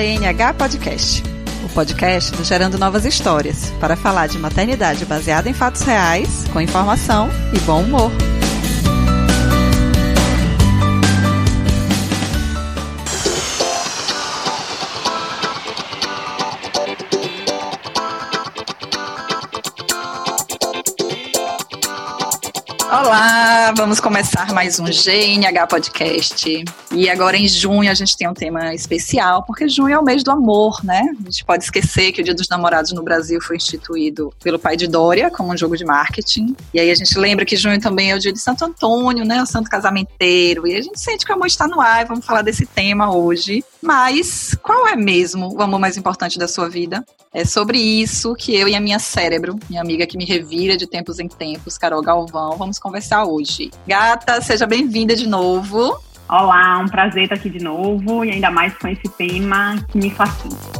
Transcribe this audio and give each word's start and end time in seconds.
GNH 0.00 0.54
Podcast, 0.54 1.22
o 1.62 1.68
podcast 1.68 2.32
do 2.34 2.42
Gerando 2.42 2.78
Novas 2.78 3.04
Histórias, 3.04 3.70
para 3.78 3.96
falar 3.96 4.28
de 4.28 4.38
maternidade 4.38 5.04
baseada 5.04 5.50
em 5.50 5.52
fatos 5.52 5.82
reais, 5.82 6.46
com 6.54 6.58
informação 6.58 7.28
e 7.52 7.58
bom 7.60 7.82
humor. 7.82 8.10
Olá, 23.02 23.72
vamos 23.74 23.98
começar 23.98 24.52
mais 24.52 24.78
um 24.78 24.84
GNH 24.84 25.66
Podcast. 25.68 26.64
E 26.92 27.08
agora 27.08 27.34
em 27.34 27.48
junho 27.48 27.90
a 27.90 27.94
gente 27.94 28.14
tem 28.14 28.28
um 28.28 28.34
tema 28.34 28.74
especial, 28.74 29.42
porque 29.42 29.66
junho 29.70 29.94
é 29.94 29.98
o 29.98 30.04
mês 30.04 30.22
do 30.22 30.30
amor, 30.30 30.84
né? 30.84 31.02
A 31.18 31.30
gente 31.30 31.42
pode 31.42 31.64
esquecer 31.64 32.12
que 32.12 32.20
o 32.20 32.24
Dia 32.24 32.34
dos 32.34 32.46
Namorados 32.46 32.92
no 32.92 33.02
Brasil 33.02 33.40
foi 33.40 33.56
instituído 33.56 34.30
pelo 34.44 34.58
pai 34.58 34.76
de 34.76 34.86
Dória 34.86 35.30
como 35.30 35.50
um 35.50 35.56
jogo 35.56 35.78
de 35.78 35.84
marketing. 35.84 36.54
E 36.74 36.78
aí 36.78 36.90
a 36.90 36.94
gente 36.94 37.18
lembra 37.18 37.46
que 37.46 37.56
junho 37.56 37.80
também 37.80 38.10
é 38.10 38.16
o 38.16 38.18
dia 38.18 38.34
de 38.34 38.38
Santo 38.38 38.66
Antônio, 38.66 39.24
né? 39.24 39.42
O 39.42 39.46
santo 39.46 39.70
casamenteiro. 39.70 40.66
E 40.66 40.76
a 40.76 40.82
gente 40.82 41.00
sente 41.00 41.24
que 41.24 41.32
o 41.32 41.34
amor 41.34 41.46
está 41.46 41.66
no 41.66 41.80
ar 41.80 42.02
e 42.02 42.04
vamos 42.04 42.26
falar 42.26 42.42
desse 42.42 42.66
tema 42.66 43.16
hoje. 43.16 43.64
Mas 43.82 44.54
qual 44.62 44.86
é 44.88 44.96
mesmo 44.96 45.54
o 45.54 45.62
amor 45.62 45.80
mais 45.80 45.96
importante 45.96 46.38
da 46.38 46.46
sua 46.46 46.68
vida? 46.68 47.04
É 47.32 47.44
sobre 47.44 47.78
isso 47.78 48.34
que 48.34 48.54
eu 48.54 48.68
e 48.68 48.74
a 48.74 48.80
minha 48.80 48.98
cérebro, 48.98 49.58
minha 49.68 49.80
amiga 49.80 50.06
que 50.06 50.18
me 50.18 50.24
revira 50.24 50.76
de 50.76 50.86
tempos 50.86 51.18
em 51.18 51.28
tempos, 51.28 51.78
Carol 51.78 52.02
Galvão, 52.02 52.56
vamos 52.56 52.78
conversar 52.78 53.24
hoje. 53.24 53.70
Gata, 53.86 54.40
seja 54.40 54.66
bem-vinda 54.66 55.14
de 55.14 55.28
novo. 55.28 55.98
Olá, 56.28 56.78
um 56.78 56.88
prazer 56.88 57.24
estar 57.24 57.36
aqui 57.36 57.50
de 57.50 57.62
novo 57.62 58.24
e 58.24 58.30
ainda 58.30 58.50
mais 58.50 58.76
com 58.76 58.86
esse 58.86 59.08
tema 59.16 59.84
que 59.90 59.98
me 59.98 60.10
fascina. 60.10 60.79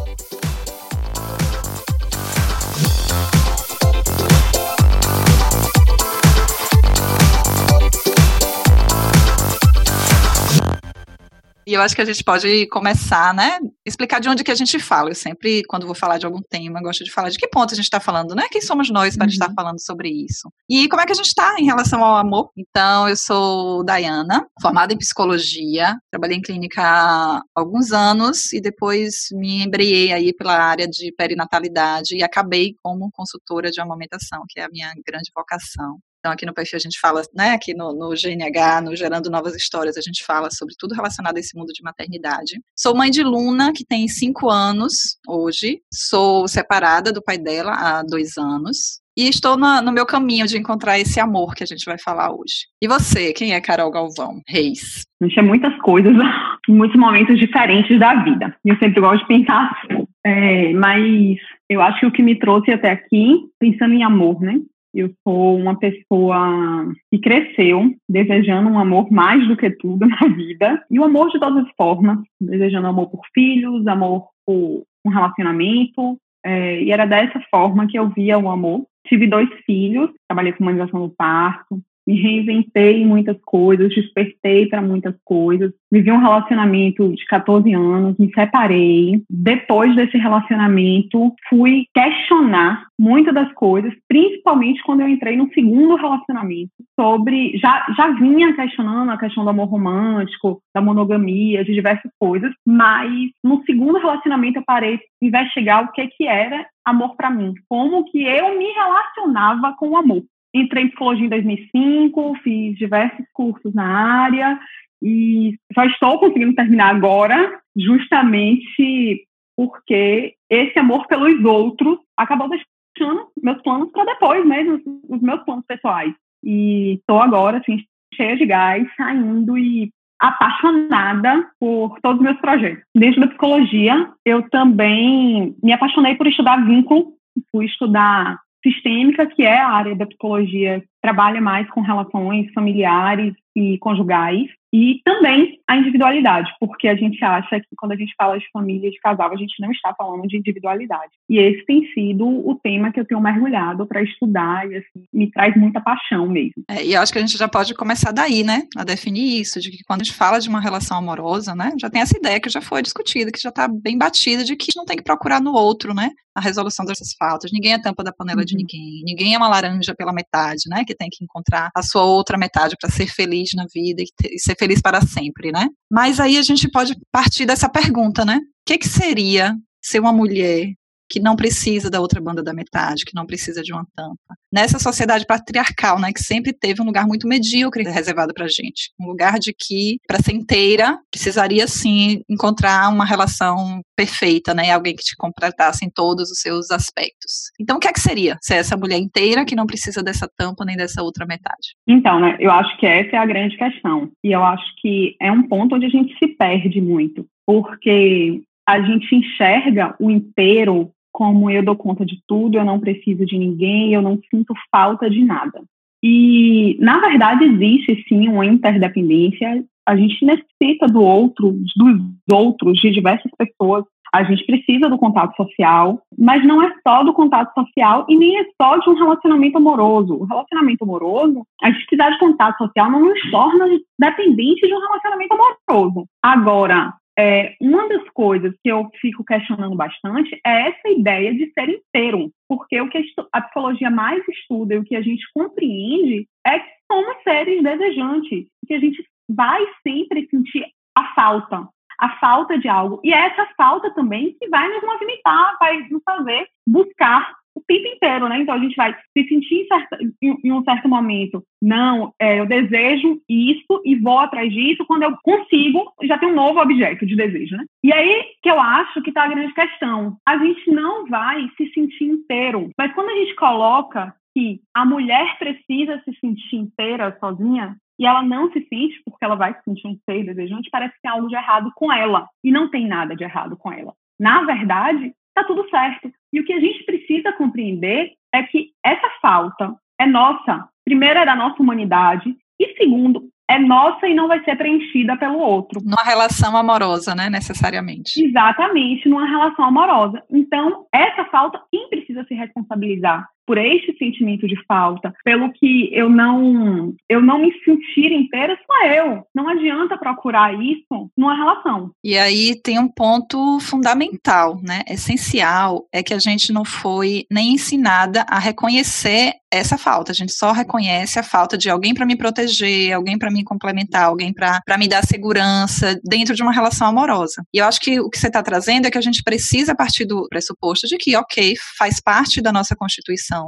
E 11.71 11.75
eu 11.75 11.81
acho 11.81 11.95
que 11.95 12.03
a 12.03 12.05
gente 12.05 12.25
pode 12.25 12.67
começar, 12.67 13.33
né? 13.33 13.61
Explicar 13.87 14.19
de 14.19 14.29
onde 14.29 14.43
que 14.43 14.51
a 14.51 14.57
gente 14.57 14.77
fala. 14.81 15.11
Eu 15.11 15.15
sempre, 15.15 15.63
quando 15.69 15.87
vou 15.87 15.95
falar 15.95 16.19
de 16.19 16.27
algum 16.27 16.43
tema, 16.43 16.83
gosto 16.83 17.05
de 17.05 17.13
falar 17.13 17.31
de 17.31 17.39
que 17.39 17.47
ponto 17.47 17.73
a 17.73 17.77
gente 17.77 17.85
está 17.85 18.01
falando, 18.01 18.35
né? 18.35 18.49
Quem 18.51 18.61
somos 18.61 18.91
nós 18.91 19.17
para 19.17 19.27
uhum. 19.27 19.31
estar 19.31 19.53
falando 19.55 19.81
sobre 19.81 20.09
isso? 20.09 20.53
E 20.69 20.89
como 20.89 21.01
é 21.01 21.07
que 21.07 21.13
a 21.13 21.15
gente 21.15 21.29
está 21.29 21.55
em 21.61 21.67
relação 21.67 22.03
ao 22.03 22.17
amor? 22.17 22.51
Então, 22.57 23.09
eu 23.09 23.17
sou 23.17 23.85
Dayana, 23.85 24.45
formada 24.61 24.93
em 24.93 24.99
psicologia, 24.99 25.97
trabalhei 26.11 26.39
em 26.39 26.43
clínica 26.43 26.83
há 26.83 27.41
alguns 27.55 27.93
anos 27.93 28.53
e 28.53 28.61
depois 28.61 29.29
me 29.31 29.63
embreiei 29.63 30.13
aí 30.13 30.33
pela 30.33 30.59
área 30.59 30.89
de 30.89 31.15
perinatalidade 31.17 32.17
e 32.17 32.23
acabei 32.25 32.75
como 32.83 33.13
consultora 33.13 33.71
de 33.71 33.81
amamentação, 33.81 34.43
que 34.49 34.59
é 34.59 34.65
a 34.65 34.69
minha 34.69 34.93
grande 35.07 35.31
vocação. 35.33 36.01
Então, 36.21 36.33
aqui 36.33 36.45
no 36.45 36.53
perfil 36.53 36.77
a 36.77 36.81
gente 36.81 37.01
fala, 37.01 37.23
né, 37.35 37.53
aqui 37.53 37.75
no, 37.75 37.95
no, 37.95 38.11
GNH, 38.11 38.83
no 38.83 38.95
Gerando 38.95 39.31
Novas 39.31 39.57
Histórias, 39.57 39.97
a 39.97 40.03
gente 40.03 40.23
fala 40.23 40.51
sobre 40.51 40.75
tudo 40.79 40.95
relacionado 40.95 41.39
a 41.39 41.41
esse 41.41 41.57
mundo 41.57 41.73
de 41.73 41.83
maternidade. 41.83 42.61
Sou 42.77 42.95
mãe 42.95 43.11
de 43.11 43.23
Luna, 43.23 43.73
que 43.73 43.87
tem 43.87 44.07
cinco 44.07 44.51
anos 44.51 45.19
hoje. 45.27 45.81
Sou 45.93 46.47
separada 46.47 47.11
do 47.11 47.23
pai 47.23 47.39
dela 47.39 47.73
há 47.73 48.03
dois 48.03 48.37
anos. 48.37 49.01
E 49.17 49.29
estou 49.29 49.57
no, 49.57 49.93
meu 49.93 50.07
caminho 50.07 50.47
de 50.47 50.57
encontrar 50.57 50.99
esse 50.99 51.19
amor 51.19 51.55
que 51.55 51.65
a 51.65 51.67
gente 51.67 51.85
vai 51.85 51.99
falar 51.99 52.33
hoje. 52.33 52.67
E 52.83 52.87
você, 52.87 53.33
quem 53.33 53.55
é 53.55 53.61
Carol 53.61 53.91
Galvão 53.91 54.41
Reis? 54.47 55.05
A 55.21 55.27
gente 55.27 55.39
é 55.39 55.43
muitas 55.43 55.77
coisas 55.81 56.13
muitos 56.69 56.99
momentos 56.99 57.39
diferentes 57.39 57.99
da 57.99 58.23
vida. 58.23 58.55
Eu 58.65 58.77
sempre 58.79 59.01
gosto 59.01 59.23
de 59.23 59.29
pensar 59.29 59.73
assim. 59.73 60.07
É, 60.25 60.73
mas 60.75 61.37
eu 61.69 61.81
acho 61.81 62.01
que 62.01 62.07
o 62.07 62.13
que 62.13 62.23
me 62.23 62.39
trouxe 62.39 62.71
até 62.71 62.91
aqui, 62.91 63.41
pensando 63.59 63.95
em 63.95 64.05
amor, 64.05 64.41
né? 64.41 64.59
Eu 64.93 65.11
sou 65.27 65.57
uma 65.57 65.79
pessoa 65.79 66.93
que 67.11 67.19
cresceu 67.19 67.95
desejando 68.09 68.69
um 68.69 68.79
amor 68.79 69.11
mais 69.11 69.47
do 69.47 69.57
que 69.57 69.71
tudo 69.71 70.07
na 70.09 70.29
vida. 70.29 70.85
E 70.91 70.99
o 70.99 71.05
amor 71.05 71.31
de 71.31 71.39
todas 71.39 71.65
as 71.65 71.71
formas. 71.77 72.19
Desejando 72.41 72.89
amor 72.89 73.09
por 73.11 73.21
filhos, 73.33 73.87
amor 73.87 74.29
por 74.47 74.85
um 75.05 75.11
relacionamento. 75.11 76.19
É, 76.45 76.83
e 76.83 76.91
era 76.91 77.07
dessa 77.07 77.41
forma 77.51 77.87
que 77.87 77.99
eu 77.99 78.09
via 78.09 78.39
o 78.39 78.51
amor. 78.51 78.87
Tive 79.07 79.27
dois 79.27 79.49
filhos, 79.65 80.11
trabalhei 80.29 80.53
com 80.53 80.63
humanização 80.63 81.01
do 81.01 81.15
parto, 81.17 81.81
me 82.11 82.21
reinventei 82.21 83.03
em 83.03 83.07
muitas 83.07 83.37
coisas, 83.45 83.95
despertei 83.95 84.67
para 84.67 84.83
muitas 84.83 85.15
coisas. 85.25 85.73
Vivi 85.91 86.11
um 86.11 86.19
relacionamento 86.19 87.09
de 87.15 87.25
14 87.27 87.73
anos, 87.73 88.17
me 88.19 88.33
separei. 88.33 89.23
Depois 89.31 89.95
desse 89.95 90.19
relacionamento, 90.19 91.33
fui 91.49 91.85
questionar 91.95 92.87
muitas 92.99 93.33
das 93.33 93.53
coisas, 93.53 93.95
principalmente 94.09 94.83
quando 94.83 95.01
eu 95.01 95.09
entrei 95.09 95.37
no 95.37 95.51
segundo 95.53 95.97
relacionamento, 95.97 96.71
sobre 96.99 97.57
já 97.59 97.87
já 97.97 98.09
vinha 98.09 98.55
questionando 98.55 99.11
a 99.11 99.19
questão 99.19 99.45
do 99.45 99.51
amor 99.51 99.69
romântico, 99.69 100.61
da 100.75 100.81
monogamia, 100.81 101.65
de 101.65 101.73
diversas 101.73 102.11
coisas, 102.19 102.53
mas 102.67 103.11
no 103.43 103.63
segundo 103.65 103.99
relacionamento 103.99 104.59
eu 104.59 104.65
parei 104.67 104.99
de 104.99 105.29
investigar 105.29 105.85
o 105.85 105.93
que 105.93 106.07
que 106.09 106.27
era 106.27 106.67
amor 106.85 107.15
para 107.17 107.31
mim, 107.31 107.55
como 107.69 108.05
que 108.05 108.23
eu 108.23 108.59
me 108.59 108.67
relacionava 108.73 109.75
com 109.79 109.91
o 109.91 109.97
amor. 109.97 110.23
Entrei 110.55 110.85
em 110.85 110.89
psicologia 110.89 111.27
em 111.27 111.29
2005, 111.29 112.35
fiz 112.43 112.77
diversos 112.77 113.25
cursos 113.33 113.73
na 113.75 114.25
área 114.25 114.59
e 115.03 115.59
só 115.75 115.85
estou 115.85 116.19
conseguindo 116.19 116.55
terminar 116.55 116.95
agora, 116.95 117.61
justamente 117.77 119.27
porque 119.57 120.35
esse 120.49 120.79
amor 120.79 121.07
pelos 121.07 121.45
outros 121.45 121.99
acabou 122.17 122.49
deixando 122.49 123.29
meus 123.43 123.63
planos 123.63 123.91
para 123.93 124.13
depois 124.13 124.45
mesmo, 124.45 124.81
os 125.09 125.21
meus 125.21 125.43
planos 125.45 125.65
pessoais. 125.67 126.15
E 126.43 126.95
estou 126.95 127.21
agora, 127.21 127.59
assim, 127.59 127.85
cheia 128.15 128.37
de 128.37 128.47
gás, 128.47 128.87
saindo 128.97 129.57
e 129.57 129.91
apaixonada 130.21 131.47
por 131.59 131.99
todos 132.01 132.19
os 132.19 132.25
meus 132.25 132.41
projetos. 132.41 132.85
Dentro 132.95 133.21
da 133.21 133.29
psicologia, 133.29 134.11
eu 134.25 134.49
também 134.51 135.57
me 135.63 135.73
apaixonei 135.73 136.15
por 136.15 136.27
estudar 136.27 136.65
vínculo, 136.65 137.15
fui 137.51 137.65
estudar 137.67 138.39
sistêmica, 138.63 139.27
que 139.27 139.43
é 139.43 139.59
a 139.59 139.69
área 139.69 139.95
da 139.95 140.07
psicologia 140.07 140.83
trabalha 141.01 141.41
mais 141.41 141.69
com 141.71 141.81
relações 141.81 142.53
familiares 142.53 143.35
e 143.57 143.79
conjugais, 143.79 144.49
e 144.73 145.01
também 145.05 145.59
a 145.69 145.77
individualidade, 145.77 146.49
porque 146.61 146.87
a 146.87 146.95
gente 146.95 147.23
acha 147.25 147.59
que 147.59 147.67
quando 147.77 147.93
a 147.93 147.97
gente 147.97 148.15
fala 148.17 148.39
de 148.39 148.47
família, 148.53 148.91
de 148.91 149.01
casal, 149.01 149.33
a 149.33 149.37
gente 149.37 149.61
não 149.61 149.73
está 149.73 149.93
falando 149.97 150.23
de 150.29 150.37
individualidade. 150.37 151.11
E 151.29 151.39
esse 151.39 151.65
tem 151.67 151.85
sido 151.93 152.25
o 152.25 152.55
tema 152.55 152.93
que 152.93 153.01
eu 153.01 153.05
tenho 153.05 153.21
mergulhado 153.21 153.85
para 153.87 154.03
estudar 154.03 154.71
e 154.71 154.77
assim, 154.77 155.05
me 155.13 155.29
traz 155.31 155.57
muita 155.57 155.81
paixão 155.81 156.29
mesmo. 156.29 156.63
É, 156.69 156.85
e 156.85 156.95
eu 156.95 157.01
acho 157.01 157.13
que 157.13 157.19
a 157.19 157.21
gente 157.21 157.37
já 157.37 157.49
pode 157.49 157.75
começar 157.75 158.13
daí, 158.13 158.45
né, 158.45 158.63
a 158.77 158.85
definir 158.85 159.41
isso, 159.41 159.61
de 159.61 159.71
que 159.71 159.83
quando 159.85 160.03
a 160.03 160.05
gente 160.05 160.17
fala 160.17 160.39
de 160.39 160.49
uma 160.49 160.61
relação 160.61 160.99
amorosa, 160.99 161.53
né, 161.55 161.73
já 161.81 161.91
tem 161.91 162.01
essa 162.01 162.17
ideia 162.17 162.41
que 162.41 162.49
já 162.49 162.61
foi 162.61 162.81
discutida, 162.81 163.33
que 163.33 163.41
já 163.41 163.49
está 163.49 163.67
bem 163.67 163.99
batida, 163.99 164.45
de 164.45 164.55
que 164.55 164.71
não 164.77 164.85
tem 164.85 164.97
que 164.97 165.03
procurar 165.03 165.41
no 165.41 165.53
outro, 165.53 165.93
né, 165.93 166.11
a 166.33 166.41
resolução 166.41 166.87
dessas 166.87 167.13
faltas. 167.19 167.51
Ninguém 167.53 167.73
é 167.73 167.83
tampa 167.83 168.05
da 168.05 168.13
panela 168.13 168.41
uhum. 168.41 168.45
de 168.45 168.55
ninguém, 168.55 169.03
ninguém 169.05 169.35
é 169.35 169.37
uma 169.37 169.49
laranja 169.49 169.95
pela 169.97 170.13
metade, 170.13 170.63
né, 170.69 170.85
que 170.87 170.95
tem 170.95 171.09
que 171.11 171.25
encontrar 171.25 171.71
a 171.75 171.83
sua 171.83 172.05
outra 172.05 172.39
metade 172.39 172.77
para 172.81 172.89
ser 172.89 173.09
feliz 173.09 173.40
na 173.55 173.67
vida 173.73 174.03
e, 174.03 174.07
e, 174.35 174.39
ser 174.39 174.57
feliz 174.57 174.81
para 174.81 175.01
sempre, 175.01 175.53
né? 175.53 175.69
Mas 175.91 176.21
aí 176.21 176.37
a 176.37 176.43
gente 176.43 176.69
pode 176.71 176.95
partir 177.13 177.47
dessa 177.47 177.69
pergunta, 177.69 178.25
né? 178.25 178.37
O 178.37 178.41
que, 178.67 178.79
que 178.79 178.89
seria 178.89 179.55
ser 179.83 180.01
uma 180.01 180.13
mulher 180.13 180.73
que 181.11 181.19
não 181.19 181.35
precisa 181.35 181.91
da 181.91 182.01
outra 182.01 182.21
banda 182.21 182.43
da 182.43 182.55
metade, 182.55 183.05
que 183.05 183.15
não 183.15 183.27
precisa 183.27 183.63
de 183.63 183.73
uma 183.73 183.85
tampa. 183.97 184.37
Nessa 184.53 184.79
sociedade 184.79 185.27
patriarcal, 185.27 185.99
né, 185.99 186.13
que 186.13 186.23
sempre 186.23 186.53
teve 186.53 186.81
um 186.81 186.85
lugar 186.85 187.07
muito 187.07 187.27
medíocre 187.27 187.83
reservado 187.83 188.33
para 188.33 188.47
gente, 188.47 188.91
um 188.99 189.07
lugar 189.07 189.39
de 189.41 189.53
que 189.53 189.99
para 190.07 190.23
ser 190.23 190.33
inteira 190.33 190.99
precisaria 191.11 191.67
sim 191.67 192.23
encontrar 192.29 192.89
uma 192.93 193.05
relação 193.05 193.81
perfeita, 193.97 194.55
né, 194.55 194.71
alguém 194.71 194.95
que 194.95 195.03
te 195.03 195.17
completasse 195.17 195.85
em 195.85 195.91
todos 195.91 196.31
os 196.31 196.41
seus 196.41 196.71
aspectos. 196.71 197.51
Então, 197.61 197.77
o 197.77 197.81
que 197.81 197.89
é 197.89 197.93
que 197.93 198.01
seria 198.01 198.37
ser 198.41 198.55
essa 198.55 198.77
mulher 198.77 198.99
inteira 198.99 199.45
que 199.45 199.57
não 199.57 199.67
precisa 199.67 200.03
dessa 200.03 200.29
tampa 200.39 200.65
nem 200.65 200.77
dessa 200.77 201.03
outra 201.03 201.27
metade? 201.27 201.75
Então, 201.89 202.21
né, 202.21 202.37
eu 202.39 202.53
acho 202.53 202.77
que 202.79 202.87
essa 202.87 203.17
é 203.17 203.19
a 203.19 203.27
grande 203.27 203.57
questão 203.57 204.11
e 204.23 204.31
eu 204.31 204.45
acho 204.45 204.65
que 204.81 205.17
é 205.21 205.31
um 205.33 205.43
ponto 205.49 205.75
onde 205.75 205.87
a 205.87 205.91
gente 205.91 206.17
se 206.19 206.29
perde 206.29 206.81
muito, 206.81 207.27
porque 207.45 208.43
a 208.69 208.81
gente 208.81 209.13
enxerga 209.15 209.97
o 209.99 210.11
inteiro 210.11 210.93
como 211.13 211.51
eu 211.51 211.65
dou 211.65 211.77
conta 211.77 212.05
de 212.05 212.21
tudo, 212.27 212.59
eu 212.59 212.65
não 212.65 212.81
preciso 212.81 213.25
de 213.27 213.39
ninguém, 213.39 213.93
eu 213.93 214.03
não 214.03 214.19
sinto 214.31 214.55
falta 214.71 215.09
de 215.09 215.25
nada. 215.25 215.63
E, 216.03 216.77
na 216.81 216.99
verdade, 216.99 217.45
existe 217.45 218.05
sim 218.09 218.29
uma 218.29 218.47
interdependência. 218.47 219.65
A 219.87 219.97
gente 219.97 220.25
necessita 220.25 220.87
do 220.87 221.03
outro, 221.03 221.53
dos 221.77 222.01
outros, 222.33 222.79
de 222.81 222.91
diversas 222.91 223.31
pessoas. 223.37 223.85
A 224.13 224.25
gente 224.25 224.45
precisa 224.45 224.89
do 224.89 224.99
contato 224.99 225.37
social, 225.37 226.03
mas 226.19 226.45
não 226.45 226.61
é 226.63 226.73
só 226.87 227.05
do 227.05 227.13
contato 227.13 227.53
social 227.55 228.07
e 228.09 228.17
nem 228.17 228.41
é 228.41 228.45
só 228.61 228.77
de 228.79 228.91
um 228.91 228.95
relacionamento 228.95 229.59
amoroso. 229.59 230.15
O 230.15 230.25
relacionamento 230.25 230.83
amoroso, 230.83 231.45
a 231.63 231.71
gente 231.71 231.87
precisar 231.87 232.11
de 232.11 232.19
contato 232.19 232.57
social 232.59 232.91
não 232.91 233.01
nos 233.01 233.31
torna 233.31 233.67
dependentes 233.99 234.69
de 234.69 234.75
um 234.75 234.81
relacionamento 234.81 235.35
amoroso. 235.35 236.07
Agora, 236.23 236.93
é, 237.21 237.55
uma 237.61 237.87
das 237.87 238.09
coisas 238.15 238.55
que 238.63 238.71
eu 238.71 238.89
fico 238.99 239.23
questionando 239.23 239.77
bastante 239.77 240.41
é 240.45 240.69
essa 240.69 240.89
ideia 240.89 241.35
de 241.35 241.53
ser 241.53 241.69
inteiro. 241.69 242.33
Porque 242.49 242.81
o 242.81 242.89
que 242.89 243.05
a 243.31 243.43
psicologia 243.43 243.91
mais 243.91 244.27
estuda 244.27 244.75
e 244.75 244.79
o 244.79 244.85
que 244.85 244.97
a 244.97 245.03
gente 245.03 245.23
compreende 245.35 246.27
é 246.47 246.59
que 246.59 246.71
somos 246.91 247.23
seres 247.23 247.63
desejantes, 247.63 248.47
que 248.67 248.73
a 248.73 248.81
gente 248.81 249.05
vai 249.29 249.61
sempre 249.87 250.27
sentir 250.31 250.65
a 250.97 251.15
falta, 251.15 251.69
a 252.01 252.19
falta 252.19 252.59
de 252.59 252.69
algo. 252.69 253.01
E 253.05 253.13
é 253.13 253.27
essa 253.27 253.47
falta 253.55 253.93
também 253.93 254.35
que 254.41 254.49
vai 254.49 254.67
nos 254.69 254.83
movimentar, 254.83 255.59
vai 255.61 255.77
nos 255.91 256.03
fazer 256.03 256.49
buscar 256.67 257.35
o 257.55 257.63
tempo 257.67 257.87
inteiro, 257.89 258.29
né? 258.29 258.41
Então 258.41 258.55
a 258.55 258.59
gente 258.59 258.77
vai 258.77 258.95
se 258.95 259.29
sentir 259.29 259.63
em, 259.63 259.67
certa, 259.67 259.99
em, 260.23 260.37
em 260.45 260.53
um 260.53 260.63
certo 260.63 260.89
momento, 260.89 261.43
não, 261.63 262.13
é, 262.19 262.41
eu 262.41 262.47
desejo 262.47 263.21
isso 263.29 263.83
e 263.85 263.97
vou 263.97 264.19
atrás 264.19 264.53
disso. 264.53 264.85
Quando 264.87 265.03
eu 265.03 265.17
consigo, 265.23 265.93
já 266.03 266.19
tem 266.19 266.31
um 266.31 266.35
novo 266.35 266.61
objeto 266.61 267.07
de 267.07 267.17
desejo, 267.17 267.57
né? 267.57 267.65
E 267.85 267.93
aí 267.93 268.25
que 268.43 268.51
eu 268.51 268.61
acho 268.61 269.03
que 269.03 269.11
está 269.11 269.25
a 269.25 269.29
grande 269.29 269.53
questão. 269.53 270.17
A 270.27 270.39
gente 270.39 270.71
não 270.71 271.07
vai 271.07 271.49
se 271.57 271.73
sentir 271.73 272.05
inteiro, 272.05 272.71
mas 272.79 272.93
quando 272.95 273.11
a 273.11 273.15
gente 273.15 273.35
coloca 273.35 274.15
que 274.35 274.61
a 274.75 274.85
mulher 274.87 275.39
precisa 275.39 276.01
se 276.05 276.15
sentir 276.21 276.57
inteira 276.57 277.17
sozinha, 277.19 277.77
e 278.01 278.07
ela 278.07 278.23
não 278.23 278.51
se 278.51 278.67
sente 278.67 278.99
porque 279.05 279.23
ela 279.23 279.35
vai 279.35 279.53
se 279.53 279.63
sentir 279.63 279.87
um 279.87 279.99
ser 280.09 280.25
desejante, 280.25 280.71
parece 280.71 280.95
que 280.95 281.03
tem 281.03 281.11
algo 281.11 281.29
de 281.29 281.35
errado 281.35 281.71
com 281.77 281.93
ela. 281.93 282.27
E 282.43 282.51
não 282.51 282.71
tem 282.71 282.89
nada 282.89 283.15
de 283.15 283.23
errado 283.23 283.59
com 283.59 283.71
ela. 283.71 283.93
Na 284.19 284.43
verdade, 284.43 285.13
está 285.41 285.45
tudo 285.45 285.69
certo. 285.69 286.11
E 286.33 286.41
o 286.41 286.45
que 286.45 286.53
a 286.53 286.61
gente 286.61 286.85
precisa 286.85 287.33
compreender 287.33 288.13
é 288.33 288.43
que 288.43 288.71
essa 288.85 289.09
falta 289.21 289.75
é 289.99 290.07
nossa. 290.07 290.69
Primeiro, 290.85 291.19
é 291.19 291.27
da 291.27 291.35
nossa 291.35 291.63
humanidade. 291.63 292.37
E 292.59 292.75
segundo, 292.77 293.29
é 293.49 293.59
nossa 293.59 294.07
e 294.07 294.15
não 294.15 294.29
vai 294.29 294.43
ser 294.45 294.57
preenchida 294.57 295.17
pelo 295.17 295.39
outro. 295.39 295.81
Numa 295.83 296.05
relação 296.05 296.57
amorosa, 296.57 297.15
né, 297.15 297.29
necessariamente. 297.29 298.23
Exatamente, 298.23 299.09
numa 299.09 299.27
relação 299.27 299.65
amorosa. 299.65 300.23
Então, 300.31 300.87
essa 300.93 301.25
falta, 301.25 301.61
quem 301.71 301.89
precisa 301.89 302.25
se 302.25 302.35
responsabilizar 302.35 303.29
por 303.51 303.59
este 303.59 303.93
sentimento 303.99 304.47
de 304.47 304.55
falta, 304.65 305.13
pelo 305.25 305.53
que 305.53 305.91
eu 305.93 306.09
não 306.09 306.95
eu 307.09 307.21
não 307.21 307.41
me 307.41 307.53
sentir 307.65 308.13
inteira, 308.13 308.57
sou 308.65 308.87
eu. 308.87 309.25
Não 309.35 309.49
adianta 309.49 309.99
procurar 309.99 310.55
isso 310.55 311.11
numa 311.19 311.35
relação. 311.35 311.91
E 312.05 312.17
aí 312.17 312.55
tem 312.63 312.79
um 312.79 312.87
ponto 312.87 313.59
fundamental, 313.59 314.61
né, 314.63 314.83
essencial, 314.89 315.89
é 315.93 316.01
que 316.01 316.15
a 316.15 316.19
gente 316.21 316.53
não 316.53 316.65
foi 316.65 317.25
nem 317.29 317.55
ensinada 317.55 318.25
a 318.29 318.39
reconhecer 318.39 319.33
essa 319.53 319.77
falta. 319.77 320.13
A 320.13 320.15
gente 320.15 320.33
só 320.33 320.53
reconhece 320.53 321.19
a 321.19 321.25
falta 321.25 321.59
de 321.59 321.69
alguém 321.69 321.93
para 321.93 322.07
me 322.07 322.17
proteger, 322.17 322.93
alguém 322.93 323.19
para 323.19 323.33
me 323.33 323.43
complementar, 323.43 324.05
alguém 324.05 324.33
para 324.33 324.79
me 324.79 324.87
dar 324.87 325.05
segurança 325.05 325.99
dentro 326.05 326.37
de 326.37 326.43
uma 326.43 326.53
relação 326.53 326.87
amorosa. 326.87 327.43
E 327.53 327.59
eu 327.59 327.67
acho 327.67 327.81
que 327.81 327.99
o 327.99 328.09
que 328.09 328.17
você 328.17 328.29
está 328.29 328.45
trazendo 328.45 328.87
é 328.87 328.91
que 328.93 328.99
a 328.99 329.03
gente 329.03 329.25
precisa 329.25 329.75
partir 329.75 330.05
do 330.05 330.29
pressuposto 330.29 330.87
de 330.87 330.97
que, 330.97 331.17
ok, 331.17 331.55
faz 331.77 332.01
parte 332.01 332.41
da 332.41 332.53
nossa 332.53 332.77
constituição 332.77 333.40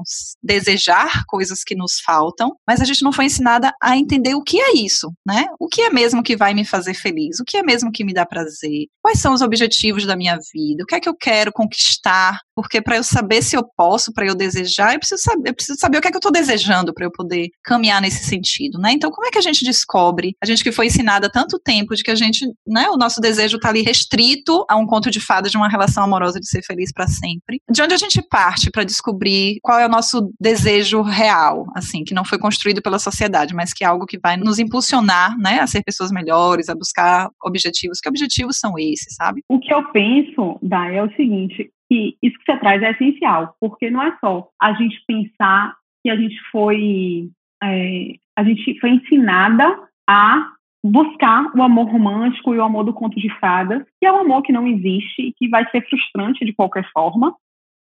desejar 0.43 1.25
coisas 1.27 1.63
que 1.65 1.75
nos 1.75 2.01
faltam, 2.05 2.55
mas 2.67 2.81
a 2.81 2.85
gente 2.85 3.03
não 3.03 3.13
foi 3.13 3.27
ensinada 3.27 3.73
a 3.83 3.97
entender 3.97 4.35
o 4.35 4.43
que 4.43 4.61
é 4.61 4.77
isso, 4.77 5.13
né? 5.27 5.47
O 5.59 5.69
que 5.69 5.83
é 5.83 5.91
mesmo 5.91 6.23
que 6.23 6.37
vai 6.37 6.55
me 6.55 6.65
fazer 6.65 6.95
feliz? 6.95 7.41
O 7.41 7.45
que 7.45 7.57
é 7.57 7.63
mesmo 7.63 7.91
que 7.91 8.05
me 8.05 8.15
dá 8.15 8.25
prazer? 8.27 8.87
Quais 9.03 9.21
são 9.21 9.33
os 9.35 9.43
objetivos 9.43 10.07
da 10.07 10.17
minha 10.17 10.39
vida? 10.53 10.83
O 10.83 10.87
que 10.87 10.95
é 10.95 11.01
que 11.01 11.09
eu 11.09 11.17
quero 11.17 11.53
conquistar? 11.53 12.39
Porque 12.55 12.83
para 12.83 12.97
eu 12.97 13.05
saber 13.05 13.43
se 13.43 13.57
eu 13.57 13.65
posso, 13.77 14.13
para 14.13 14.27
eu 14.27 14.35
desejar, 14.35 14.93
eu 14.93 14.99
preciso 14.99 15.23
saber, 15.23 15.51
eu 15.51 15.55
preciso 15.55 15.79
saber 15.79 15.99
o 15.99 16.01
que 16.01 16.09
é 16.09 16.11
que 16.11 16.17
eu 16.17 16.21
estou 16.21 16.33
desejando 16.33 16.93
para 16.93 17.07
eu 17.07 17.11
poder 17.11 17.49
caminhar 17.65 18.01
nesse 18.01 18.25
sentido, 18.25 18.79
né? 18.79 18.93
Então, 18.93 19.11
como 19.11 19.27
é 19.27 19.31
que 19.31 19.39
a 19.39 19.43
gente 19.43 19.65
descobre? 19.65 20.37
A 20.43 20.47
gente 20.47 20.63
que 20.63 20.73
foi 20.73 20.87
ensinada 20.87 21.27
há 21.27 21.31
tanto 21.31 21.59
tempo 21.59 21.95
de 21.95 22.03
que 22.03 22.11
a 22.11 22.15
gente, 22.15 22.47
né, 22.67 22.89
o 22.91 22.97
nosso 22.97 23.21
desejo 23.21 23.57
está 23.57 23.69
ali 23.69 23.83
restrito 23.83 24.65
a 24.69 24.77
um 24.77 24.87
conto 24.87 25.11
de 25.11 25.21
fadas 25.21 25.51
de 25.51 25.57
uma 25.57 25.69
relação 25.69 26.05
amorosa 26.05 26.39
de 26.39 26.49
ser 26.49 26.63
feliz 26.63 26.93
para 26.93 27.07
sempre. 27.07 27.61
De 27.71 27.83
onde 27.83 27.95
a 27.95 27.99
gente 27.99 28.21
parte 28.23 28.71
para 28.71 28.85
descobrir 28.85 29.59
qual 29.63 29.79
é 29.79 29.82
o 29.87 29.89
nosso 29.89 30.33
desejo 30.41 31.03
real, 31.03 31.67
assim, 31.75 32.05
que 32.05 32.15
não 32.15 32.25
foi 32.25 32.39
construído 32.39 32.83
pela 32.83 32.99
sociedade, 32.99 33.55
mas 33.55 33.73
que 33.73 33.85
é 33.85 33.87
algo 33.87 34.07
que 34.07 34.19
vai 34.19 34.37
nos 34.37 34.59
impulsionar, 34.59 35.37
né, 35.39 35.61
a 35.61 35.67
ser 35.67 35.83
pessoas 35.83 36.11
melhores, 36.11 36.69
a 36.69 36.75
buscar 36.75 37.31
objetivos. 37.43 38.01
Que 38.01 38.09
objetivos 38.09 38.59
são 38.59 38.79
esses, 38.79 39.15
sabe? 39.15 39.43
O 39.49 39.59
que 39.59 39.73
eu 39.73 39.85
penso, 39.91 40.59
Dai, 40.63 40.97
é 40.97 41.03
o 41.03 41.15
seguinte, 41.15 41.71
que 41.89 42.17
isso 42.23 42.39
que 42.39 42.45
você 42.53 42.59
traz 42.59 42.83
é 42.83 42.91
essencial, 42.91 43.55
porque 43.61 43.91
não 43.91 44.03
é 44.03 44.17
só 44.21 44.49
a 44.61 44.73
gente 44.73 44.97
pensar 45.07 45.75
que 46.03 46.11
a 46.11 46.17
gente 46.17 46.37
foi 46.51 47.29
é, 47.63 48.15
a 48.37 48.43
gente 48.43 48.79
foi 48.81 48.91
ensinada 48.91 49.79
a 50.09 50.49
buscar 50.85 51.55
o 51.55 51.63
amor 51.63 51.89
romântico 51.91 52.55
e 52.55 52.59
o 52.59 52.65
amor 52.65 52.85
do 52.85 52.93
conto 52.93 53.21
de 53.21 53.29
fadas, 53.39 53.85
que 54.01 54.07
é 54.07 54.13
um 54.13 54.21
amor 54.21 54.43
que 54.43 54.53
não 54.53 54.67
existe 54.67 55.23
e 55.23 55.33
que 55.33 55.49
vai 55.49 55.69
ser 55.71 55.87
frustrante 55.89 56.45
de 56.45 56.53
qualquer 56.53 56.85
forma, 56.93 57.35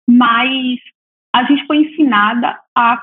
mas 0.08 0.80
a 1.34 1.44
gente 1.44 1.66
foi 1.66 1.78
ensinada 1.78 2.60
a, 2.76 3.02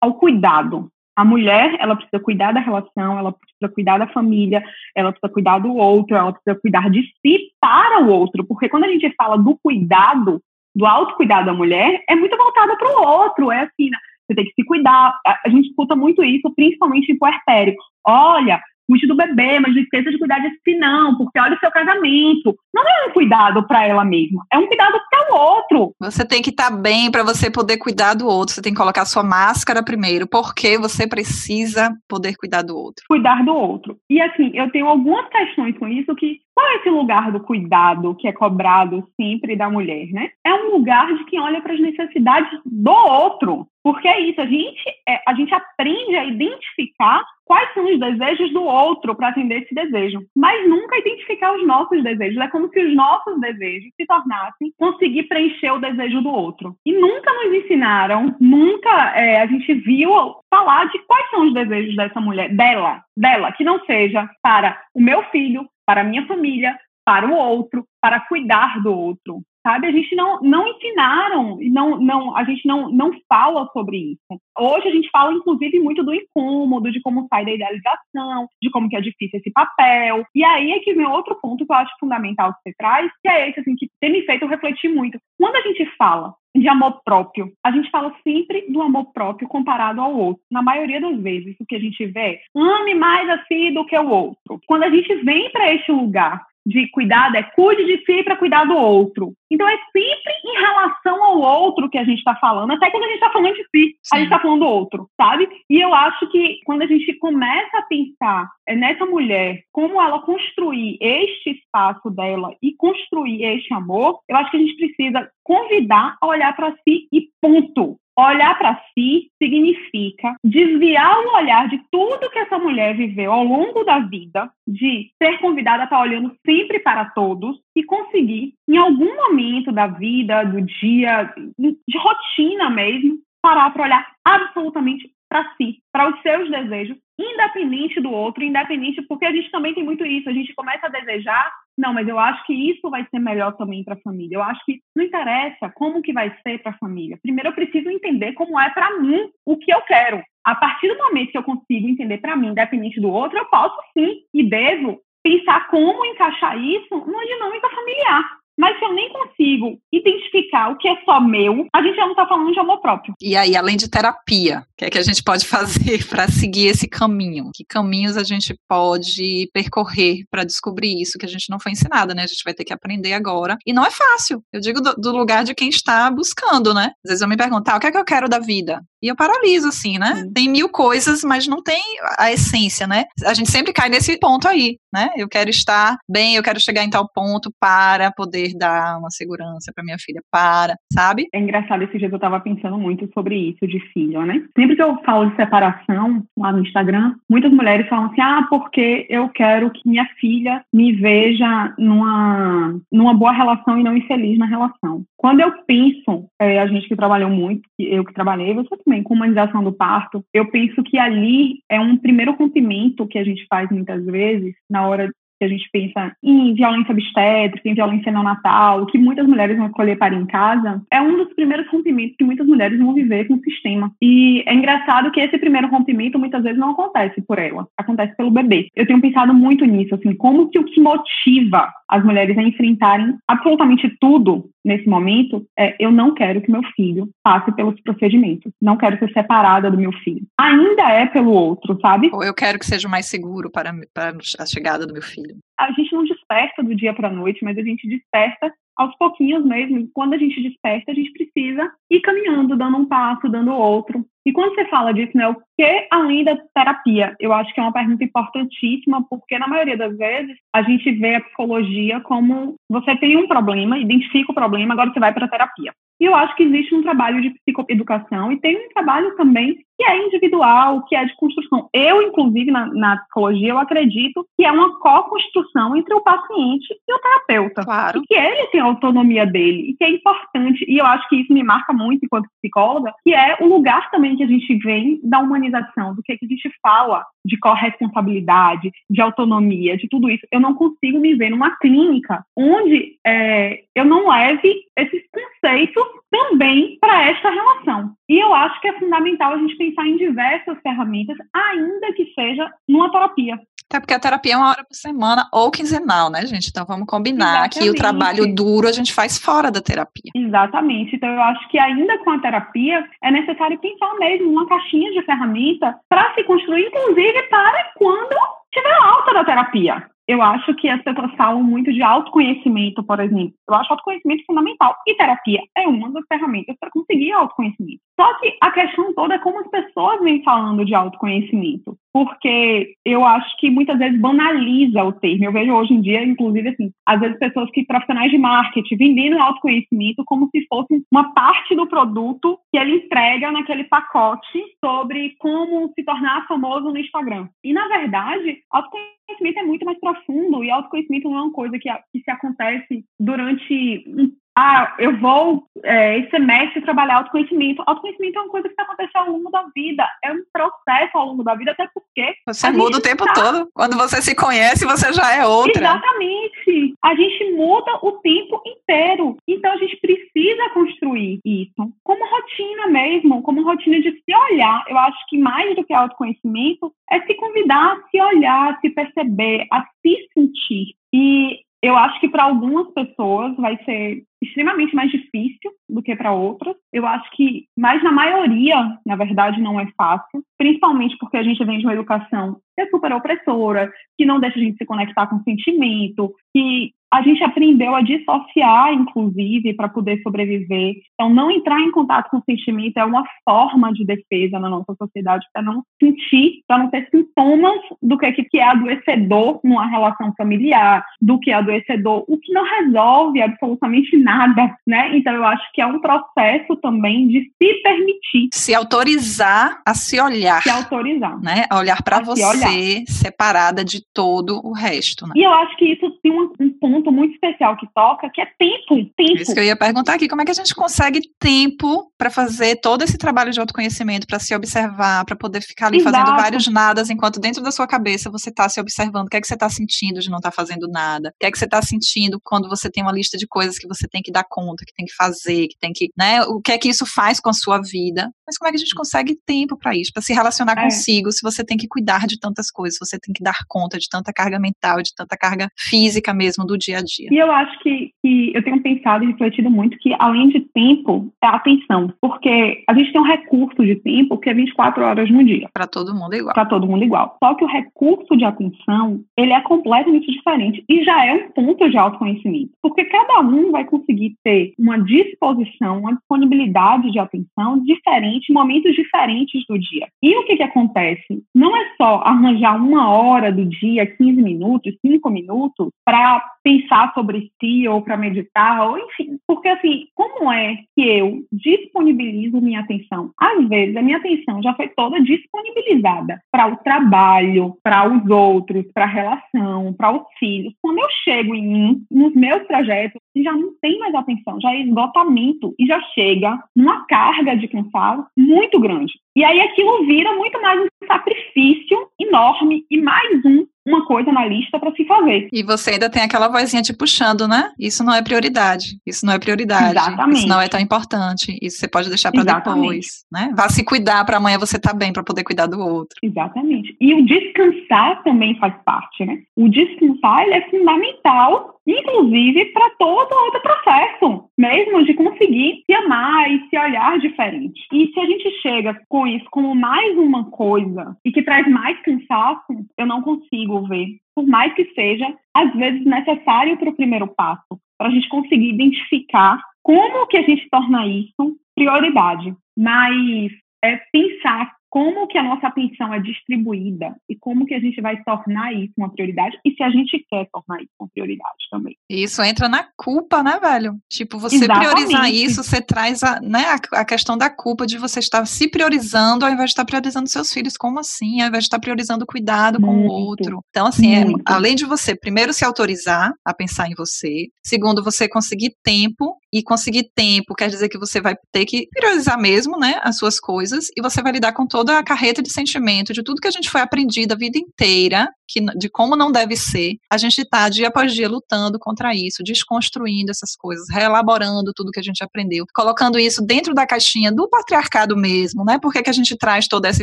ao 0.00 0.14
cuidado. 0.14 0.88
A 1.16 1.24
mulher, 1.24 1.76
ela 1.78 1.94
precisa 1.94 2.22
cuidar 2.22 2.52
da 2.52 2.60
relação, 2.60 3.18
ela 3.18 3.32
precisa 3.32 3.72
cuidar 3.72 3.98
da 3.98 4.06
família, 4.08 4.64
ela 4.94 5.12
precisa 5.12 5.32
cuidar 5.32 5.58
do 5.58 5.74
outro, 5.74 6.16
ela 6.16 6.32
precisa 6.32 6.58
cuidar 6.58 6.90
de 6.90 7.02
si 7.20 7.50
para 7.60 8.02
o 8.02 8.08
outro. 8.08 8.44
Porque 8.44 8.68
quando 8.68 8.84
a 8.84 8.88
gente 8.88 9.12
fala 9.14 9.36
do 9.36 9.58
cuidado, 9.62 10.40
do 10.74 10.86
autocuidado 10.86 11.46
da 11.46 11.52
mulher, 11.52 12.02
é 12.08 12.14
muito 12.14 12.36
voltada 12.36 12.76
para 12.76 12.88
o 12.88 13.06
outro. 13.06 13.50
É 13.50 13.60
assim, 13.60 13.90
né? 13.90 13.98
você 14.26 14.34
tem 14.34 14.44
que 14.44 14.54
se 14.54 14.64
cuidar. 14.64 15.14
A 15.44 15.48
gente 15.48 15.68
escuta 15.68 15.94
muito 15.94 16.24
isso, 16.24 16.52
principalmente 16.54 17.12
em 17.12 17.18
puerpério. 17.18 17.74
Olha, 18.06 18.60
cuide 18.88 19.06
do 19.06 19.16
bebê, 19.16 19.58
mas 19.60 19.74
não 19.74 19.82
esqueça 19.82 20.10
de 20.10 20.18
cuidar 20.18 20.38
de 20.38 20.50
si 20.64 20.76
não, 20.76 21.16
porque 21.16 21.40
olha 21.40 21.56
o 21.56 21.58
seu 21.58 21.70
casamento. 21.70 22.56
Não 22.74 22.82
é 22.82 23.08
um 23.08 23.12
cuidado 23.12 23.66
para 23.66 23.86
ela 23.86 24.04
mesma, 24.04 24.44
é 24.52 24.58
um 24.58 24.66
cuidado 24.66 24.98
para 25.10 25.32
o 25.32 25.38
outro. 25.38 25.94
Você 26.00 26.26
tem 26.26 26.42
que 26.42 26.50
estar 26.50 26.70
tá 26.70 26.76
bem 26.76 27.10
para 27.10 27.22
você 27.22 27.50
poder 27.50 27.78
cuidar 27.78 28.14
do 28.14 28.26
outro. 28.26 28.54
Você 28.54 28.62
tem 28.62 28.72
que 28.72 28.78
colocar 28.80 29.04
sua 29.04 29.22
máscara 29.22 29.82
primeiro, 29.82 30.26
porque 30.26 30.78
você 30.78 31.06
precisa 31.06 31.90
poder 32.08 32.34
cuidar 32.36 32.62
do 32.62 32.76
outro. 32.76 33.04
Cuidar 33.08 33.44
do 33.44 33.54
outro. 33.54 33.96
E 34.10 34.20
assim, 34.20 34.50
eu 34.54 34.70
tenho 34.70 34.86
algumas 34.86 35.28
questões 35.28 35.76
com 35.78 35.88
isso 35.88 36.14
que 36.14 36.40
qual 36.54 36.68
é 36.68 36.76
esse 36.76 36.90
lugar 36.90 37.32
do 37.32 37.40
cuidado 37.40 38.14
que 38.16 38.28
é 38.28 38.32
cobrado 38.32 39.08
sempre 39.18 39.56
da 39.56 39.70
mulher, 39.70 40.06
né? 40.12 40.28
É 40.44 40.52
um 40.52 40.76
lugar 40.76 41.06
de 41.14 41.24
quem 41.24 41.40
olha 41.40 41.62
para 41.62 41.72
as 41.72 41.80
necessidades 41.80 42.60
do 42.64 42.90
outro. 42.90 43.66
Porque 43.82 44.06
é 44.06 44.20
isso, 44.20 44.40
a 44.40 44.46
gente, 44.46 44.80
é, 45.08 45.20
a 45.26 45.34
gente 45.34 45.52
aprende 45.52 46.16
a 46.16 46.24
identificar 46.24 47.24
quais 47.44 47.74
são 47.74 47.84
os 47.84 47.98
desejos 47.98 48.52
do 48.52 48.62
outro 48.62 49.14
para 49.14 49.28
atender 49.28 49.62
esse 49.62 49.74
desejo, 49.74 50.20
mas 50.34 50.68
nunca 50.68 50.98
identificar 50.98 51.52
os 51.52 51.66
nossos 51.66 52.02
desejos. 52.02 52.38
É 52.38 52.48
como 52.48 52.68
se 52.68 52.80
os 52.80 52.94
nossos 52.94 53.40
desejos 53.40 53.90
se 53.96 54.06
tornassem 54.06 54.72
conseguir 54.78 55.24
preencher 55.24 55.72
o 55.72 55.80
desejo 55.80 56.22
do 56.22 56.30
outro. 56.30 56.76
E 56.86 56.92
nunca 56.92 57.32
nos 57.32 57.54
ensinaram, 57.54 58.34
nunca 58.40 59.16
é, 59.16 59.40
a 59.40 59.46
gente 59.46 59.74
viu 59.74 60.10
falar 60.48 60.86
de 60.86 60.98
quais 61.00 61.28
são 61.30 61.46
os 61.46 61.54
desejos 61.54 61.96
dessa 61.96 62.20
mulher, 62.20 62.54
dela, 62.54 63.02
dela, 63.16 63.52
que 63.52 63.64
não 63.64 63.84
seja 63.84 64.28
para 64.40 64.80
o 64.94 65.00
meu 65.00 65.22
filho, 65.24 65.68
para 65.84 66.02
a 66.02 66.04
minha 66.04 66.24
família, 66.26 66.78
para 67.04 67.26
o 67.26 67.34
outro, 67.34 67.84
para 68.00 68.20
cuidar 68.20 68.80
do 68.80 68.92
outro. 68.92 69.42
Sabe, 69.64 69.86
a 69.86 69.92
gente 69.92 70.14
não, 70.16 70.40
não 70.40 70.66
ensinaram, 70.66 71.58
não, 71.60 72.00
não, 72.00 72.36
a 72.36 72.42
gente 72.42 72.66
não, 72.66 72.90
não 72.90 73.12
fala 73.28 73.68
sobre 73.72 73.96
isso. 73.96 74.40
Hoje 74.58 74.88
a 74.88 74.90
gente 74.90 75.08
fala, 75.10 75.32
inclusive, 75.32 75.78
muito 75.78 76.02
do 76.02 76.12
incômodo, 76.12 76.90
de 76.90 77.00
como 77.00 77.26
sai 77.28 77.44
da 77.44 77.52
idealização, 77.52 78.48
de 78.60 78.70
como 78.70 78.88
que 78.88 78.96
é 78.96 79.00
difícil 79.00 79.38
esse 79.38 79.52
papel. 79.52 80.24
E 80.34 80.44
aí 80.44 80.72
é 80.72 80.80
que 80.80 80.94
vem 80.94 81.06
outro 81.06 81.38
ponto 81.40 81.64
que 81.64 81.72
eu 81.72 81.76
acho 81.76 81.94
fundamental 82.00 82.52
que 82.54 82.60
você 82.64 82.74
traz, 82.76 83.10
que 83.22 83.28
é 83.28 83.48
esse, 83.48 83.60
assim, 83.60 83.76
que 83.76 83.88
tem 84.00 84.10
me 84.10 84.22
feito 84.22 84.46
refletir 84.46 84.92
muito. 84.92 85.18
Quando 85.38 85.54
a 85.54 85.62
gente 85.62 85.86
fala 85.96 86.34
de 86.54 86.68
amor 86.68 87.00
próprio. 87.04 87.50
A 87.64 87.70
gente 87.70 87.90
fala 87.90 88.14
sempre 88.22 88.66
do 88.70 88.82
amor 88.82 89.12
próprio 89.12 89.48
comparado 89.48 90.00
ao 90.00 90.14
outro. 90.14 90.42
Na 90.50 90.62
maioria 90.62 91.00
das 91.00 91.18
vezes, 91.20 91.56
o 91.58 91.66
que 91.66 91.76
a 91.76 91.80
gente 91.80 92.04
vê, 92.06 92.40
ame 92.54 92.94
mais 92.94 93.28
a 93.30 93.42
si 93.44 93.70
do 93.70 93.86
que 93.86 93.98
o 93.98 94.08
outro. 94.08 94.60
Quando 94.66 94.84
a 94.84 94.90
gente 94.90 95.14
vem 95.24 95.50
para 95.50 95.72
este 95.74 95.90
lugar 95.90 96.44
de 96.64 96.88
cuidado 96.90 97.36
é 97.36 97.42
cuide 97.42 97.84
de 97.84 98.04
si 98.04 98.22
para 98.22 98.36
cuidar 98.36 98.64
do 98.64 98.76
outro. 98.76 99.32
Então 99.50 99.68
é 99.68 99.76
sempre 99.92 100.32
em 100.44 100.60
relação 100.60 101.22
ao 101.22 101.38
outro 101.40 101.90
que 101.90 101.98
a 101.98 102.04
gente 102.04 102.18
está 102.18 102.34
falando, 102.36 102.72
até 102.72 102.90
quando 102.90 103.04
a 103.04 103.08
gente 103.08 103.16
está 103.16 103.30
falando 103.30 103.54
de 103.54 103.62
si, 103.64 103.96
Sim. 104.02 104.14
a 104.14 104.16
gente 104.18 104.26
está 104.26 104.40
falando 104.40 104.60
do 104.60 104.66
outro, 104.66 105.08
sabe? 105.20 105.48
E 105.68 105.80
eu 105.80 105.94
acho 105.94 106.30
que 106.30 106.60
quando 106.64 106.82
a 106.82 106.86
gente 106.86 107.12
começa 107.14 107.78
a 107.78 107.82
pensar 107.82 108.48
é, 108.66 108.74
nessa 108.74 109.04
mulher, 109.04 109.62
como 109.72 110.00
ela 110.00 110.20
construir 110.20 110.96
este 111.00 111.50
espaço 111.50 112.10
dela 112.10 112.54
e 112.62 112.74
construir 112.76 113.44
este 113.44 113.74
amor, 113.74 114.20
eu 114.28 114.36
acho 114.36 114.50
que 114.50 114.56
a 114.56 114.60
gente 114.60 114.76
precisa 114.76 115.28
convidar 115.44 116.16
a 116.20 116.26
olhar 116.26 116.54
para 116.54 116.72
si 116.88 117.08
e 117.12 117.28
ponto. 117.40 117.98
Olhar 118.18 118.58
para 118.58 118.80
si 118.92 119.30
significa 119.42 120.34
desviar 120.44 121.16
o 121.18 121.36
olhar 121.36 121.68
de 121.68 121.80
tudo 121.90 122.30
que 122.30 122.38
essa 122.38 122.58
mulher 122.58 122.94
viveu 122.96 123.32
ao 123.32 123.44
longo 123.44 123.84
da 123.84 124.00
vida, 124.00 124.50
de 124.66 125.10
ser 125.22 125.38
convidada 125.38 125.82
a 125.82 125.84
estar 125.84 126.00
olhando 126.00 126.36
sempre 126.44 126.78
para 126.78 127.06
todos 127.06 127.58
e 127.74 127.82
conseguir, 127.82 128.54
em 128.68 128.76
algum 128.76 129.16
momento 129.16 129.72
da 129.72 129.86
vida, 129.86 130.44
do 130.44 130.60
dia, 130.60 131.32
de 131.58 131.98
rotina 131.98 132.68
mesmo, 132.68 133.18
parar 133.42 133.70
para 133.70 133.84
olhar 133.84 134.12
absolutamente 134.24 135.10
para 135.28 135.50
si, 135.56 135.78
para 135.90 136.10
os 136.10 136.20
seus 136.20 136.50
desejos, 136.50 136.98
independente 137.18 138.00
do 138.00 138.12
outro, 138.12 138.44
independente, 138.44 139.00
porque 139.02 139.24
a 139.24 139.32
gente 139.32 139.50
também 139.50 139.72
tem 139.72 139.82
muito 139.82 140.04
isso, 140.04 140.28
a 140.28 140.32
gente 140.32 140.54
começa 140.54 140.86
a 140.86 140.90
desejar 140.90 141.50
Não, 141.76 141.94
mas 141.94 142.06
eu 142.06 142.18
acho 142.18 142.44
que 142.46 142.52
isso 142.52 142.90
vai 142.90 143.06
ser 143.10 143.18
melhor 143.18 143.56
também 143.56 143.82
para 143.82 143.94
a 143.94 144.00
família. 144.00 144.36
Eu 144.36 144.42
acho 144.42 144.60
que 144.66 144.80
não 144.94 145.04
interessa 145.04 145.70
como 145.74 146.02
que 146.02 146.12
vai 146.12 146.34
ser 146.42 146.58
para 146.62 146.72
a 146.72 146.78
família. 146.78 147.18
Primeiro 147.22 147.48
eu 147.48 147.54
preciso 147.54 147.88
entender 147.88 148.32
como 148.34 148.60
é 148.60 148.68
para 148.70 148.98
mim 148.98 149.30
o 149.46 149.56
que 149.56 149.72
eu 149.72 149.80
quero. 149.82 150.22
A 150.44 150.54
partir 150.54 150.88
do 150.88 150.98
momento 150.98 151.30
que 151.30 151.38
eu 151.38 151.42
consigo 151.42 151.88
entender 151.88 152.18
para 152.18 152.36
mim, 152.36 152.48
independente 152.48 153.00
do 153.00 153.10
outro, 153.10 153.38
eu 153.38 153.46
posso 153.46 153.76
sim 153.96 154.22
e 154.34 154.42
devo 154.48 155.00
pensar 155.22 155.68
como 155.68 156.04
encaixar 156.04 156.58
isso 156.58 156.96
numa 156.96 157.24
dinâmica 157.24 157.70
familiar. 157.70 158.41
Mas 158.58 158.78
se 158.78 158.84
eu 158.84 158.92
nem 158.92 159.12
consigo 159.12 159.78
identificar 159.92 160.70
o 160.70 160.76
que 160.76 160.88
é 160.88 160.96
só 161.04 161.20
meu, 161.20 161.66
a 161.74 161.82
gente 161.82 161.96
já 161.96 162.02
não 162.02 162.12
está 162.12 162.26
falando 162.26 162.52
de 162.52 162.58
amor 162.58 162.80
próprio. 162.80 163.14
E 163.20 163.36
aí, 163.36 163.56
além 163.56 163.76
de 163.76 163.88
terapia, 163.88 164.60
o 164.60 164.76
que 164.76 164.84
é 164.84 164.90
que 164.90 164.98
a 164.98 165.02
gente 165.02 165.22
pode 165.22 165.46
fazer 165.48 166.06
para 166.06 166.28
seguir 166.28 166.66
esse 166.66 166.88
caminho? 166.88 167.50
Que 167.54 167.64
caminhos 167.64 168.16
a 168.16 168.24
gente 168.24 168.54
pode 168.68 169.48
percorrer 169.52 170.24
para 170.30 170.44
descobrir 170.44 171.00
isso 171.00 171.18
que 171.18 171.26
a 171.26 171.28
gente 171.28 171.50
não 171.50 171.58
foi 171.58 171.72
ensinada, 171.72 172.14
né? 172.14 172.22
A 172.22 172.26
gente 172.26 172.44
vai 172.44 172.54
ter 172.54 172.64
que 172.64 172.72
aprender 172.72 173.14
agora. 173.14 173.56
E 173.66 173.72
não 173.72 173.84
é 173.84 173.90
fácil. 173.90 174.42
Eu 174.52 174.60
digo 174.60 174.80
do, 174.80 174.94
do 174.94 175.12
lugar 175.12 175.44
de 175.44 175.54
quem 175.54 175.68
está 175.68 176.10
buscando, 176.10 176.74
né? 176.74 176.92
Às 177.04 177.10
vezes 177.10 177.22
eu 177.22 177.28
me 177.28 177.36
pergunto, 177.36 177.68
ah, 177.68 177.76
o 177.76 177.80
que 177.80 177.86
é 177.86 177.90
que 177.90 177.98
eu 177.98 178.04
quero 178.04 178.28
da 178.28 178.38
vida? 178.38 178.82
E 179.02 179.08
eu 179.08 179.16
paraliso, 179.16 179.68
assim, 179.68 179.98
né? 179.98 180.14
Sim. 180.14 180.32
Tem 180.32 180.48
mil 180.48 180.68
coisas, 180.68 181.24
mas 181.24 181.48
não 181.48 181.62
tem 181.62 181.82
a 182.18 182.30
essência, 182.30 182.86
né? 182.86 183.04
A 183.26 183.34
gente 183.34 183.50
sempre 183.50 183.72
cai 183.72 183.88
nesse 183.88 184.18
ponto 184.18 184.46
aí, 184.46 184.76
né? 184.92 185.10
Eu 185.16 185.28
quero 185.28 185.50
estar 185.50 185.96
bem, 186.08 186.36
eu 186.36 186.42
quero 186.42 186.60
chegar 186.60 186.84
em 186.84 186.90
tal 186.90 187.08
ponto 187.12 187.50
para 187.58 188.12
poder 188.12 188.54
dar 188.56 188.98
uma 188.98 189.10
segurança 189.10 189.72
para 189.74 189.84
minha 189.84 189.96
filha, 189.98 190.22
para, 190.30 190.76
sabe? 190.92 191.26
É 191.34 191.40
engraçado, 191.40 191.82
esse 191.82 191.98
dia 191.98 192.08
eu 192.08 192.14
estava 192.14 192.38
pensando 192.40 192.78
muito 192.78 193.08
sobre 193.12 193.36
isso 193.36 193.66
de 193.66 193.80
filho, 193.92 194.22
né? 194.24 194.44
Sempre 194.56 194.76
que 194.76 194.82
eu 194.82 194.96
falo 195.04 195.30
de 195.30 195.36
separação 195.36 196.22
lá 196.38 196.52
no 196.52 196.60
Instagram, 196.60 197.14
muitas 197.28 197.52
mulheres 197.52 197.88
falam 197.88 198.06
assim: 198.06 198.20
ah, 198.20 198.46
porque 198.48 199.06
eu 199.08 199.28
quero 199.28 199.70
que 199.70 199.88
minha 199.88 200.06
filha 200.20 200.62
me 200.72 200.92
veja 200.92 201.74
numa, 201.78 202.78
numa 202.90 203.14
boa 203.14 203.32
relação 203.32 203.78
e 203.78 203.82
não 203.82 203.96
infeliz 203.96 204.38
na 204.38 204.46
relação. 204.46 205.02
Quando 205.16 205.40
eu 205.40 205.52
penso, 205.66 206.26
é, 206.40 206.60
a 206.60 206.66
gente 206.66 206.88
que 206.88 206.96
trabalhou 206.96 207.30
muito, 207.30 207.62
eu 207.78 208.04
que 208.04 208.12
trabalhei, 208.12 208.52
você 208.54 208.76
também, 208.84 208.91
com 209.00 209.14
humanização 209.14 209.62
do 209.62 209.72
parto, 209.72 210.24
eu 210.34 210.50
penso 210.50 210.82
que 210.82 210.98
ali 210.98 211.60
é 211.68 211.78
um 211.78 211.96
primeiro 211.96 212.32
rompimento 212.32 213.06
que 213.06 213.16
a 213.16 213.24
gente 213.24 213.46
faz 213.48 213.70
muitas 213.70 214.04
vezes 214.04 214.56
na 214.68 214.84
hora 214.88 215.08
que 215.42 215.46
a 215.46 215.48
gente 215.48 215.68
pensa 215.72 216.12
em 216.22 216.54
violência 216.54 216.92
obstétrica, 216.92 217.68
em 217.68 217.74
violência 217.74 218.12
neonatal, 218.12 218.86
que 218.86 218.96
muitas 218.96 219.26
mulheres 219.26 219.56
vão 219.56 219.66
escolher 219.66 219.96
para 219.96 220.14
em 220.14 220.24
casa, 220.24 220.80
é 220.90 221.00
um 221.00 221.16
dos 221.16 221.34
primeiros 221.34 221.68
rompimentos 221.68 222.16
que 222.16 222.24
muitas 222.24 222.46
mulheres 222.46 222.78
vão 222.78 222.94
viver 222.94 223.26
com 223.26 223.34
o 223.34 223.42
sistema. 223.42 223.90
E 224.00 224.44
é 224.46 224.54
engraçado 224.54 225.10
que 225.10 225.20
esse 225.20 225.36
primeiro 225.38 225.68
rompimento 225.68 226.18
muitas 226.18 226.42
vezes 226.42 226.58
não 226.58 226.70
acontece 226.70 227.20
por 227.22 227.38
ela, 227.38 227.66
acontece 227.76 228.16
pelo 228.16 228.30
bebê. 228.30 228.68
Eu 228.76 228.86
tenho 228.86 229.00
pensado 229.00 229.34
muito 229.34 229.64
nisso, 229.64 229.94
assim, 229.94 230.14
como 230.14 230.48
que 230.48 230.58
o 230.58 230.64
que 230.64 230.80
motiva 230.80 231.68
as 231.88 232.02
mulheres 232.02 232.38
a 232.38 232.42
enfrentarem 232.42 233.16
absolutamente 233.28 233.86
tudo 234.00 234.48
nesse 234.64 234.88
momento 234.88 235.44
é 235.58 235.76
eu 235.78 235.90
não 235.90 236.14
quero 236.14 236.40
que 236.40 236.50
meu 236.50 236.62
filho 236.74 237.10
passe 237.22 237.52
pelos 237.52 237.78
procedimentos, 237.82 238.50
não 238.60 238.76
quero 238.76 238.98
ser 238.98 239.12
separada 239.12 239.70
do 239.70 239.76
meu 239.76 239.92
filho. 239.92 240.22
Ainda 240.40 240.90
é 240.90 241.06
pelo 241.06 241.30
outro, 241.30 241.78
sabe? 241.82 242.10
Ou 242.12 242.24
eu 242.24 242.32
quero 242.32 242.58
que 242.58 242.66
seja 242.66 242.88
mais 242.88 243.06
seguro 243.06 243.50
para, 243.50 243.74
para 243.92 244.16
a 244.38 244.46
chegada 244.46 244.86
do 244.86 244.92
meu 244.92 245.02
filho. 245.02 245.31
A 245.58 245.70
gente 245.72 245.92
não 245.92 246.04
desperta 246.04 246.62
do 246.62 246.74
dia 246.74 246.92
para 246.92 247.08
a 247.08 247.12
noite, 247.12 247.44
mas 247.44 247.56
a 247.56 247.62
gente 247.62 247.88
desperta 247.88 248.52
aos 248.76 248.94
pouquinhos 248.96 249.44
mesmo. 249.44 249.88
Quando 249.94 250.14
a 250.14 250.18
gente 250.18 250.42
desperta, 250.42 250.92
a 250.92 250.94
gente 250.94 251.12
precisa 251.12 251.70
ir 251.90 252.00
caminhando, 252.00 252.56
dando 252.56 252.78
um 252.78 252.86
passo, 252.86 253.28
dando 253.28 253.52
outro. 253.52 254.04
E 254.24 254.32
quando 254.32 254.54
você 254.54 254.64
fala 254.66 254.92
disso, 254.92 255.16
né, 255.16 255.28
o 255.28 255.36
que 255.58 255.88
além 255.90 256.24
da 256.24 256.36
terapia? 256.54 257.16
Eu 257.18 257.32
acho 257.32 257.52
que 257.52 257.60
é 257.60 257.62
uma 257.62 257.72
pergunta 257.72 258.04
importantíssima, 258.04 259.04
porque 259.08 259.38
na 259.38 259.48
maioria 259.48 259.76
das 259.76 259.96
vezes 259.96 260.36
a 260.54 260.62
gente 260.62 260.90
vê 260.92 261.16
a 261.16 261.20
psicologia 261.20 262.00
como 262.00 262.54
você 262.68 262.96
tem 262.96 263.16
um 263.16 263.26
problema, 263.26 263.78
identifica 263.78 264.30
o 264.30 264.34
problema, 264.34 264.74
agora 264.74 264.92
você 264.92 265.00
vai 265.00 265.12
para 265.12 265.26
a 265.26 265.28
terapia. 265.28 265.72
E 266.00 266.04
eu 266.04 266.14
acho 266.14 266.34
que 266.36 266.42
existe 266.42 266.74
um 266.74 266.82
trabalho 266.82 267.20
de 267.20 267.30
psicoeducação 267.30 268.32
e 268.32 268.40
tem 268.40 268.56
um 268.56 268.68
trabalho 268.70 269.14
também 269.16 269.58
que 269.78 269.84
é 269.84 270.06
individual, 270.06 270.84
que 270.84 270.94
é 270.94 271.04
de 271.04 271.14
construção. 271.16 271.68
Eu, 271.72 272.02
inclusive, 272.02 272.50
na, 272.50 272.66
na 272.66 272.96
psicologia, 272.98 273.50
eu 273.50 273.58
acredito 273.58 274.26
que 274.36 274.44
é 274.44 274.52
uma 274.52 274.78
co-construção 274.78 275.76
entre 275.76 275.94
o 275.94 276.00
paciente 276.00 276.74
e 276.88 276.94
o 276.94 276.98
terapeuta. 276.98 277.64
Claro. 277.64 278.00
E 278.00 278.06
que 278.06 278.14
ele 278.14 278.46
tem 278.48 278.60
a 278.60 278.64
autonomia 278.64 279.26
dele, 279.26 279.70
e 279.70 279.74
que 279.74 279.84
é 279.84 279.90
importante. 279.90 280.64
E 280.68 280.78
eu 280.78 280.86
acho 280.86 281.08
que 281.08 281.16
isso 281.16 281.32
me 281.32 281.42
marca 281.42 281.72
muito 281.72 282.04
enquanto 282.04 282.28
psicóloga, 282.40 282.92
que 283.02 283.14
é 283.14 283.36
o 283.40 283.46
lugar 283.46 283.90
também 283.90 284.16
que 284.16 284.22
a 284.22 284.26
gente 284.26 284.56
vem 284.58 285.00
da 285.02 285.20
humanização, 285.20 285.94
do 285.94 286.02
que, 286.02 286.16
que 286.16 286.26
a 286.26 286.28
gente 286.28 286.50
fala 286.62 287.04
de 287.24 287.38
corresponsabilidade, 287.38 288.70
de 288.90 289.00
autonomia, 289.00 289.76
de 289.76 289.88
tudo 289.88 290.10
isso. 290.10 290.26
Eu 290.30 290.40
não 290.40 290.54
consigo 290.54 290.98
me 290.98 291.14
ver 291.14 291.30
numa 291.30 291.56
clínica 291.56 292.24
onde 292.36 292.96
é, 293.06 293.62
eu 293.74 293.84
não 293.84 294.08
leve 294.08 294.54
esses 294.76 295.02
conceitos 295.12 295.84
também 296.10 296.76
para 296.80 297.08
esta 297.08 297.30
relação. 297.30 297.92
E 298.12 298.18
eu 298.22 298.34
acho 298.34 298.60
que 298.60 298.68
é 298.68 298.78
fundamental 298.78 299.32
a 299.32 299.38
gente 299.38 299.56
pensar 299.56 299.86
em 299.86 299.96
diversas 299.96 300.60
ferramentas, 300.60 301.16
ainda 301.32 301.94
que 301.94 302.12
seja 302.14 302.46
numa 302.68 302.92
terapia. 302.92 303.40
Até 303.70 303.80
porque 303.80 303.94
a 303.94 303.98
terapia 303.98 304.34
é 304.34 304.36
uma 304.36 304.50
hora 304.50 304.62
por 304.68 304.74
semana 304.74 305.26
ou 305.32 305.50
quinzenal, 305.50 306.10
né, 306.10 306.26
gente? 306.26 306.50
Então 306.50 306.66
vamos 306.66 306.84
combinar 306.86 307.46
Exatamente. 307.46 307.58
que 307.60 307.70
o 307.70 307.74
trabalho 307.74 308.34
duro 308.34 308.68
a 308.68 308.72
gente 308.72 308.92
faz 308.92 309.16
fora 309.16 309.50
da 309.50 309.62
terapia. 309.62 310.10
Exatamente. 310.14 310.94
Então 310.94 311.08
eu 311.08 311.22
acho 311.22 311.48
que 311.48 311.58
ainda 311.58 311.96
com 312.04 312.10
a 312.10 312.18
terapia 312.18 312.86
é 313.02 313.10
necessário 313.10 313.58
pensar 313.58 313.94
mesmo 313.94 314.30
uma 314.30 314.46
caixinha 314.46 314.92
de 314.92 315.02
ferramenta 315.06 315.74
para 315.88 316.12
se 316.14 316.22
construir, 316.24 316.66
inclusive 316.66 317.22
para 317.30 317.72
quando 317.76 318.14
tiver 318.52 318.74
alta 318.82 319.14
da 319.14 319.24
terapia 319.24 319.90
eu 320.08 320.20
acho 320.20 320.54
que 320.56 320.68
as 320.68 320.82
pessoas 320.82 321.14
falam 321.14 321.42
muito 321.42 321.72
de 321.72 321.82
autoconhecimento, 321.82 322.82
por 322.82 322.98
exemplo. 323.00 323.34
Eu 323.48 323.54
acho 323.54 323.72
autoconhecimento 323.72 324.24
fundamental. 324.26 324.76
E 324.86 324.94
terapia 324.96 325.40
é 325.56 325.66
uma 325.66 325.90
das 325.90 326.04
ferramentas 326.06 326.56
para 326.58 326.70
conseguir 326.70 327.12
autoconhecimento. 327.12 327.80
Só 328.02 328.14
que 328.18 328.36
a 328.40 328.50
questão 328.50 328.92
toda 328.94 329.14
é 329.14 329.18
como 329.18 329.38
as 329.38 329.48
pessoas 329.48 330.00
vêm 330.00 330.24
falando 330.24 330.64
de 330.64 330.74
autoconhecimento. 330.74 331.76
Porque 331.92 332.74
eu 332.84 333.04
acho 333.04 333.36
que 333.38 333.48
muitas 333.48 333.78
vezes 333.78 334.00
banaliza 334.00 334.82
o 334.82 334.92
termo. 334.92 335.26
Eu 335.26 335.32
vejo 335.32 335.52
hoje 335.52 335.74
em 335.74 335.80
dia, 335.80 336.02
inclusive, 336.02 336.48
assim, 336.48 336.72
às 336.84 336.98
vezes 336.98 337.18
pessoas 337.20 337.48
que, 337.52 337.64
profissionais 337.64 338.10
de 338.10 338.18
marketing, 338.18 338.76
vendendo 338.76 339.22
autoconhecimento 339.22 340.02
como 340.04 340.28
se 340.34 340.44
fosse 340.48 340.82
uma 340.90 341.14
parte 341.14 341.54
do 341.54 341.68
produto 341.68 342.40
que 342.50 342.58
ele 342.58 342.76
entrega 342.76 343.30
naquele 343.30 343.64
pacote 343.64 344.42
sobre 344.64 345.14
como 345.20 345.70
se 345.72 345.84
tornar 345.84 346.26
famoso 346.26 346.72
no 346.72 346.78
Instagram. 346.78 347.28
E, 347.44 347.52
na 347.52 347.68
verdade, 347.68 348.38
autoconhecimento 348.50 349.38
é 349.38 349.44
muito 349.44 349.64
mais 349.64 349.78
profundo 349.78 350.42
e 350.42 350.50
autoconhecimento 350.50 351.08
não 351.08 351.18
é 351.18 351.22
uma 351.22 351.32
coisa 351.32 351.56
que, 351.56 351.70
que 351.92 352.02
se 352.02 352.10
acontece 352.10 352.84
durante 352.98 353.84
um 353.86 354.10
ah, 354.36 354.74
eu 354.78 354.98
vou 354.98 355.46
é, 355.62 355.98
esse 355.98 356.10
semestre 356.10 356.62
trabalhar 356.62 356.96
autoconhecimento. 356.96 357.62
Autoconhecimento 357.66 358.18
é 358.18 358.22
uma 358.22 358.30
coisa 358.30 358.48
que 358.48 358.52
está 358.52 358.62
acontecendo 358.62 358.96
ao 358.96 359.10
longo 359.10 359.30
da 359.30 359.44
vida, 359.54 359.86
é 360.02 360.12
um 360.12 360.22
processo 360.32 360.96
ao 360.96 361.06
longo 361.06 361.22
da 361.22 361.34
vida, 361.34 361.50
até 361.52 361.68
porque. 361.72 362.14
Você 362.26 362.50
muda 362.50 362.78
o 362.78 362.82
tempo 362.82 363.04
tá... 363.04 363.12
todo. 363.12 363.48
Quando 363.52 363.76
você 363.76 364.00
se 364.00 364.14
conhece, 364.14 364.64
você 364.64 364.92
já 364.92 365.14
é 365.14 365.26
outra. 365.26 365.62
Exatamente. 365.62 366.74
A 366.82 366.94
gente 366.94 367.32
muda 367.32 367.78
o 367.82 367.92
tempo 367.92 368.40
inteiro. 368.46 369.16
Então 369.28 369.52
a 369.52 369.56
gente 369.56 369.76
precisa 369.76 370.50
construir 370.54 371.20
isso 371.24 371.72
como 371.84 372.04
rotina 372.08 372.68
mesmo, 372.68 373.22
como 373.22 373.42
rotina 373.42 373.80
de 373.80 373.90
se 373.90 374.14
olhar. 374.14 374.64
Eu 374.68 374.78
acho 374.78 374.98
que 375.08 375.18
mais 375.18 375.54
do 375.54 375.64
que 375.64 375.74
autoconhecimento 375.74 376.72
é 376.90 377.00
se 377.02 377.14
convidar 377.14 377.74
a 377.74 377.88
se 377.90 378.00
olhar, 378.00 378.52
a 378.52 378.60
se 378.60 378.70
perceber, 378.70 379.46
a 379.52 379.64
se 379.82 380.08
sentir. 380.14 380.74
E 380.92 381.40
eu 381.62 381.76
acho 381.76 382.00
que 382.00 382.08
para 382.08 382.24
algumas 382.24 382.72
pessoas 382.72 383.36
vai 383.36 383.56
ser 383.64 384.02
extremamente 384.20 384.74
mais 384.74 384.90
difícil 384.90 385.52
do 385.68 385.80
que 385.80 385.94
para 385.94 386.12
outras. 386.12 386.56
Eu 386.72 386.84
acho 386.86 387.08
que, 387.12 387.46
mas 387.56 387.82
na 387.84 387.92
maioria, 387.92 388.78
na 388.84 388.96
verdade, 388.96 389.40
não 389.40 389.60
é 389.60 389.66
fácil, 389.76 390.24
principalmente 390.36 390.96
porque 390.98 391.16
a 391.16 391.22
gente 391.22 391.44
vem 391.44 391.58
de 391.58 391.64
uma 391.64 391.74
educação 391.74 392.40
que 392.56 392.62
é 392.62 392.66
super 392.66 392.92
opressora, 392.92 393.72
que 393.96 394.04
não 394.04 394.18
deixa 394.18 394.38
a 394.38 394.42
gente 394.42 394.58
se 394.58 394.66
conectar 394.66 395.06
com 395.06 395.22
sentimento, 395.22 396.12
que 396.34 396.72
a 396.92 397.00
gente 397.00 397.24
aprendeu 397.24 397.74
a 397.74 397.80
dissociar, 397.80 398.72
inclusive, 398.74 399.54
para 399.54 399.68
poder 399.68 400.00
sobreviver. 400.02 400.74
Então, 400.92 401.08
não 401.08 401.30
entrar 401.30 401.58
em 401.58 401.70
contato 401.70 402.10
com 402.10 402.18
o 402.18 402.22
sentimento 402.28 402.76
é 402.76 402.84
uma 402.84 403.02
forma 403.24 403.72
de 403.72 403.84
defesa 403.84 404.38
na 404.38 404.50
nossa 404.50 404.74
sociedade 404.74 405.26
para 405.32 405.42
não 405.42 405.62
sentir, 405.82 406.42
para 406.46 406.58
não 406.58 406.68
ter 406.68 406.86
sintomas 406.90 407.58
do 407.82 407.96
que, 407.96 408.12
que 408.12 408.38
é 408.38 408.44
adoecedor 408.44 409.40
numa 409.42 409.66
relação 409.66 410.12
familiar, 410.18 410.84
do 411.00 411.18
que 411.18 411.30
é 411.30 411.34
adoecedor, 411.34 412.04
o 412.06 412.18
que 412.18 412.30
não 412.32 412.44
resolve 412.44 413.22
absolutamente 413.22 413.96
nada, 413.96 414.54
né? 414.66 414.94
Então, 414.96 415.14
eu 415.14 415.24
acho 415.24 415.50
que 415.54 415.62
é 415.62 415.66
um 415.66 415.80
processo 415.80 416.56
também 416.56 417.08
de 417.08 417.20
se 417.42 417.62
permitir. 417.62 418.28
Se 418.34 418.54
autorizar 418.54 419.62
a 419.64 419.72
se 419.72 419.98
olhar. 419.98 420.42
Se 420.42 420.50
autorizar. 420.50 421.18
Né? 421.22 421.44
A 421.48 421.58
olhar 421.58 421.82
para 421.82 422.00
você, 422.00 422.84
separada 422.86 423.64
de 423.64 423.82
todo 423.94 424.40
o 424.44 424.52
resto. 424.52 425.06
Né? 425.06 425.14
E 425.16 425.22
eu 425.22 425.32
acho 425.32 425.56
que 425.56 425.64
isso 425.72 425.90
tem 426.02 426.12
um, 426.12 426.30
um 426.38 426.50
ponto 426.50 426.81
ponto 426.82 426.92
muito 426.92 427.14
especial 427.14 427.56
que 427.56 427.66
toca, 427.72 428.10
que 428.10 428.20
é 428.20 428.26
tempo, 428.38 428.90
tempo. 428.96 429.20
Isso 429.20 429.32
que 429.32 429.40
eu 429.40 429.44
ia 429.44 429.56
perguntar 429.56 429.94
aqui, 429.94 430.08
como 430.08 430.22
é 430.22 430.24
que 430.24 430.30
a 430.30 430.34
gente 430.34 430.54
consegue 430.54 431.00
tempo 431.18 431.90
para 431.96 432.10
fazer 432.10 432.56
todo 432.56 432.82
esse 432.82 432.98
trabalho 432.98 433.30
de 433.30 433.40
autoconhecimento, 433.40 434.06
para 434.06 434.18
se 434.18 434.34
observar, 434.34 435.04
para 435.04 435.16
poder 435.16 435.40
ficar 435.40 435.68
ali 435.68 435.78
Exato. 435.78 435.96
fazendo 435.96 436.16
vários 436.16 436.48
nadas, 436.48 436.90
enquanto 436.90 437.20
dentro 437.20 437.42
da 437.42 437.50
sua 437.50 437.66
cabeça 437.66 438.10
você 438.10 438.30
está 438.30 438.48
se 438.48 438.60
observando, 438.60 439.06
o 439.06 439.08
que 439.08 439.16
é 439.16 439.20
que 439.20 439.26
você 439.26 439.34
está 439.34 439.48
sentindo 439.48 440.00
de 440.00 440.10
não 440.10 440.18
estar 440.18 440.30
tá 440.30 440.36
fazendo 440.36 440.68
nada, 440.68 441.10
o 441.10 441.18
que 441.20 441.26
é 441.26 441.30
que 441.30 441.38
você 441.38 441.44
está 441.44 441.62
sentindo 441.62 442.20
quando 442.22 442.48
você 442.48 442.70
tem 442.70 442.82
uma 442.82 442.92
lista 442.92 443.16
de 443.16 443.26
coisas 443.26 443.58
que 443.58 443.68
você 443.68 443.86
tem 443.86 444.02
que 444.02 444.10
dar 444.10 444.24
conta, 444.28 444.64
que 444.66 444.74
tem 444.74 444.86
que 444.86 444.94
fazer, 444.94 445.46
que 445.48 445.56
tem 445.58 445.72
que, 445.72 445.90
né, 445.96 446.22
o 446.22 446.40
que 446.40 446.52
é 446.52 446.58
que 446.58 446.68
isso 446.68 446.84
faz 446.84 447.20
com 447.20 447.30
a 447.30 447.34
sua 447.34 447.60
vida. 447.60 448.10
Mas 448.26 448.38
como 448.38 448.48
é 448.48 448.50
que 448.52 448.56
a 448.56 448.60
gente 448.60 448.74
consegue 448.74 449.16
tempo 449.26 449.56
para 449.56 449.76
isso, 449.76 449.92
para 449.92 450.02
se 450.02 450.12
relacionar 450.12 450.58
é. 450.58 450.62
consigo, 450.62 451.12
se 451.12 451.20
você 451.22 451.44
tem 451.44 451.56
que 451.56 451.68
cuidar 451.68 452.06
de 452.06 452.18
tantas 452.18 452.50
coisas, 452.50 452.78
se 452.78 452.84
você 452.84 452.98
tem 452.98 453.12
que 453.12 453.22
dar 453.22 453.36
conta 453.46 453.78
de 453.78 453.88
tanta 453.88 454.12
carga 454.12 454.38
mental, 454.38 454.82
de 454.82 454.94
tanta 454.94 455.16
carga 455.16 455.48
física 455.56 456.14
mesmo 456.14 456.44
do 456.44 456.56
dia 456.56 456.71
a 456.78 456.82
dia. 456.82 457.08
E 457.10 457.18
eu 457.18 457.30
acho 457.30 457.58
que, 457.60 457.91
que 458.02 458.32
eu 458.34 458.42
tenho 458.42 458.60
pensado 458.60 459.04
e 459.04 459.08
refletido 459.08 459.50
muito 459.50 459.78
que 459.78 459.94
além 459.98 460.28
de 460.28 460.40
tempo, 460.40 461.12
é 461.22 461.26
atenção, 461.26 461.92
porque 462.00 462.62
a 462.68 462.74
gente 462.74 462.92
tem 462.92 463.00
um 463.00 463.04
recurso 463.04 463.64
de 463.64 463.76
tempo 463.76 464.18
que 464.18 464.28
é 464.28 464.34
24 464.34 464.82
horas 464.82 465.10
no 465.10 465.24
dia. 465.24 465.48
Para 465.52 465.66
todo 465.66 465.94
mundo 465.94 466.14
igual. 466.14 466.34
Para 466.34 466.46
todo 466.46 466.66
mundo 466.66 466.84
igual. 466.84 467.16
Só 467.22 467.34
que 467.34 467.44
o 467.44 467.48
recurso 467.48 468.16
de 468.16 468.24
atenção, 468.24 469.00
ele 469.16 469.32
é 469.32 469.40
completamente 469.40 470.10
diferente 470.10 470.64
e 470.68 470.84
já 470.84 471.06
é 471.06 471.14
um 471.14 471.30
ponto 471.30 471.70
de 471.70 471.78
autoconhecimento, 471.78 472.50
porque 472.60 472.84
cada 472.84 473.20
um 473.20 473.50
vai 473.52 473.64
conseguir 473.64 474.16
ter 474.24 474.52
uma 474.58 474.78
disposição, 474.78 475.80
uma 475.80 475.94
disponibilidade 475.94 476.90
de 476.90 476.98
atenção 476.98 477.62
diferente 477.64 478.30
em 478.30 478.34
momentos 478.34 478.74
diferentes 478.74 479.44
do 479.48 479.58
dia. 479.58 479.86
E 480.02 480.16
o 480.16 480.24
que 480.24 480.36
que 480.36 480.42
acontece? 480.42 481.22
Não 481.34 481.56
é 481.56 481.72
só 481.76 482.02
arranjar 482.04 482.56
uma 482.56 482.90
hora 482.90 483.30
do 483.30 483.44
dia, 483.44 483.86
15 483.86 484.22
minutos, 484.22 484.74
5 484.84 485.08
minutos 485.10 485.68
para 485.84 486.22
pensar 486.42 486.92
sobre 486.94 487.30
si 487.40 487.68
ou 487.68 487.82
para 487.82 487.91
meditar, 487.96 488.68
ou 488.68 488.78
enfim, 488.78 489.18
porque 489.26 489.48
assim, 489.48 489.86
como 489.94 490.32
é 490.32 490.56
que 490.76 490.88
eu 490.88 491.22
disponibilizo 491.32 492.40
minha 492.40 492.60
atenção? 492.60 493.10
Às 493.18 493.48
vezes 493.48 493.76
a 493.76 493.82
minha 493.82 493.98
atenção 493.98 494.42
já 494.42 494.54
foi 494.54 494.68
toda 494.68 495.00
disponibilizada 495.00 496.20
para 496.30 496.48
o 496.48 496.56
trabalho, 496.56 497.56
para 497.62 497.88
os 497.88 498.08
outros, 498.10 498.64
para 498.72 498.84
a 498.84 498.88
relação, 498.88 499.72
para 499.74 499.92
os 499.92 500.02
filhos. 500.18 500.54
Quando 500.60 500.78
eu 500.78 500.88
chego 501.04 501.34
em 501.34 501.46
mim, 501.46 501.84
nos 501.90 502.14
meus 502.14 502.42
projetos, 502.46 503.00
já 503.16 503.32
não 503.32 503.52
tem 503.60 503.78
mais 503.78 503.94
atenção, 503.94 504.40
já 504.40 504.52
é 504.52 504.62
esgotamento 504.62 505.54
e 505.58 505.66
já 505.66 505.80
chega 505.94 506.38
numa 506.56 506.86
carga 506.86 507.36
de 507.36 507.48
cansaço 507.48 508.06
muito 508.16 508.58
grande. 508.58 508.92
E 509.14 509.24
aí 509.24 509.40
aquilo 509.40 509.84
vira 509.84 510.14
muito 510.16 510.40
mais 510.40 510.60
um 510.60 510.86
sacrifício 510.86 511.88
enorme 512.00 512.64
e 512.70 512.80
mais 512.80 513.24
um 513.24 513.46
uma 513.66 513.84
coisa 513.86 514.10
na 514.10 514.26
lista 514.26 514.58
para 514.58 514.72
se 514.72 514.84
fazer. 514.84 515.28
E 515.32 515.42
você 515.42 515.72
ainda 515.72 515.88
tem 515.88 516.02
aquela 516.02 516.28
vozinha 516.28 516.62
te 516.62 516.72
puxando, 516.72 517.28
né? 517.28 517.50
Isso 517.58 517.84
não 517.84 517.94
é 517.94 518.02
prioridade. 518.02 518.78
Isso 518.86 519.06
não 519.06 519.12
é 519.12 519.18
prioridade. 519.18 519.76
Exatamente. 519.76 520.18
Isso 520.18 520.28
não 520.28 520.40
é 520.40 520.48
tão 520.48 520.60
importante. 520.60 521.38
Isso 521.40 521.58
você 521.58 521.68
pode 521.68 521.88
deixar 521.88 522.10
para 522.10 522.24
depois, 522.24 523.04
né? 523.10 523.32
Vá 523.36 523.48
se 523.48 523.64
cuidar 523.64 524.04
para 524.04 524.16
amanhã 524.16 524.38
você 524.38 524.56
estar 524.56 524.70
tá 524.70 524.76
bem 524.76 524.92
para 524.92 525.04
poder 525.04 525.22
cuidar 525.24 525.46
do 525.46 525.60
outro. 525.60 525.96
Exatamente. 526.02 526.76
E 526.80 526.94
o 526.94 527.04
descansar 527.04 528.02
também 528.02 528.36
faz 528.38 528.54
parte, 528.64 529.04
né? 529.04 529.18
O 529.36 529.48
descansar 529.48 530.22
ele 530.24 530.34
é 530.34 530.50
fundamental 530.50 531.60
inclusive 531.66 532.46
para 532.46 532.70
todo 532.70 533.12
outro 533.12 533.40
processo, 533.40 534.24
mesmo 534.36 534.84
de 534.84 534.94
conseguir 534.94 535.62
se 535.64 535.72
amar 535.72 536.30
e 536.30 536.48
se 536.48 536.58
olhar 536.58 536.98
diferente. 536.98 537.66
E 537.72 537.88
se 537.92 538.00
a 538.00 538.04
gente 538.04 538.30
chega 538.40 538.80
com 538.88 539.06
isso 539.06 539.26
como 539.30 539.54
mais 539.54 539.96
uma 539.96 540.30
coisa 540.30 540.96
e 541.04 541.12
que 541.12 541.22
traz 541.22 541.48
mais 541.48 541.80
cansaço, 541.82 542.52
eu 542.76 542.86
não 542.86 543.02
consigo 543.02 543.66
ver, 543.66 543.96
por 544.14 544.26
mais 544.26 544.52
que 544.54 544.64
seja, 544.74 545.06
às 545.34 545.52
vezes, 545.54 545.84
necessário 545.84 546.56
para 546.56 546.70
o 546.70 546.76
primeiro 546.76 547.06
passo, 547.06 547.58
para 547.78 547.88
a 547.88 547.90
gente 547.90 548.08
conseguir 548.08 548.50
identificar 548.50 549.40
como 549.62 550.06
que 550.06 550.16
a 550.16 550.22
gente 550.22 550.48
torna 550.50 550.86
isso 550.86 551.36
prioridade. 551.54 552.34
Mas 552.56 553.30
é 553.64 553.76
pensar 553.92 554.52
como 554.72 555.06
que 555.06 555.18
a 555.18 555.22
nossa 555.22 555.48
atenção 555.48 555.92
é 555.92 556.00
distribuída 556.00 556.96
e 557.06 557.14
como 557.14 557.44
que 557.44 557.52
a 557.52 557.60
gente 557.60 557.78
vai 557.82 558.02
tornar 558.04 558.54
isso 558.54 558.72
uma 558.78 558.90
prioridade 558.90 559.38
e 559.44 559.50
se 559.50 559.62
a 559.62 559.68
gente 559.68 560.02
quer 560.08 560.26
tornar 560.32 560.62
isso 560.62 560.70
uma 560.80 560.88
prioridade 560.88 561.36
também. 561.50 561.76
Isso 561.90 562.22
entra 562.22 562.48
na 562.48 562.66
culpa, 562.74 563.22
né, 563.22 563.38
velho? 563.38 563.76
Tipo, 563.86 564.18
você 564.18 564.36
Exatamente. 564.36 564.72
priorizar 564.72 565.12
isso, 565.12 565.44
você 565.44 565.60
traz 565.60 566.02
a, 566.02 566.18
né, 566.22 566.56
a, 566.72 566.86
questão 566.86 567.18
da 567.18 567.28
culpa 567.28 567.66
de 567.66 567.76
você 567.76 568.00
estar 568.00 568.24
se 568.24 568.48
priorizando 568.48 569.26
ao 569.26 569.30
invés 569.30 569.50
de 569.50 569.52
estar 569.52 569.66
priorizando 569.66 570.08
seus 570.08 570.32
filhos. 570.32 570.56
Como 570.56 570.80
assim? 570.80 571.20
Ao 571.20 571.28
invés 571.28 571.44
de 571.44 571.48
estar 571.48 571.60
priorizando 571.60 572.04
o 572.04 572.06
cuidado 572.06 572.58
muito, 572.58 572.72
com 572.72 572.86
o 572.86 572.90
outro. 572.90 573.44
Então, 573.50 573.66
assim, 573.66 573.94
é, 573.94 574.06
além 574.24 574.54
de 574.54 574.64
você, 574.64 574.96
primeiro, 574.96 575.34
se 575.34 575.44
autorizar 575.44 576.14
a 576.24 576.32
pensar 576.32 576.66
em 576.66 576.74
você. 576.74 577.26
Segundo, 577.44 577.84
você 577.84 578.08
conseguir 578.08 578.54
tempo 578.64 579.18
e 579.32 579.42
conseguir 579.42 579.90
tempo 579.94 580.34
quer 580.34 580.48
dizer 580.48 580.68
que 580.68 580.78
você 580.78 581.00
vai 581.00 581.14
ter 581.32 581.44
que 581.46 581.66
priorizar 581.72 582.18
mesmo, 582.18 582.58
né, 582.58 582.78
as 582.82 582.98
suas 582.98 583.18
coisas 583.18 583.68
e 583.76 583.80
você 583.80 584.02
vai 584.02 584.12
lidar 584.12 584.32
com 584.32 584.46
toda 584.46 584.78
a 584.78 584.84
carreta 584.84 585.22
de 585.22 585.32
sentimento 585.32 585.92
de 585.92 586.02
tudo 586.02 586.20
que 586.20 586.28
a 586.28 586.32
gente 586.32 586.50
foi 586.50 586.60
aprendido 586.60 587.12
a 587.12 587.16
vida 587.16 587.38
inteira 587.38 588.08
que, 588.32 588.40
de 588.56 588.68
como 588.70 588.96
não 588.96 589.12
deve 589.12 589.36
ser, 589.36 589.76
a 589.90 589.98
gente 589.98 590.22
está 590.22 590.48
dia 590.48 590.68
após 590.68 590.94
dia 590.94 591.08
lutando 591.08 591.58
contra 591.58 591.94
isso, 591.94 592.22
desconstruindo 592.24 593.10
essas 593.10 593.36
coisas, 593.36 593.66
reelaborando 593.70 594.52
tudo 594.54 594.70
que 594.70 594.80
a 594.80 594.82
gente 594.82 595.04
aprendeu, 595.04 595.44
colocando 595.54 595.98
isso 595.98 596.22
dentro 596.24 596.54
da 596.54 596.66
caixinha 596.66 597.12
do 597.12 597.28
patriarcado 597.28 597.96
mesmo, 597.96 598.44
né? 598.44 598.58
Por 598.58 598.72
que, 598.72 598.82
que 598.82 598.90
a 598.90 598.94
gente 598.94 599.16
traz 599.16 599.46
toda 599.46 599.68
essa 599.68 599.82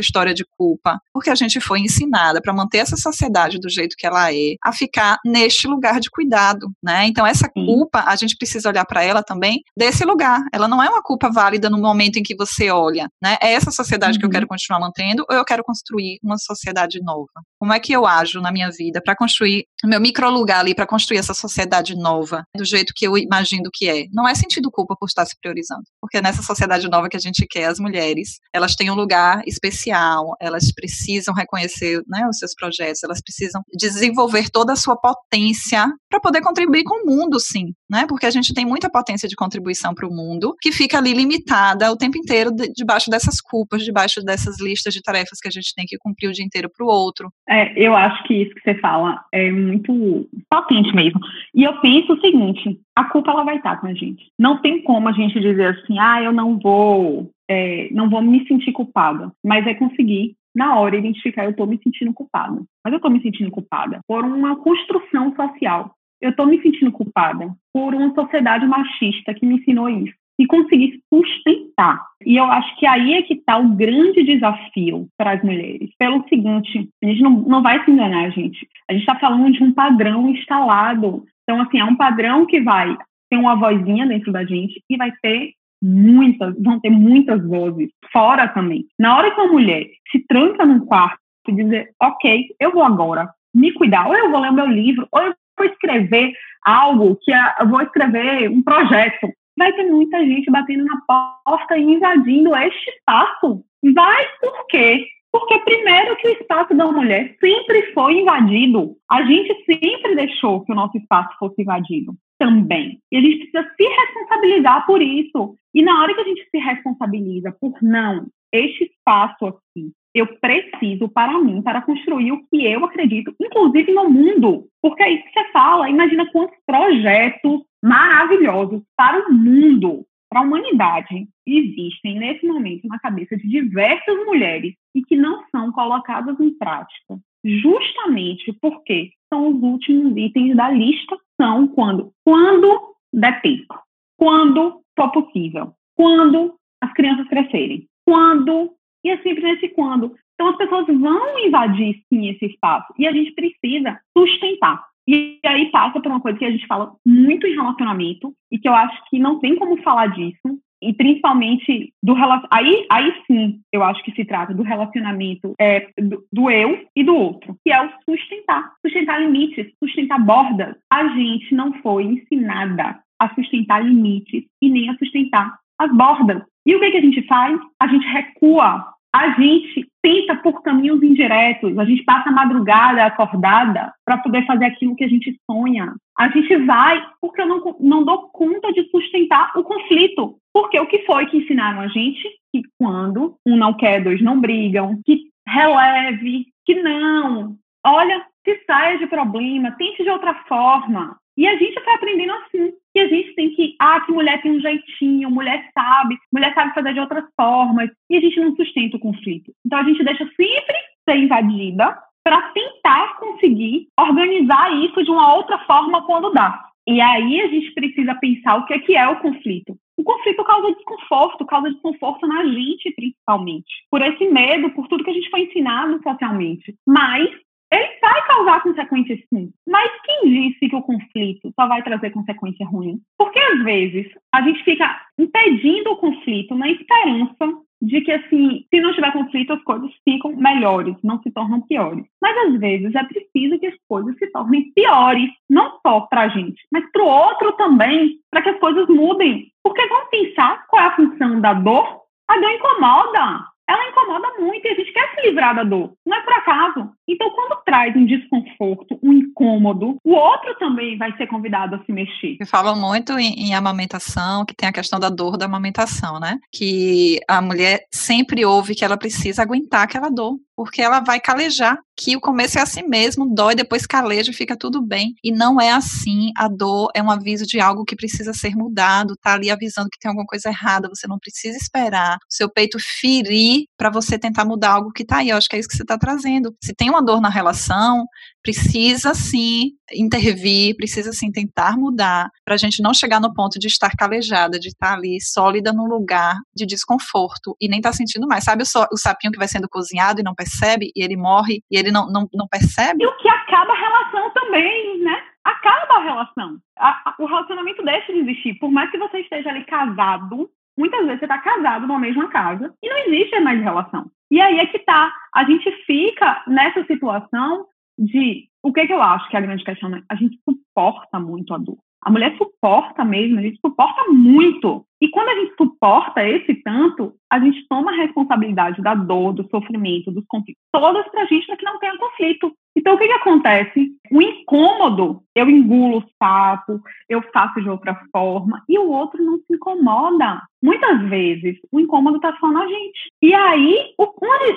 história 0.00 0.34
de 0.34 0.44
culpa? 0.56 1.00
Porque 1.12 1.30
a 1.30 1.34
gente 1.34 1.60
foi 1.60 1.80
ensinada 1.80 2.40
para 2.40 2.52
manter 2.52 2.78
essa 2.78 2.96
sociedade 2.96 3.58
do 3.58 3.68
jeito 3.68 3.94
que 3.96 4.06
ela 4.06 4.32
é, 4.32 4.54
a 4.64 4.72
ficar 4.72 5.18
neste 5.24 5.68
lugar 5.68 6.00
de 6.00 6.10
cuidado, 6.10 6.70
né? 6.82 7.06
Então 7.06 7.26
essa 7.26 7.48
culpa, 7.48 8.04
a 8.06 8.16
gente 8.16 8.36
precisa 8.36 8.68
olhar 8.68 8.84
para 8.84 9.04
ela 9.04 9.22
também 9.22 9.39
desse 9.76 10.04
lugar. 10.04 10.40
Ela 10.52 10.68
não 10.68 10.82
é 10.82 10.88
uma 10.88 11.02
culpa 11.02 11.30
válida 11.30 11.68
no 11.70 11.78
momento 11.78 12.18
em 12.18 12.22
que 12.22 12.36
você 12.36 12.70
olha, 12.70 13.08
né? 13.22 13.36
É 13.42 13.52
essa 13.52 13.70
sociedade 13.70 14.14
uhum. 14.14 14.18
que 14.18 14.24
eu 14.24 14.28
uhum. 14.28 14.32
quero 14.32 14.46
continuar 14.46 14.80
mantendo 14.80 15.24
ou 15.28 15.36
eu 15.36 15.44
quero 15.44 15.62
construir 15.64 16.18
uma 16.22 16.38
sociedade 16.38 17.00
nova? 17.02 17.28
Como 17.58 17.72
é 17.72 17.80
que 17.80 17.92
eu 17.92 18.06
ajo 18.06 18.40
na 18.40 18.50
minha 18.50 18.70
vida 18.70 19.00
para 19.04 19.14
construir 19.14 19.64
o 19.84 19.88
meu 19.88 20.00
micro 20.00 20.30
lugar 20.30 20.60
ali, 20.60 20.74
para 20.74 20.86
construir 20.86 21.18
essa 21.18 21.34
sociedade 21.34 21.94
nova, 21.94 22.44
do 22.56 22.64
jeito 22.64 22.92
que 22.94 23.06
eu 23.06 23.16
imagino 23.16 23.70
que 23.72 23.88
é. 23.88 24.06
Não 24.12 24.28
é 24.28 24.34
sentido 24.34 24.70
culpa 24.70 24.94
por 24.98 25.06
estar 25.06 25.26
se 25.26 25.36
priorizando, 25.40 25.82
porque 26.00 26.20
nessa 26.20 26.42
sociedade 26.42 26.88
nova 26.88 27.08
que 27.08 27.16
a 27.16 27.20
gente 27.20 27.46
quer, 27.48 27.66
as 27.66 27.78
mulheres, 27.78 28.38
elas 28.52 28.74
têm 28.74 28.90
um 28.90 28.94
lugar 28.94 29.42
especial, 29.46 30.34
elas 30.40 30.72
precisam 30.72 31.34
reconhecer 31.34 32.02
né, 32.08 32.26
os 32.28 32.38
seus 32.38 32.54
projetos, 32.54 33.02
elas 33.02 33.20
precisam 33.20 33.62
desenvolver 33.76 34.50
toda 34.50 34.72
a 34.72 34.76
sua 34.76 34.96
potência 34.96 35.86
para 36.08 36.20
poder 36.20 36.40
contribuir 36.40 36.84
com 36.84 37.02
o 37.02 37.06
mundo, 37.06 37.38
sim, 37.38 37.72
né? 37.88 38.06
Porque 38.06 38.26
a 38.26 38.30
gente 38.30 38.52
tem 38.52 38.64
muita 38.64 38.90
potência 38.90 39.28
de 39.30 39.36
contribuição 39.36 39.94
para 39.94 40.06
o 40.06 40.12
mundo 40.12 40.54
que 40.60 40.72
fica 40.72 40.98
ali 40.98 41.14
limitada 41.14 41.90
o 41.90 41.96
tempo 41.96 42.18
inteiro 42.18 42.50
de, 42.50 42.70
debaixo 42.72 43.08
dessas 43.08 43.40
culpas, 43.40 43.82
debaixo 43.82 44.22
dessas 44.22 44.60
listas 44.60 44.92
de 44.92 45.00
tarefas 45.00 45.40
que 45.40 45.48
a 45.48 45.50
gente 45.50 45.74
tem 45.74 45.86
que 45.86 45.96
cumprir 45.96 46.28
o 46.28 46.32
dia 46.32 46.44
inteiro 46.44 46.68
para 46.68 46.84
o 46.84 46.88
outro. 46.88 47.30
É, 47.48 47.72
eu 47.80 47.94
acho 47.94 48.22
que 48.24 48.34
isso 48.34 48.54
que 48.54 48.60
você 48.62 48.74
fala 48.80 49.24
é 49.32 49.50
muito 49.50 50.28
potente 50.50 50.94
mesmo. 50.94 51.20
E 51.54 51.64
eu 51.64 51.80
penso 51.80 52.12
o 52.12 52.20
seguinte: 52.20 52.78
a 52.96 53.04
culpa 53.04 53.30
ela 53.30 53.44
vai 53.44 53.56
estar 53.56 53.80
com 53.80 53.86
a 53.86 53.94
gente. 53.94 54.26
Não 54.38 54.60
tem 54.60 54.82
como 54.82 55.08
a 55.08 55.12
gente 55.12 55.40
dizer 55.40 55.78
assim, 55.78 55.98
ah, 55.98 56.22
eu 56.22 56.32
não 56.32 56.58
vou, 56.58 57.30
é, 57.48 57.88
não 57.92 58.10
vou 58.10 58.20
me 58.20 58.46
sentir 58.46 58.72
culpada. 58.72 59.30
Mas 59.44 59.66
é 59.66 59.74
conseguir 59.74 60.34
na 60.54 60.78
hora 60.78 60.96
identificar 60.96 61.44
eu 61.44 61.50
estou 61.50 61.66
me 61.66 61.78
sentindo 61.82 62.12
culpada. 62.12 62.60
Mas 62.84 62.92
eu 62.92 62.96
estou 62.96 63.10
me 63.10 63.22
sentindo 63.22 63.50
culpada 63.50 64.00
por 64.06 64.24
uma 64.24 64.56
construção 64.56 65.34
social. 65.34 65.94
Eu 66.20 66.30
estou 66.30 66.46
me 66.46 66.60
sentindo 66.60 66.92
culpada 66.92 67.50
por 67.72 67.94
uma 67.94 68.14
sociedade 68.14 68.66
machista 68.66 69.34
que 69.34 69.46
me 69.46 69.56
ensinou 69.56 69.88
isso 69.88 70.14
e 70.38 70.46
conseguir 70.46 71.02
sustentar. 71.12 72.02
E 72.24 72.36
eu 72.36 72.44
acho 72.44 72.74
que 72.78 72.86
aí 72.86 73.12
é 73.12 73.22
que 73.22 73.34
está 73.34 73.58
o 73.58 73.68
grande 73.68 74.22
desafio 74.22 75.06
para 75.18 75.32
as 75.32 75.42
mulheres. 75.42 75.90
Pelo 75.98 76.26
seguinte, 76.28 76.88
a 77.04 77.06
gente 77.06 77.22
não, 77.22 77.30
não 77.30 77.62
vai 77.62 77.84
se 77.84 77.90
enganar, 77.90 78.30
gente. 78.30 78.66
A 78.88 78.94
gente 78.94 79.02
está 79.02 79.18
falando 79.18 79.52
de 79.52 79.62
um 79.62 79.72
padrão 79.72 80.30
instalado. 80.30 81.24
Então, 81.42 81.60
assim, 81.60 81.78
é 81.78 81.84
um 81.84 81.96
padrão 81.96 82.46
que 82.46 82.60
vai 82.60 82.96
ter 83.30 83.36
uma 83.36 83.54
vozinha 83.54 84.06
dentro 84.06 84.32
da 84.32 84.42
gente 84.44 84.82
e 84.88 84.96
vai 84.96 85.12
ter 85.22 85.52
muitas, 85.82 86.54
vão 86.58 86.80
ter 86.80 86.90
muitas 86.90 87.46
vozes 87.46 87.90
fora 88.10 88.48
também. 88.48 88.86
Na 88.98 89.16
hora 89.16 89.30
que 89.34 89.40
uma 89.40 89.52
mulher 89.52 89.86
se 90.10 90.24
tranca 90.26 90.64
num 90.64 90.80
quarto 90.80 91.18
e 91.48 91.52
dizer, 91.52 91.90
ok, 92.00 92.46
eu 92.58 92.72
vou 92.72 92.82
agora 92.82 93.28
me 93.54 93.72
cuidar, 93.72 94.06
ou 94.06 94.14
eu 94.14 94.30
vou 94.30 94.40
ler 94.40 94.50
o 94.50 94.54
meu 94.54 94.66
livro, 94.66 95.06
ou 95.10 95.20
eu 95.20 95.34
vou 95.60 95.66
escrever 95.66 96.32
algo 96.64 97.16
que 97.16 97.30
eu 97.32 97.68
vou 97.68 97.82
escrever 97.82 98.50
um 98.50 98.62
projeto 98.62 99.28
vai 99.60 99.74
ter 99.74 99.84
muita 99.84 100.18
gente 100.24 100.50
batendo 100.50 100.84
na 100.84 101.00
porta 101.06 101.76
e 101.76 101.82
invadindo 101.82 102.56
este 102.56 102.90
espaço. 102.90 103.62
Vai 103.94 104.24
por 104.40 104.66
quê? 104.68 105.06
Porque, 105.30 105.58
primeiro, 105.58 106.16
que 106.16 106.28
o 106.28 106.32
espaço 106.32 106.74
da 106.74 106.86
mulher 106.90 107.36
sempre 107.38 107.92
foi 107.92 108.20
invadido. 108.20 108.96
A 109.08 109.22
gente 109.22 109.54
sempre 109.64 110.16
deixou 110.16 110.64
que 110.64 110.72
o 110.72 110.74
nosso 110.74 110.96
espaço 110.96 111.36
fosse 111.38 111.60
invadido 111.60 112.14
também. 112.38 112.98
E 113.12 113.18
a 113.18 113.20
gente 113.20 113.50
precisa 113.50 113.70
se 113.76 113.86
responsabilizar 113.86 114.86
por 114.86 115.02
isso. 115.02 115.54
E 115.74 115.82
na 115.82 116.02
hora 116.02 116.14
que 116.14 116.20
a 116.20 116.24
gente 116.24 116.48
se 116.50 116.58
responsabiliza 116.58 117.54
por 117.60 117.74
não, 117.82 118.26
este 118.50 118.84
espaço 118.84 119.46
aqui 119.46 119.92
eu 120.14 120.26
preciso 120.38 121.08
para 121.08 121.38
mim, 121.38 121.62
para 121.62 121.82
construir 121.82 122.32
o 122.32 122.44
que 122.48 122.64
eu 122.64 122.84
acredito, 122.84 123.34
inclusive 123.40 123.92
no 123.92 124.10
mundo. 124.10 124.66
Porque 124.82 125.02
é 125.02 125.12
isso 125.12 125.24
que 125.24 125.32
você 125.32 125.52
fala, 125.52 125.88
imagina 125.88 126.30
quantos 126.30 126.56
projetos 126.66 127.62
maravilhosos 127.82 128.82
para 128.96 129.28
o 129.28 129.32
mundo, 129.32 130.04
para 130.28 130.40
a 130.40 130.44
humanidade, 130.44 131.26
existem 131.46 132.18
nesse 132.18 132.46
momento 132.46 132.86
na 132.86 132.98
cabeça 132.98 133.36
de 133.36 133.48
diversas 133.48 134.16
mulheres 134.24 134.74
e 134.94 135.02
que 135.02 135.16
não 135.16 135.44
são 135.50 135.72
colocadas 135.72 136.38
em 136.40 136.56
prática. 136.56 137.18
Justamente 137.44 138.52
porque 138.60 139.10
são 139.32 139.48
os 139.48 139.62
últimos 139.62 140.16
itens 140.16 140.56
da 140.56 140.70
lista, 140.70 141.16
são 141.40 141.66
quando, 141.68 142.12
quando 142.24 142.94
der 143.12 143.40
tempo, 143.40 143.74
quando 144.16 144.82
for 144.96 145.10
possível, 145.10 145.72
quando 145.96 146.54
as 146.80 146.92
crianças 146.92 147.26
crescerem, 147.28 147.86
quando 148.06 148.72
e 149.04 149.10
é 149.10 149.18
sempre 149.18 149.42
nesse 149.42 149.68
quando. 149.68 150.14
Então 150.34 150.48
as 150.48 150.56
pessoas 150.56 150.86
vão 150.86 151.38
invadir 151.46 152.02
sim 152.08 152.28
esse 152.28 152.46
espaço 152.46 152.92
e 152.98 153.06
a 153.06 153.12
gente 153.12 153.32
precisa 153.32 154.00
sustentar. 154.16 154.82
E 155.08 155.38
aí 155.44 155.70
passa 155.70 156.00
por 156.00 156.10
uma 156.10 156.20
coisa 156.20 156.38
que 156.38 156.44
a 156.44 156.50
gente 156.50 156.66
fala 156.66 156.94
muito 157.04 157.46
em 157.46 157.54
relacionamento 157.54 158.32
e 158.50 158.58
que 158.58 158.68
eu 158.68 158.74
acho 158.74 158.96
que 159.10 159.18
não 159.18 159.38
tem 159.38 159.56
como 159.56 159.82
falar 159.82 160.06
disso. 160.08 160.58
E 160.82 160.94
principalmente 160.94 161.92
do 162.02 162.14
aí 162.50 162.86
aí 162.90 163.14
sim 163.26 163.60
eu 163.70 163.84
acho 163.84 164.02
que 164.02 164.12
se 164.12 164.24
trata 164.24 164.54
do 164.54 164.62
relacionamento 164.62 165.54
é, 165.60 165.90
do, 166.00 166.24
do 166.32 166.50
eu 166.50 166.86
e 166.96 167.04
do 167.04 167.14
outro, 167.14 167.54
que 167.62 167.70
é 167.70 167.84
o 167.84 167.90
sustentar, 168.08 168.72
sustentar 168.80 169.20
limites, 169.20 169.70
sustentar 169.82 170.24
bordas. 170.24 170.74
A 170.90 171.08
gente 171.08 171.54
não 171.54 171.74
foi 171.82 172.04
ensinada 172.04 172.98
a 173.20 173.34
sustentar 173.34 173.84
limites 173.84 174.44
e 174.62 174.70
nem 174.70 174.88
a 174.88 174.96
sustentar 174.96 175.58
as 175.80 175.90
bordas. 175.96 176.42
E 176.66 176.76
o 176.76 176.80
que, 176.80 176.90
que 176.90 176.98
a 176.98 177.02
gente 177.02 177.26
faz? 177.26 177.58
A 177.80 177.86
gente 177.88 178.06
recua, 178.06 178.86
a 179.12 179.30
gente 179.30 179.88
tenta 180.02 180.36
por 180.36 180.62
caminhos 180.62 181.02
indiretos, 181.02 181.76
a 181.78 181.84
gente 181.84 182.04
passa 182.04 182.28
a 182.28 182.32
madrugada 182.32 183.04
acordada 183.04 183.92
para 184.04 184.18
poder 184.18 184.46
fazer 184.46 184.66
aquilo 184.66 184.94
que 184.94 185.04
a 185.04 185.08
gente 185.08 185.36
sonha. 185.50 185.94
A 186.18 186.28
gente 186.28 186.54
vai 186.58 187.02
porque 187.20 187.40
eu 187.40 187.46
não, 187.46 187.76
não 187.80 188.04
dou 188.04 188.28
conta 188.28 188.72
de 188.72 188.88
sustentar 188.90 189.52
o 189.56 189.64
conflito. 189.64 190.36
Porque 190.52 190.78
o 190.78 190.86
que 190.86 191.04
foi 191.06 191.26
que 191.26 191.38
ensinaram 191.38 191.80
a 191.80 191.88
gente? 191.88 192.22
Que 192.52 192.62
quando 192.78 193.36
um 193.46 193.56
não 193.56 193.74
quer, 193.74 194.02
dois 194.02 194.20
não 194.20 194.40
brigam, 194.40 195.00
que 195.04 195.30
releve, 195.46 196.46
que 196.66 196.74
não. 196.82 197.56
Olha, 197.84 198.26
se 198.44 198.62
saia 198.66 198.98
de 198.98 199.06
problema, 199.06 199.72
tente 199.72 200.02
de 200.02 200.10
outra 200.10 200.34
forma. 200.46 201.16
E 201.36 201.46
a 201.46 201.56
gente 201.56 201.82
foi 201.82 201.94
aprendendo 201.94 202.32
assim. 202.32 202.72
E 202.94 203.00
a 203.00 203.08
gente 203.08 203.34
tem 203.34 203.50
que, 203.54 203.76
ah, 203.78 204.00
que 204.00 204.12
mulher 204.12 204.42
tem 204.42 204.52
um 204.52 204.60
jeitinho, 204.60 205.30
mulher 205.30 205.68
sabe, 205.72 206.16
mulher 206.32 206.52
sabe 206.54 206.74
fazer 206.74 206.92
de 206.92 207.00
outras 207.00 207.24
formas. 207.36 207.90
E 208.08 208.16
a 208.16 208.20
gente 208.20 208.40
não 208.40 208.54
sustenta 208.56 208.96
o 208.96 209.00
conflito. 209.00 209.52
Então 209.64 209.78
a 209.78 209.84
gente 209.84 210.02
deixa 210.02 210.24
sempre 210.36 210.76
ser 211.08 211.16
invadida 211.16 211.96
para 212.24 212.52
tentar 212.52 213.18
conseguir 213.18 213.88
organizar 213.98 214.72
isso 214.84 215.02
de 215.02 215.10
uma 215.10 215.34
outra 215.34 215.58
forma 215.60 216.04
quando 216.04 216.32
dá. 216.32 216.70
E 216.86 217.00
aí 217.00 217.40
a 217.40 217.48
gente 217.48 217.72
precisa 217.72 218.14
pensar 218.16 218.56
o 218.56 218.66
que 218.66 218.74
é, 218.74 218.78
que 218.78 218.96
é 218.96 219.06
o 219.08 219.20
conflito. 219.20 219.76
O 219.96 220.02
conflito 220.02 220.42
causa 220.44 220.74
desconforto, 220.74 221.46
causa 221.46 221.70
desconforto 221.70 222.26
na 222.26 222.44
gente, 222.44 222.90
principalmente. 222.96 223.84
Por 223.90 224.00
esse 224.02 224.26
medo, 224.28 224.70
por 224.70 224.88
tudo 224.88 225.04
que 225.04 225.10
a 225.10 225.14
gente 225.14 225.30
foi 225.30 225.42
ensinado 225.42 226.00
socialmente. 226.02 226.74
Mas 226.86 227.28
ele 227.72 227.98
vai 228.00 228.26
causar 228.26 228.62
consequências 228.62 229.20
sim. 229.32 229.52
Mas 229.68 229.90
quem 230.04 230.30
disse 230.30 230.68
que 230.68 230.76
o 230.76 230.82
conflito 230.82 231.52
só 231.54 231.66
vai 231.68 231.82
trazer 231.82 232.10
consequência 232.10 232.66
ruim? 232.66 233.00
Porque 233.16 233.38
às 233.38 233.62
vezes 233.62 234.06
a 234.32 234.42
gente 234.42 234.62
fica 234.64 235.00
impedindo 235.18 235.90
o 235.92 235.96
conflito 235.96 236.54
na 236.54 236.68
esperança 236.68 237.46
de 237.82 238.00
que, 238.02 238.12
assim, 238.12 238.66
se 238.68 238.80
não 238.80 238.92
tiver 238.92 239.12
conflito, 239.12 239.52
as 239.52 239.62
coisas 239.62 239.90
ficam 240.06 240.36
melhores, 240.36 240.94
não 241.02 241.20
se 241.22 241.30
tornam 241.30 241.62
piores. 241.62 242.04
Mas 242.20 242.36
às 242.46 242.60
vezes 242.60 242.94
é 242.94 243.02
preciso 243.04 243.58
que 243.58 243.66
as 243.66 243.74
coisas 243.88 244.16
se 244.18 244.26
tornem 244.30 244.70
piores, 244.72 245.30
não 245.48 245.78
só 245.80 246.02
para 246.02 246.22
a 246.22 246.28
gente, 246.28 246.62
mas 246.70 246.84
para 246.92 247.02
o 247.02 247.06
outro 247.06 247.52
também, 247.52 248.18
para 248.30 248.42
que 248.42 248.50
as 248.50 248.58
coisas 248.58 248.86
mudem. 248.88 249.50
Porque 249.62 249.86
vamos 249.86 250.10
pensar 250.10 250.66
qual 250.66 250.82
é 250.82 250.86
a 250.86 250.96
função 250.96 251.40
da 251.40 251.54
dor? 251.54 252.00
A 252.28 252.38
dor 252.38 252.50
incomoda 252.50 253.46
ela 253.70 253.88
incomoda 253.88 254.28
muito 254.40 254.66
e 254.66 254.68
a 254.68 254.74
gente 254.74 254.92
quer 254.92 255.14
se 255.14 255.28
livrar 255.28 255.54
da 255.54 255.62
dor. 255.62 255.92
Não 256.04 256.16
é 256.16 256.22
por 256.22 256.32
acaso. 256.32 256.90
Então, 257.08 257.30
quando 257.30 257.62
traz 257.64 257.94
um 257.96 258.04
desconforto, 258.04 258.98
um 259.02 259.12
incômodo, 259.12 259.96
o 260.04 260.12
outro 260.12 260.54
também 260.58 260.98
vai 260.98 261.16
ser 261.16 261.26
convidado 261.28 261.76
a 261.76 261.84
se 261.84 261.92
mexer. 261.92 262.36
Eu 262.40 262.46
falo 262.46 262.74
muito 262.74 263.18
em, 263.18 263.32
em 263.34 263.54
amamentação, 263.54 264.44
que 264.44 264.54
tem 264.54 264.68
a 264.68 264.72
questão 264.72 264.98
da 264.98 265.08
dor 265.08 265.36
da 265.36 265.46
amamentação, 265.46 266.18
né? 266.18 266.38
Que 266.52 267.20
a 267.28 267.40
mulher 267.40 267.84
sempre 267.92 268.44
ouve 268.44 268.74
que 268.74 268.84
ela 268.84 268.96
precisa 268.96 269.42
aguentar 269.42 269.82
aquela 269.82 270.08
dor 270.08 270.36
porque 270.60 270.82
ela 270.82 271.00
vai 271.00 271.18
calejar, 271.18 271.78
que 271.96 272.14
o 272.14 272.20
começo 272.20 272.58
é 272.58 272.60
assim 272.60 272.82
mesmo, 272.82 273.34
dói, 273.34 273.54
depois 273.54 273.86
caleja, 273.86 274.30
fica 274.30 274.54
tudo 274.54 274.82
bem. 274.82 275.14
E 275.24 275.32
não 275.32 275.58
é 275.58 275.70
assim. 275.72 276.32
A 276.36 276.48
dor 276.48 276.90
é 276.94 277.02
um 277.02 277.10
aviso 277.10 277.46
de 277.46 277.58
algo 277.58 277.82
que 277.82 277.96
precisa 277.96 278.34
ser 278.34 278.54
mudado, 278.54 279.16
tá 279.22 279.32
ali 279.32 279.50
avisando 279.50 279.88
que 279.90 279.98
tem 279.98 280.10
alguma 280.10 280.26
coisa 280.26 280.50
errada, 280.50 280.86
você 280.90 281.06
não 281.08 281.18
precisa 281.18 281.56
esperar 281.56 282.18
seu 282.28 282.46
peito 282.46 282.76
ferir 282.78 283.64
para 283.74 283.88
você 283.88 284.18
tentar 284.18 284.44
mudar 284.44 284.72
algo 284.72 284.92
que 284.92 285.02
tá 285.02 285.16
aí. 285.16 285.30
Eu 285.30 285.38
acho 285.38 285.48
que 285.48 285.56
é 285.56 285.58
isso 285.60 285.68
que 285.68 285.76
você 285.76 285.82
está 285.82 285.96
trazendo. 285.96 286.54
Se 286.62 286.74
tem 286.74 286.90
uma 286.90 287.02
dor 287.02 287.22
na 287.22 287.30
relação, 287.30 288.04
precisa 288.42 289.14
sim 289.14 289.72
intervir, 289.92 290.76
precisa 290.76 291.12
sim 291.12 291.30
tentar 291.30 291.76
mudar, 291.76 292.28
para 292.44 292.54
a 292.54 292.58
gente 292.58 292.82
não 292.82 292.94
chegar 292.94 293.20
no 293.20 293.32
ponto 293.32 293.58
de 293.58 293.66
estar 293.66 293.90
calejada, 293.96 294.58
de 294.58 294.68
estar 294.68 294.94
ali 294.94 295.20
sólida 295.20 295.72
num 295.72 295.86
lugar 295.86 296.36
de 296.54 296.66
desconforto 296.66 297.56
e 297.60 297.68
nem 297.68 297.78
estar 297.78 297.90
tá 297.90 297.96
sentindo 297.96 298.26
mais. 298.26 298.44
Sabe 298.44 298.62
o, 298.62 298.66
so, 298.66 298.86
o, 298.92 298.96
sapinho 298.96 299.32
que 299.32 299.38
vai 299.38 299.48
sendo 299.48 299.68
cozinhado 299.68 300.20
e 300.20 300.24
não 300.24 300.34
percebe, 300.34 300.90
e 300.94 301.02
ele 301.02 301.16
morre 301.16 301.62
e 301.70 301.76
ele 301.76 301.90
não, 301.90 302.06
não, 302.06 302.28
não 302.32 302.46
percebe? 302.48 303.02
E 303.02 303.06
o 303.06 303.16
que 303.18 303.28
acaba 303.28 303.72
a 303.72 303.76
relação 303.76 304.30
também, 304.30 305.00
né? 305.02 305.22
Acaba 305.44 305.94
a 305.94 306.02
relação. 306.02 306.58
A, 306.78 306.88
a, 306.88 307.14
o 307.18 307.26
relacionamento 307.26 307.82
deixa 307.82 308.12
de 308.12 308.20
existir. 308.20 308.54
Por 308.54 308.70
mais 308.70 308.90
que 308.90 308.98
você 308.98 309.20
esteja 309.20 309.50
ali 309.50 309.64
casado, 309.64 310.50
muitas 310.76 311.04
vezes 311.04 311.18
você 311.18 311.24
está 311.24 311.38
casado 311.38 311.86
numa 311.86 311.98
mesma 311.98 312.28
casa 312.28 312.72
e 312.82 312.88
não 312.88 312.96
existe 312.98 313.38
mais 313.40 313.60
relação. 313.60 314.10
E 314.30 314.40
aí 314.40 314.60
é 314.60 314.66
que 314.66 314.78
tá. 314.78 315.12
A 315.34 315.44
gente 315.44 315.70
fica 315.84 316.42
nessa 316.46 316.84
situação 316.84 317.66
de 318.00 318.48
o 318.62 318.72
que, 318.72 318.86
que 318.86 318.92
eu 318.92 319.02
acho 319.02 319.28
que 319.28 319.36
é 319.36 319.38
a 319.38 319.42
grande 319.42 319.64
questão, 319.64 319.88
né? 319.88 320.02
A 320.08 320.14
gente 320.14 320.38
suporta 320.44 321.18
muito 321.18 321.54
a 321.54 321.58
dor. 321.58 321.78
A 322.02 322.10
mulher 322.10 322.34
suporta 322.38 323.04
mesmo, 323.04 323.38
a 323.38 323.42
gente 323.42 323.60
suporta 323.60 324.10
muito. 324.10 324.86
E 325.02 325.08
quando 325.08 325.28
a 325.28 325.34
gente 325.34 325.54
suporta 325.56 326.26
esse 326.26 326.54
tanto, 326.62 327.14
a 327.30 327.38
gente 327.38 327.66
toma 327.68 327.90
a 327.90 327.96
responsabilidade 327.96 328.82
da 328.82 328.94
dor, 328.94 329.34
do 329.34 329.48
sofrimento, 329.50 330.10
dos 330.10 330.24
conflitos, 330.26 330.62
todas 330.72 331.06
pra 331.10 331.26
gente 331.26 331.46
para 331.46 331.56
que 331.56 331.64
não 331.64 331.78
tenha 331.78 331.98
conflito. 331.98 332.52
Então, 332.76 332.94
o 332.94 332.98
que, 332.98 333.06
que 333.06 333.12
acontece? 333.12 333.92
O 334.10 334.22
incômodo, 334.22 335.22
eu 335.34 335.48
engulo 335.50 335.98
o 335.98 336.04
sapo, 336.18 336.80
eu 337.08 337.22
faço 337.32 337.60
de 337.60 337.68
outra 337.68 337.98
forma, 338.12 338.62
e 338.68 338.78
o 338.78 338.90
outro 338.90 339.22
não 339.22 339.38
se 339.38 339.54
incomoda. 339.54 340.42
Muitas 340.62 341.02
vezes, 341.08 341.58
o 341.70 341.80
incômodo 341.80 342.16
está 342.16 342.34
só 342.38 342.50
na 342.50 342.66
gente. 342.66 343.10
E 343.22 343.34
aí, 343.34 343.94
o, 343.98 344.06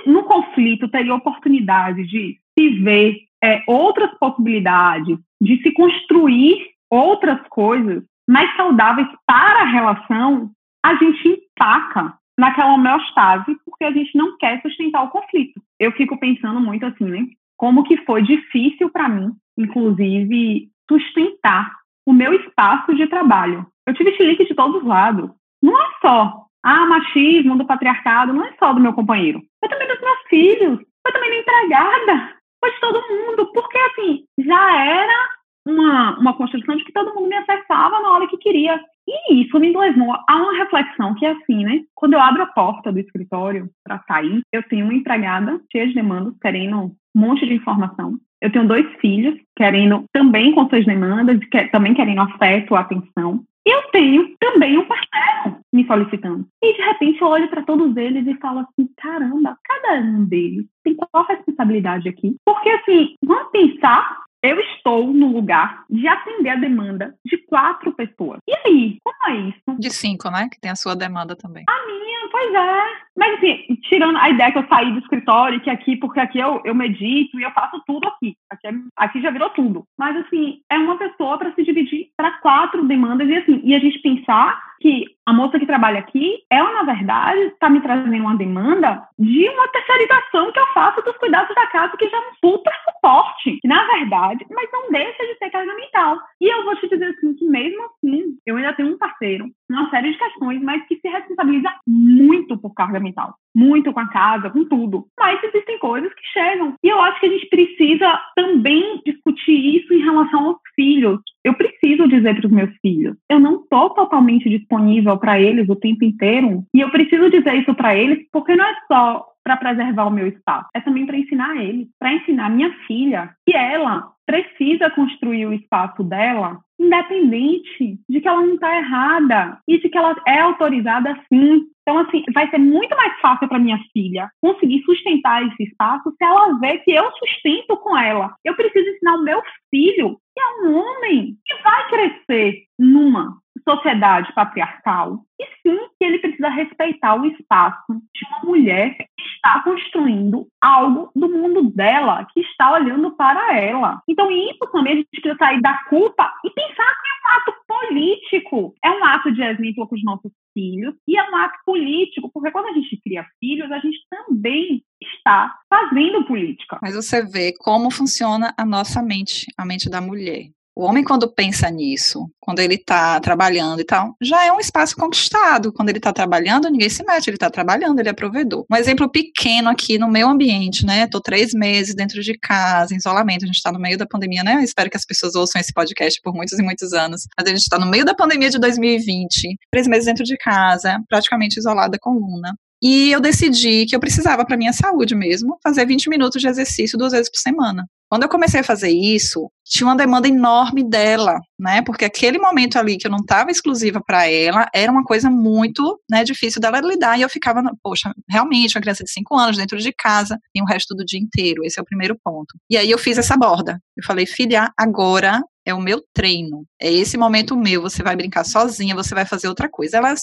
no 0.05 0.23
conflito, 0.23 0.87
teria 0.89 1.15
oportunidade 1.15 2.05
de 2.05 2.37
se 2.57 2.69
ver 2.81 3.17
é, 3.43 3.61
outras 3.67 4.11
possibilidades, 4.17 5.17
de 5.41 5.61
se 5.61 5.71
construir 5.71 6.73
outras 6.89 7.39
coisas 7.49 8.03
mais 8.27 8.55
saudáveis 8.55 9.07
para 9.25 9.61
a 9.61 9.65
relação, 9.65 10.51
a 10.83 10.95
gente 10.95 11.27
empaca 11.27 12.13
naquela 12.37 12.73
homeostase 12.73 13.57
porque 13.65 13.83
a 13.83 13.91
gente 13.91 14.15
não 14.17 14.37
quer 14.37 14.61
sustentar 14.61 15.03
o 15.03 15.09
conflito. 15.09 15.61
Eu 15.79 15.91
fico 15.91 16.17
pensando 16.17 16.59
muito 16.59 16.85
assim, 16.85 17.05
né? 17.05 17.27
Como 17.57 17.83
que 17.83 17.97
foi 18.05 18.23
difícil 18.23 18.89
para 18.89 19.09
mim, 19.09 19.31
inclusive, 19.57 20.69
sustentar 20.89 21.71
o 22.05 22.13
meu 22.13 22.33
espaço 22.33 22.93
de 22.95 23.07
trabalho. 23.07 23.65
Eu 23.87 23.93
tive 23.93 24.15
chilique 24.15 24.45
de 24.45 24.55
todos 24.55 24.81
os 24.81 24.87
lados. 24.87 25.29
Não 25.61 25.77
é 25.77 25.85
só 26.01 26.45
ah, 26.63 26.85
machismo 26.85 27.57
do 27.57 27.65
patriarcado, 27.65 28.33
não 28.33 28.45
é 28.45 28.53
só 28.57 28.73
do 28.73 28.79
meu 28.79 28.93
companheiro. 28.93 29.41
Foi 29.59 29.69
também 29.69 29.87
dos 29.87 29.99
meus 29.99 30.19
filhos, 30.29 30.79
foi 31.01 31.11
também 31.11 31.29
da 31.29 31.37
empregada, 31.37 32.35
de 32.71 32.79
todo 32.79 33.07
mundo. 33.09 33.51
Porque, 33.53 33.77
assim, 33.77 34.23
já 34.39 34.83
era 34.83 35.29
uma, 35.65 36.19
uma 36.19 36.33
construção 36.35 36.75
de 36.75 36.83
que 36.83 36.91
todo 36.91 37.13
mundo 37.13 37.27
me 37.27 37.35
acessava 37.35 37.99
na 38.01 38.11
hora 38.11 38.27
que 38.27 38.37
queria. 38.37 38.79
E 39.07 39.43
isso 39.43 39.59
me 39.59 39.75
levou 39.75 40.13
a 40.13 40.35
uma 40.35 40.57
reflexão 40.57 41.13
que 41.15 41.25
é 41.25 41.31
assim, 41.31 41.63
né? 41.63 41.81
Quando 41.95 42.13
eu 42.13 42.21
abro 42.21 42.43
a 42.43 42.47
porta 42.47 42.91
do 42.91 42.99
escritório 42.99 43.69
para 43.83 44.01
sair, 44.07 44.41
eu 44.51 44.63
tenho 44.63 44.85
uma 44.85 44.93
empregada 44.93 45.59
cheia 45.71 45.87
de 45.87 45.93
demandas, 45.93 46.35
querendo 46.41 46.77
um 46.77 46.95
monte 47.15 47.45
de 47.45 47.53
informação. 47.53 48.17
Eu 48.41 48.51
tenho 48.51 48.67
dois 48.67 48.85
filhos 48.99 49.39
querendo 49.55 50.05
também 50.13 50.53
com 50.53 50.67
suas 50.69 50.85
demandas, 50.85 51.39
que, 51.45 51.65
também 51.67 51.93
querendo 51.93 52.21
afeto, 52.21 52.75
atenção. 52.75 53.43
E 53.65 53.73
eu 53.73 53.81
tenho 53.91 54.35
também 54.39 54.77
um 54.77 54.85
parceiro 54.85 55.59
me 55.71 55.85
solicitando. 55.87 56.45
E 56.61 56.73
de 56.73 56.81
repente 56.81 57.21
eu 57.21 57.27
olho 57.27 57.49
para 57.49 57.63
todos 57.63 57.95
eles 57.95 58.27
e 58.27 58.39
falo 58.39 58.59
assim: 58.59 58.89
caramba, 58.97 59.57
cada 59.63 60.01
um 60.01 60.25
deles 60.25 60.65
tem 60.83 60.95
qual 60.95 61.25
responsabilidade 61.25 62.09
aqui? 62.09 62.35
Porque 62.45 62.69
assim, 62.69 63.15
vamos 63.23 63.51
pensar 63.51 64.23
eu 64.43 64.59
estou 64.59 65.07
no 65.13 65.31
lugar 65.31 65.85
de 65.89 66.05
atender 66.05 66.49
a 66.49 66.57
demanda 66.57 67.15
de 67.25 67.37
quatro 67.37 67.93
pessoas. 67.93 68.39
E 68.45 68.53
aí, 68.53 68.97
como 69.01 69.33
é 69.33 69.39
isso? 69.47 69.79
De 69.79 69.89
cinco, 69.89 70.29
né? 70.29 70.49
Que 70.51 70.59
tem 70.59 70.69
a 70.69 70.75
sua 70.75 70.97
demanda 70.97 71.33
também. 71.33 71.63
A 71.65 71.87
minha 71.87 72.03
pois 72.33 72.53
é. 72.53 72.81
Mas 73.17 73.37
assim, 73.37 73.77
tirando 73.83 74.17
a 74.17 74.29
ideia 74.29 74.51
que 74.51 74.57
eu 74.57 74.67
saí 74.67 74.91
do 74.91 74.99
escritório, 74.99 75.61
que 75.61 75.69
aqui, 75.69 75.95
porque 75.97 76.19
aqui 76.19 76.39
eu, 76.39 76.61
eu 76.65 76.73
medito 76.73 77.39
e 77.39 77.43
eu 77.43 77.51
faço 77.51 77.81
tudo 77.85 78.07
aqui. 78.07 78.35
Aqui, 78.49 78.67
é, 78.67 78.71
aqui 78.97 79.21
já 79.21 79.29
virou 79.29 79.49
tudo. 79.51 79.83
Mas 79.97 80.17
assim, 80.17 80.59
é 80.71 80.77
uma 80.77 80.97
pessoa 80.97 81.37
para 81.37 81.53
se 81.53 81.63
dividir 81.63 82.07
para 82.17 82.39
quatro 82.39 82.83
demandas 82.85 83.29
e 83.29 83.35
assim, 83.35 83.61
e 83.63 83.75
a 83.75 83.79
gente 83.79 83.99
pensar 83.99 84.59
que 84.83 85.05
a 85.25 85.31
moça 85.31 85.57
que 85.57 85.65
trabalha 85.65 85.99
aqui, 85.99 86.39
ela, 86.51 86.73
na 86.73 86.93
verdade, 86.93 87.39
está 87.43 87.69
me 87.69 87.79
trazendo 87.79 88.13
uma 88.17 88.35
demanda 88.35 89.07
de 89.17 89.47
uma 89.47 89.67
terceirização 89.69 90.51
que 90.51 90.59
eu 90.59 90.67
faço 90.73 91.01
dos 91.01 91.15
cuidados 91.17 91.55
da 91.55 91.67
casa, 91.67 91.95
que 91.95 92.09
já 92.09 92.17
é 92.17 92.19
um 92.19 92.49
super 92.49 92.73
suporte, 92.83 93.59
na 93.63 93.81
verdade, 93.85 94.45
mas 94.51 94.69
não 94.73 94.91
deixa 94.91 95.23
de 95.25 95.37
ser 95.37 95.49
carga 95.49 95.73
mental. 95.73 96.17
E 96.41 96.53
eu 96.53 96.65
vou 96.65 96.75
te 96.75 96.89
dizer 96.89 97.05
assim, 97.05 97.33
que 97.33 97.45
mesmo 97.45 97.81
assim, 97.83 98.35
eu 98.45 98.57
ainda 98.57 98.73
tenho 98.73 98.93
um 98.93 98.97
parceiro, 98.97 99.45
uma 99.69 99.89
série 99.89 100.11
de 100.11 100.17
questões, 100.17 100.61
mas 100.61 100.85
que 100.87 100.97
se 100.97 101.07
responsabiliza 101.07 101.69
muito 101.87 102.22
por 102.57 102.73
carga 102.73 102.99
mental. 102.99 103.35
Muito 103.55 103.93
com 103.93 103.99
a 103.99 104.07
casa, 104.07 104.49
com 104.49 104.65
tudo. 104.65 105.05
Mas 105.19 105.43
existem 105.43 105.77
coisas 105.79 106.13
que 106.13 106.25
chegam. 106.33 106.73
E 106.83 106.89
eu 106.89 106.99
acho 107.01 107.19
que 107.19 107.27
a 107.27 107.29
gente 107.29 107.47
precisa 107.47 108.21
também 108.35 109.01
discutir 109.05 109.77
isso 109.77 109.93
em 109.93 110.03
relação 110.03 110.47
aos 110.47 110.57
filhos. 110.75 111.19
Eu 111.43 111.53
preciso 111.53 112.07
dizer 112.07 112.35
para 112.35 112.47
os 112.47 112.53
meus 112.53 112.71
filhos, 112.81 113.15
eu 113.29 113.39
não 113.39 113.61
estou 113.61 113.89
totalmente 113.91 114.49
disponível 114.49 115.17
para 115.17 115.39
eles 115.39 115.67
o 115.69 115.75
tempo 115.75 116.03
inteiro. 116.03 116.63
E 116.73 116.79
eu 116.79 116.89
preciso 116.89 117.29
dizer 117.29 117.55
isso 117.55 117.73
para 117.75 117.95
eles 117.95 118.19
porque 118.31 118.55
não 118.55 118.65
é 118.65 118.75
só 118.91 119.25
para 119.43 119.57
preservar 119.57 120.05
o 120.05 120.11
meu 120.11 120.27
espaço, 120.27 120.69
é 120.73 120.81
também 120.81 121.05
para 121.05 121.17
ensinar 121.17 121.57
ele, 121.57 121.89
para 121.99 122.13
ensinar 122.13 122.49
minha 122.49 122.71
filha 122.87 123.29
que 123.45 123.55
ela 123.55 124.11
precisa 124.25 124.89
construir 124.89 125.45
o 125.45 125.53
espaço 125.53 126.03
dela, 126.03 126.59
independente 126.79 127.99
de 128.09 128.21
que 128.21 128.27
ela 128.27 128.41
não 128.41 128.55
está 128.55 128.77
errada 128.77 129.59
e 129.67 129.79
de 129.79 129.89
que 129.89 129.97
ela 129.97 130.15
é 130.27 130.39
autorizada 130.39 131.19
sim. 131.31 131.67
Então, 131.81 131.99
assim, 131.99 132.23
vai 132.33 132.49
ser 132.49 132.57
muito 132.57 132.95
mais 132.95 133.19
fácil 133.19 133.47
para 133.49 133.59
minha 133.59 133.79
filha 133.91 134.29
conseguir 134.41 134.81
sustentar 134.83 135.45
esse 135.45 135.63
espaço 135.63 136.09
se 136.11 136.23
ela 136.23 136.57
vê 136.59 136.77
que 136.79 136.91
eu 136.91 137.11
sustento 137.11 137.75
com 137.77 137.97
ela. 137.97 138.33
Eu 138.45 138.55
preciso 138.55 138.89
ensinar 138.89 139.15
o 139.15 139.23
meu 139.23 139.41
filho, 139.69 140.17
que 140.33 140.41
é 140.41 140.67
um 140.67 140.77
homem, 140.77 141.37
que 141.45 141.61
vai 141.61 141.89
crescer 141.89 142.63
numa 142.79 143.42
sociedade 143.67 144.33
patriarcal, 144.33 145.19
e 145.39 145.45
sim 145.61 145.77
que 145.97 146.05
ele 146.05 146.19
precisa 146.19 146.49
respeitar 146.49 147.15
o 147.15 147.25
espaço 147.25 147.93
de 148.13 148.25
uma 148.27 148.51
mulher 148.51 148.95
que 148.95 149.05
está 149.35 149.63
construindo 149.63 150.47
algo 150.61 151.09
do 151.15 151.29
mundo 151.29 151.69
dela, 151.71 152.25
que 152.33 152.41
está 152.41 152.73
olhando 152.73 153.11
para 153.15 153.57
ela. 153.57 154.01
Então, 154.07 154.29
isso 154.31 154.59
também 154.71 154.93
a 154.93 154.95
gente 154.97 155.09
precisa 155.09 155.35
sair 155.37 155.61
da 155.61 155.77
culpa 155.89 156.31
e 156.45 156.49
pensar 156.51 156.73
que 156.73 157.07
é 157.09 157.23
um 157.23 157.37
ato 157.37 157.53
político. 157.67 158.75
É 158.83 158.91
um 158.91 159.05
ato 159.05 159.31
de 159.31 159.41
exemplo 159.41 159.87
com 159.87 159.95
os 159.95 160.03
nossos 160.03 160.31
filhos 160.53 160.95
e 161.07 161.17
é 161.17 161.29
um 161.29 161.35
ato 161.35 161.57
político, 161.65 162.29
porque 162.33 162.51
quando 162.51 162.67
a 162.67 162.73
gente 162.73 162.99
cria 163.01 163.25
filhos, 163.39 163.71
a 163.71 163.79
gente 163.79 163.99
também 164.09 164.83
está 165.01 165.53
fazendo 165.69 166.25
política. 166.25 166.79
Mas 166.81 166.95
você 166.95 167.25
vê 167.25 167.53
como 167.57 167.91
funciona 167.91 168.53
a 168.57 168.65
nossa 168.65 169.01
mente, 169.01 169.47
a 169.57 169.65
mente 169.65 169.89
da 169.89 169.99
mulher. 169.99 170.49
O 170.75 170.85
homem, 170.85 171.03
quando 171.03 171.31
pensa 171.31 171.69
nisso, 171.69 172.27
quando 172.39 172.59
ele 172.59 172.75
está 172.75 173.19
trabalhando 173.19 173.79
e 173.79 173.85
tal, 173.85 174.15
já 174.19 174.43
é 174.43 174.51
um 174.51 174.59
espaço 174.59 174.95
conquistado. 174.95 175.71
Quando 175.71 175.89
ele 175.89 175.99
está 175.99 176.11
trabalhando, 176.11 176.67
ninguém 176.67 176.89
se 176.89 177.03
mete, 177.03 177.27
ele 177.27 177.35
está 177.35 177.49
trabalhando, 177.49 177.99
ele 177.99 178.09
é 178.09 178.13
provedor. 178.13 178.65
Um 178.71 178.75
exemplo 178.75 179.07
pequeno 179.09 179.69
aqui 179.69 179.99
no 179.99 180.09
meu 180.09 180.27
ambiente, 180.27 180.83
né? 180.83 181.03
Estou 181.03 181.21
três 181.21 181.53
meses 181.53 181.93
dentro 181.93 182.21
de 182.21 182.37
casa, 182.39 182.93
em 182.93 182.97
isolamento, 182.97 183.43
a 183.43 183.47
gente 183.47 183.57
está 183.57 183.71
no 183.71 183.79
meio 183.79 183.99
da 183.99 184.07
pandemia, 184.07 184.43
né? 184.43 184.55
Eu 184.55 184.61
espero 184.61 184.89
que 184.89 184.97
as 184.97 185.05
pessoas 185.05 185.35
ouçam 185.35 185.61
esse 185.61 185.71
podcast 185.71 186.19
por 186.23 186.33
muitos 186.33 186.57
e 186.57 186.63
muitos 186.63 186.91
anos. 186.91 187.27
Mas 187.37 187.45
a 187.45 187.49
gente 187.49 187.61
está 187.61 187.77
no 187.77 187.85
meio 187.85 188.03
da 188.03 188.15
pandemia 188.15 188.49
de 188.49 188.57
2020, 188.59 189.55
três 189.71 189.87
meses 189.87 190.05
dentro 190.05 190.23
de 190.23 190.35
casa, 190.37 190.99
praticamente 191.07 191.59
isolada 191.59 191.99
com 192.01 192.11
Luna. 192.11 192.51
E 192.83 193.11
eu 193.11 193.21
decidi 193.21 193.85
que 193.85 193.95
eu 193.95 193.99
precisava 193.99 194.43
para 194.45 194.57
minha 194.57 194.73
saúde 194.73 195.15
mesmo 195.15 195.57
fazer 195.63 195.85
20 195.85 196.09
minutos 196.09 196.41
de 196.41 196.49
exercício 196.49 196.97
duas 196.97 197.13
vezes 197.13 197.31
por 197.31 197.39
semana. 197.39 197.87
Quando 198.09 198.23
eu 198.23 198.29
comecei 198.29 198.59
a 198.59 198.63
fazer 198.63 198.91
isso, 198.91 199.49
tinha 199.65 199.87
uma 199.87 199.95
demanda 199.95 200.27
enorme 200.27 200.83
dela, 200.83 201.39
né? 201.57 201.81
Porque 201.81 202.03
aquele 202.03 202.37
momento 202.37 202.77
ali 202.77 202.97
que 202.97 203.07
eu 203.07 203.11
não 203.11 203.19
estava 203.19 203.49
exclusiva 203.49 204.01
para 204.05 204.29
ela, 204.29 204.67
era 204.75 204.91
uma 204.91 205.03
coisa 205.03 205.29
muito, 205.31 205.99
né, 206.11 206.25
difícil 206.25 206.61
dela 206.61 206.81
lidar. 206.81 207.17
E 207.17 207.21
eu 207.21 207.29
ficava, 207.29 207.63
poxa, 207.81 208.13
realmente, 208.29 208.77
uma 208.77 208.81
criança 208.81 209.03
de 209.03 209.11
5 209.11 209.35
anos 209.35 209.57
dentro 209.57 209.79
de 209.79 209.91
casa 209.93 210.37
e 210.53 210.61
o 210.61 210.65
resto 210.65 210.93
do 210.93 211.05
dia 211.05 211.19
inteiro. 211.19 211.63
Esse 211.63 211.79
é 211.79 211.81
o 211.81 211.85
primeiro 211.85 212.15
ponto. 212.23 212.53
E 212.69 212.77
aí 212.77 212.91
eu 212.91 212.97
fiz 212.97 213.17
essa 213.17 213.37
borda. 213.37 213.79
Eu 213.97 214.03
falei, 214.03 214.25
filha, 214.25 214.71
agora 214.77 215.41
é 215.65 215.73
o 215.73 215.81
meu 215.81 216.03
treino. 216.13 216.65
É 216.79 216.91
esse 216.91 217.17
momento 217.17 217.55
meu. 217.55 217.81
Você 217.81 218.03
vai 218.03 218.15
brincar 218.15 218.43
sozinha, 218.43 218.95
você 218.95 219.13
vai 219.15 219.25
fazer 219.25 219.47
outra 219.47 219.69
coisa. 219.69 219.97
Ela 219.97 220.13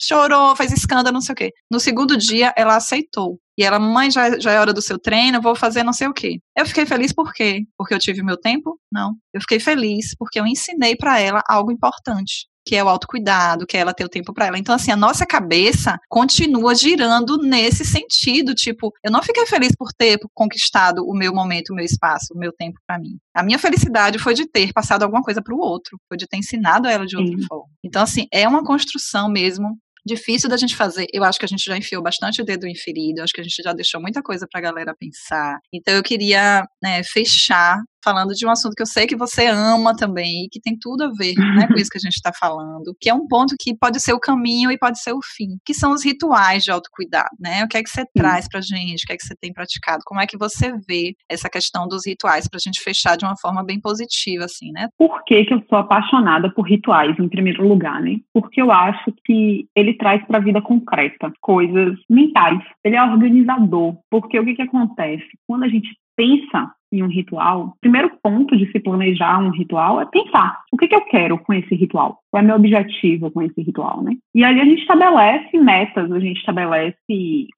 chorou, 0.00 0.54
fez 0.56 0.72
escândalo, 0.72 1.14
não 1.14 1.20
sei 1.20 1.32
o 1.32 1.36
quê. 1.36 1.52
No 1.70 1.80
segundo 1.80 2.16
dia, 2.16 2.52
ela 2.56 2.76
aceitou. 2.76 3.38
E 3.58 3.62
ela, 3.62 3.78
mãe, 3.78 4.10
já, 4.10 4.38
já 4.38 4.52
é 4.52 4.60
hora 4.60 4.72
do 4.72 4.80
seu 4.80 4.98
treino, 4.98 5.42
vou 5.42 5.54
fazer 5.54 5.82
não 5.82 5.92
sei 5.92 6.08
o 6.08 6.14
quê. 6.14 6.40
Eu 6.56 6.64
fiquei 6.66 6.86
feliz 6.86 7.12
por 7.12 7.32
quê? 7.32 7.62
Porque 7.76 7.94
eu 7.94 7.98
tive 7.98 8.22
meu 8.22 8.36
tempo? 8.36 8.78
Não. 8.90 9.14
Eu 9.34 9.40
fiquei 9.40 9.60
feliz 9.60 10.14
porque 10.18 10.40
eu 10.40 10.46
ensinei 10.46 10.96
para 10.96 11.20
ela 11.20 11.42
algo 11.48 11.70
importante 11.70 12.48
que 12.64 12.76
é 12.76 12.84
o 12.84 12.88
autocuidado, 12.88 13.66
que 13.66 13.76
é 13.76 13.80
ela 13.80 13.94
ter 13.94 14.04
o 14.04 14.08
tempo 14.08 14.32
para 14.32 14.46
ela. 14.46 14.58
Então, 14.58 14.74
assim, 14.74 14.90
a 14.90 14.96
nossa 14.96 15.26
cabeça 15.26 15.98
continua 16.08 16.74
girando 16.74 17.38
nesse 17.38 17.84
sentido. 17.84 18.54
Tipo, 18.54 18.92
eu 19.02 19.10
não 19.10 19.22
fiquei 19.22 19.46
feliz 19.46 19.72
por 19.76 19.92
ter 19.92 20.18
conquistado 20.34 21.04
o 21.06 21.14
meu 21.14 21.32
momento, 21.34 21.70
o 21.70 21.74
meu 21.74 21.84
espaço, 21.84 22.34
o 22.34 22.38
meu 22.38 22.52
tempo 22.52 22.78
para 22.86 22.98
mim. 22.98 23.18
A 23.34 23.42
minha 23.42 23.58
felicidade 23.58 24.18
foi 24.18 24.34
de 24.34 24.46
ter 24.46 24.72
passado 24.72 25.02
alguma 25.02 25.22
coisa 25.22 25.42
para 25.42 25.54
o 25.54 25.58
outro, 25.58 25.98
foi 26.08 26.16
de 26.16 26.26
ter 26.26 26.36
ensinado 26.36 26.86
a 26.86 26.92
ela 26.92 27.06
de 27.06 27.16
outra 27.16 27.36
Sim. 27.36 27.46
forma. 27.46 27.70
Então, 27.84 28.02
assim, 28.02 28.26
é 28.32 28.46
uma 28.46 28.64
construção 28.64 29.28
mesmo 29.28 29.76
difícil 30.04 30.48
da 30.48 30.56
gente 30.56 30.76
fazer. 30.76 31.06
Eu 31.12 31.24
acho 31.24 31.38
que 31.38 31.44
a 31.44 31.48
gente 31.48 31.64
já 31.64 31.76
enfiou 31.76 32.02
bastante 32.02 32.40
o 32.40 32.44
dedo 32.44 32.66
inferido, 32.66 33.22
acho 33.22 33.32
que 33.32 33.40
a 33.40 33.44
gente 33.44 33.62
já 33.62 33.72
deixou 33.72 34.00
muita 34.00 34.22
coisa 34.22 34.46
para 34.50 34.60
a 34.60 34.62
galera 34.62 34.96
pensar. 34.98 35.58
Então 35.72 35.94
eu 35.94 36.02
queria 36.02 36.64
né, 36.82 37.02
fechar 37.04 37.82
falando 38.02 38.32
de 38.32 38.46
um 38.46 38.50
assunto 38.50 38.74
que 38.74 38.82
eu 38.82 38.86
sei 38.86 39.06
que 39.06 39.16
você 39.16 39.46
ama 39.46 39.94
também 39.94 40.44
e 40.44 40.48
que 40.48 40.60
tem 40.60 40.76
tudo 40.80 41.04
a 41.04 41.10
ver 41.18 41.34
né, 41.34 41.66
com 41.66 41.74
isso 41.80 41.90
que 41.90 41.98
a 41.98 42.00
gente 42.00 42.14
está 42.14 42.32
falando, 42.32 42.94
que 43.00 43.08
é 43.08 43.14
um 43.14 43.26
ponto 43.26 43.54
que 43.58 43.76
pode 43.76 44.00
ser 44.00 44.12
o 44.12 44.20
caminho 44.20 44.70
e 44.70 44.78
pode 44.78 45.00
ser 45.00 45.12
o 45.12 45.20
fim, 45.36 45.58
que 45.64 45.74
são 45.74 45.92
os 45.92 46.04
rituais 46.04 46.64
de 46.64 46.70
autocuidado, 46.70 47.30
né? 47.38 47.64
O 47.64 47.68
que 47.68 47.76
é 47.76 47.82
que 47.82 47.90
você 47.90 48.02
Sim. 48.02 48.08
traz 48.14 48.48
pra 48.48 48.60
gente, 48.60 49.04
o 49.04 49.06
que 49.06 49.12
é 49.12 49.16
que 49.16 49.24
você 49.24 49.34
tem 49.40 49.52
praticado, 49.52 50.02
como 50.04 50.20
é 50.20 50.26
que 50.26 50.38
você 50.38 50.72
vê 50.88 51.14
essa 51.28 51.48
questão 51.48 51.86
dos 51.86 52.06
rituais 52.06 52.48
pra 52.48 52.58
gente 52.58 52.80
fechar 52.80 53.16
de 53.16 53.24
uma 53.24 53.36
forma 53.40 53.64
bem 53.64 53.80
positiva, 53.80 54.44
assim, 54.44 54.72
né? 54.72 54.88
Por 54.98 55.22
que, 55.24 55.44
que 55.44 55.54
eu 55.54 55.62
sou 55.68 55.78
apaixonada 55.78 56.50
por 56.50 56.62
rituais, 56.62 57.18
em 57.18 57.28
primeiro 57.28 57.66
lugar, 57.66 58.00
né? 58.00 58.16
Porque 58.32 58.60
eu 58.60 58.70
acho 58.70 59.12
que 59.24 59.66
ele 59.74 59.94
traz 59.94 60.24
pra 60.26 60.38
vida 60.38 60.60
concreta 60.60 61.32
coisas 61.40 61.98
mentais, 62.08 62.60
ele 62.84 62.96
é 62.96 63.02
organizador, 63.02 63.96
porque 64.10 64.38
o 64.38 64.44
que 64.44 64.54
que 64.54 64.62
acontece? 64.62 65.26
Quando 65.46 65.64
a 65.64 65.68
gente 65.68 65.88
pensa 66.16 66.70
em 66.92 67.02
um 67.02 67.08
ritual, 67.08 67.66
o 67.66 67.80
primeiro 67.80 68.10
ponto 68.22 68.56
de 68.56 68.70
se 68.70 68.80
planejar 68.80 69.38
um 69.38 69.50
ritual 69.50 70.00
é 70.00 70.06
pensar 70.06 70.60
o 70.72 70.76
que, 70.76 70.88
que 70.88 70.94
eu 70.94 71.02
quero 71.02 71.38
com 71.38 71.52
esse 71.52 71.74
ritual, 71.74 72.18
qual 72.30 72.42
é 72.42 72.46
meu 72.46 72.56
objetivo 72.56 73.30
com 73.30 73.42
esse 73.42 73.60
ritual, 73.62 74.02
né? 74.02 74.16
E 74.34 74.44
ali 74.44 74.60
a 74.60 74.64
gente 74.64 74.82
estabelece 74.82 75.58
metas, 75.58 76.10
a 76.10 76.20
gente 76.20 76.38
estabelece 76.38 76.96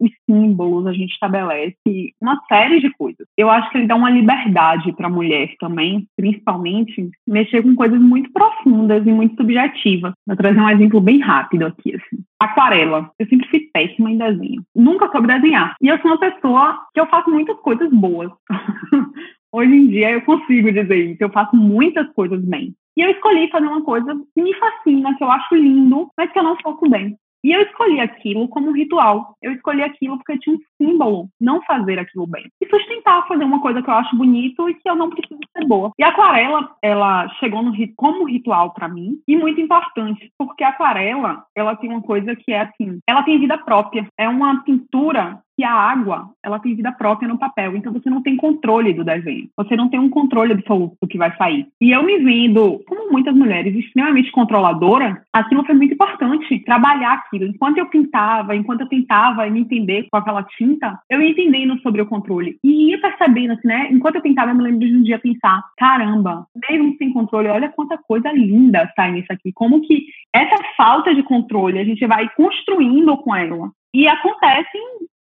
os 0.01 0.11
símbolos, 0.29 0.87
a 0.87 0.93
gente 0.93 1.13
estabelece 1.13 1.77
uma 2.21 2.41
série 2.49 2.81
de 2.81 2.91
coisas. 2.91 3.27
Eu 3.37 3.51
acho 3.51 3.71
que 3.71 3.79
ele 3.79 3.87
dá 3.87 3.95
uma 3.95 4.11
liberdade 4.11 4.93
para 4.93 5.07
a 5.07 5.11
mulher 5.11 5.55
também, 5.59 6.07
principalmente, 6.17 7.11
mexer 7.27 7.63
com 7.63 7.75
coisas 7.75 8.01
muito 8.01 8.33
profundas 8.33 9.07
e 9.07 9.13
muito 9.13 9.37
subjetivas. 9.37 10.13
Vou 10.27 10.37
trazer 10.37 10.61
um 10.61 10.71
exemplo 10.71 11.01
bem 11.01 11.21
rápido 11.21 11.67
aqui, 11.67 11.95
assim. 11.95 12.23
Aquarela. 12.41 13.11
Eu 13.19 13.27
sempre 13.27 13.49
fui 13.49 13.61
péssima 13.73 14.11
em 14.11 14.19
desenho. 14.19 14.63
Nunca 14.75 15.11
soube 15.13 15.29
desenhar. 15.29 15.75
E 15.81 15.89
eu 15.89 15.99
sou 15.99 16.11
uma 16.11 16.19
pessoa 16.19 16.79
que 16.93 17.01
eu 17.01 17.07
faço 17.07 17.31
muitas 17.31 17.57
coisas 17.59 17.89
boas. 17.91 18.31
Hoje 19.53 19.75
em 19.75 19.89
dia 19.89 20.11
eu 20.13 20.23
consigo 20.23 20.73
dizer 20.73 20.97
isso, 20.97 21.23
eu 21.23 21.31
faço 21.31 21.55
muitas 21.55 22.09
coisas 22.15 22.43
bem. 22.43 22.75
E 22.97 23.03
eu 23.03 23.11
escolhi 23.11 23.51
fazer 23.51 23.67
uma 23.67 23.83
coisa 23.83 24.15
que 24.35 24.43
me 24.43 24.55
fascina, 24.55 25.17
que 25.17 25.23
eu 25.23 25.31
acho 25.31 25.55
lindo, 25.55 26.09
mas 26.17 26.31
que 26.33 26.39
eu 26.39 26.43
não 26.43 26.57
faço 26.63 26.89
bem. 26.89 27.17
E 27.45 27.51
eu 27.51 27.61
escolhi 27.63 28.01
aquilo 28.01 28.49
como 28.49 28.69
um 28.69 28.73
ritual. 28.73 29.37
Eu 29.43 29.53
escolhi 29.53 29.83
aquilo 29.83 30.17
porque 30.17 30.39
tinha 30.39 30.55
um 30.55 30.61
símbolo 30.79 31.29
não 31.41 31.61
fazer 31.63 31.99
aquilo 31.99 32.27
bem. 32.27 32.49
E 32.61 32.69
sustentar 32.69 33.27
fazer 33.27 33.45
uma 33.45 33.61
coisa 33.61 33.83
que 33.83 33.91
eu 33.91 33.95
acho 33.95 34.17
bonito 34.17 34.69
e 34.69 34.75
que 34.75 34.89
eu 34.89 34.95
não 34.95 35.11
preciso 35.11 35.41
ser 35.57 35.67
boa. 35.67 35.91
E 35.99 36.05
a 36.05 36.09
aquarela, 36.09 36.71
ela 36.81 37.29
chegou 37.41 37.63
no, 37.63 37.73
como 37.97 38.29
ritual 38.29 38.73
para 38.73 38.89
mim 38.89 39.19
e 39.27 39.37
muito 39.37 39.61
importante, 39.61 40.31
porque 40.39 40.63
a 40.63 40.69
aquarela, 40.69 41.45
ela 41.57 41.75
tem 41.75 41.91
uma 41.91 42.03
coisa 42.03 42.37
que 42.37 42.53
é 42.53 42.61
assim, 42.61 43.01
ela 43.09 43.25
tem 43.25 43.41
vida 43.41 43.59
própria. 43.59 44.07
É 44.17 44.29
uma 44.29 44.63
pintura 44.63 45.43
que 45.57 45.65
a 45.65 45.73
água 45.73 46.31
ela 46.43 46.59
tem 46.59 46.75
vida 46.75 46.93
própria 46.93 47.29
no 47.29 47.39
papel, 47.39 47.77
então 47.77 47.93
você 47.93 48.09
não 48.09 48.23
tem 48.23 48.37
controle 48.37 48.93
do 48.93 49.05
desenho, 49.05 49.49
você 49.57 49.77
não 49.77 49.89
tem 49.89 50.01
um 50.01 50.09
controle 50.09 50.53
absoluto 50.53 50.97
do 51.01 51.09
que 51.09 51.19
vai 51.19 51.35
sair. 51.37 51.67
E 51.81 51.91
eu 51.91 52.03
me 52.03 52.19
vendo, 52.19 52.83
como 52.87 53.11
muitas 53.11 53.35
mulheres, 53.35 53.75
extremamente 53.75 54.31
controladora, 54.33 55.23
aquilo 55.33 55.65
foi 55.65 55.75
muito 55.75 55.95
importante, 55.95 56.59
trabalhar 56.65 57.13
aquilo. 57.15 57.47
Enquanto 57.47 57.79
eu 57.79 57.87
pintava, 57.87 58.57
enquanto 58.57 58.83
eu 58.83 58.89
tentava 58.89 59.49
me 59.49 59.61
entender 59.61 60.07
com 60.11 60.17
aquela 60.17 60.43
tinta, 60.43 60.99
eu 61.11 61.21
ia 61.21 61.31
entendendo 61.31 61.81
sobre 61.81 62.01
o 62.03 62.07
controle 62.07 62.59
e 62.65 62.91
ia 62.91 63.01
percebendo, 63.01 63.53
assim, 63.53 63.69
né? 63.69 63.89
Enquanto 63.91 64.17
eu 64.17 64.23
pintava, 64.23 64.51
eu 64.51 64.55
me 64.55 64.63
lembro 64.63 64.81
de 64.81 64.97
um 64.97 65.03
dia 65.03 65.19
pensar, 65.19 65.63
caramba, 65.77 66.47
mesmo 66.69 66.97
sem 66.97 67.13
controle, 67.13 67.49
olha 67.49 67.69
quanta 67.69 67.99
coisa 67.99 68.33
linda 68.33 68.91
sai 68.97 69.13
nisso 69.13 69.33
aqui, 69.33 69.53
como 69.53 69.81
que 69.83 70.07
essa 70.35 70.57
falta 70.77 71.15
de 71.15 71.23
controle 71.23 71.79
a 71.79 71.85
gente 71.85 72.07
vai 72.07 72.29
construindo 72.31 73.17
com 73.19 73.35
ela. 73.35 73.71
e 73.95 74.09
acontecem 74.09 74.81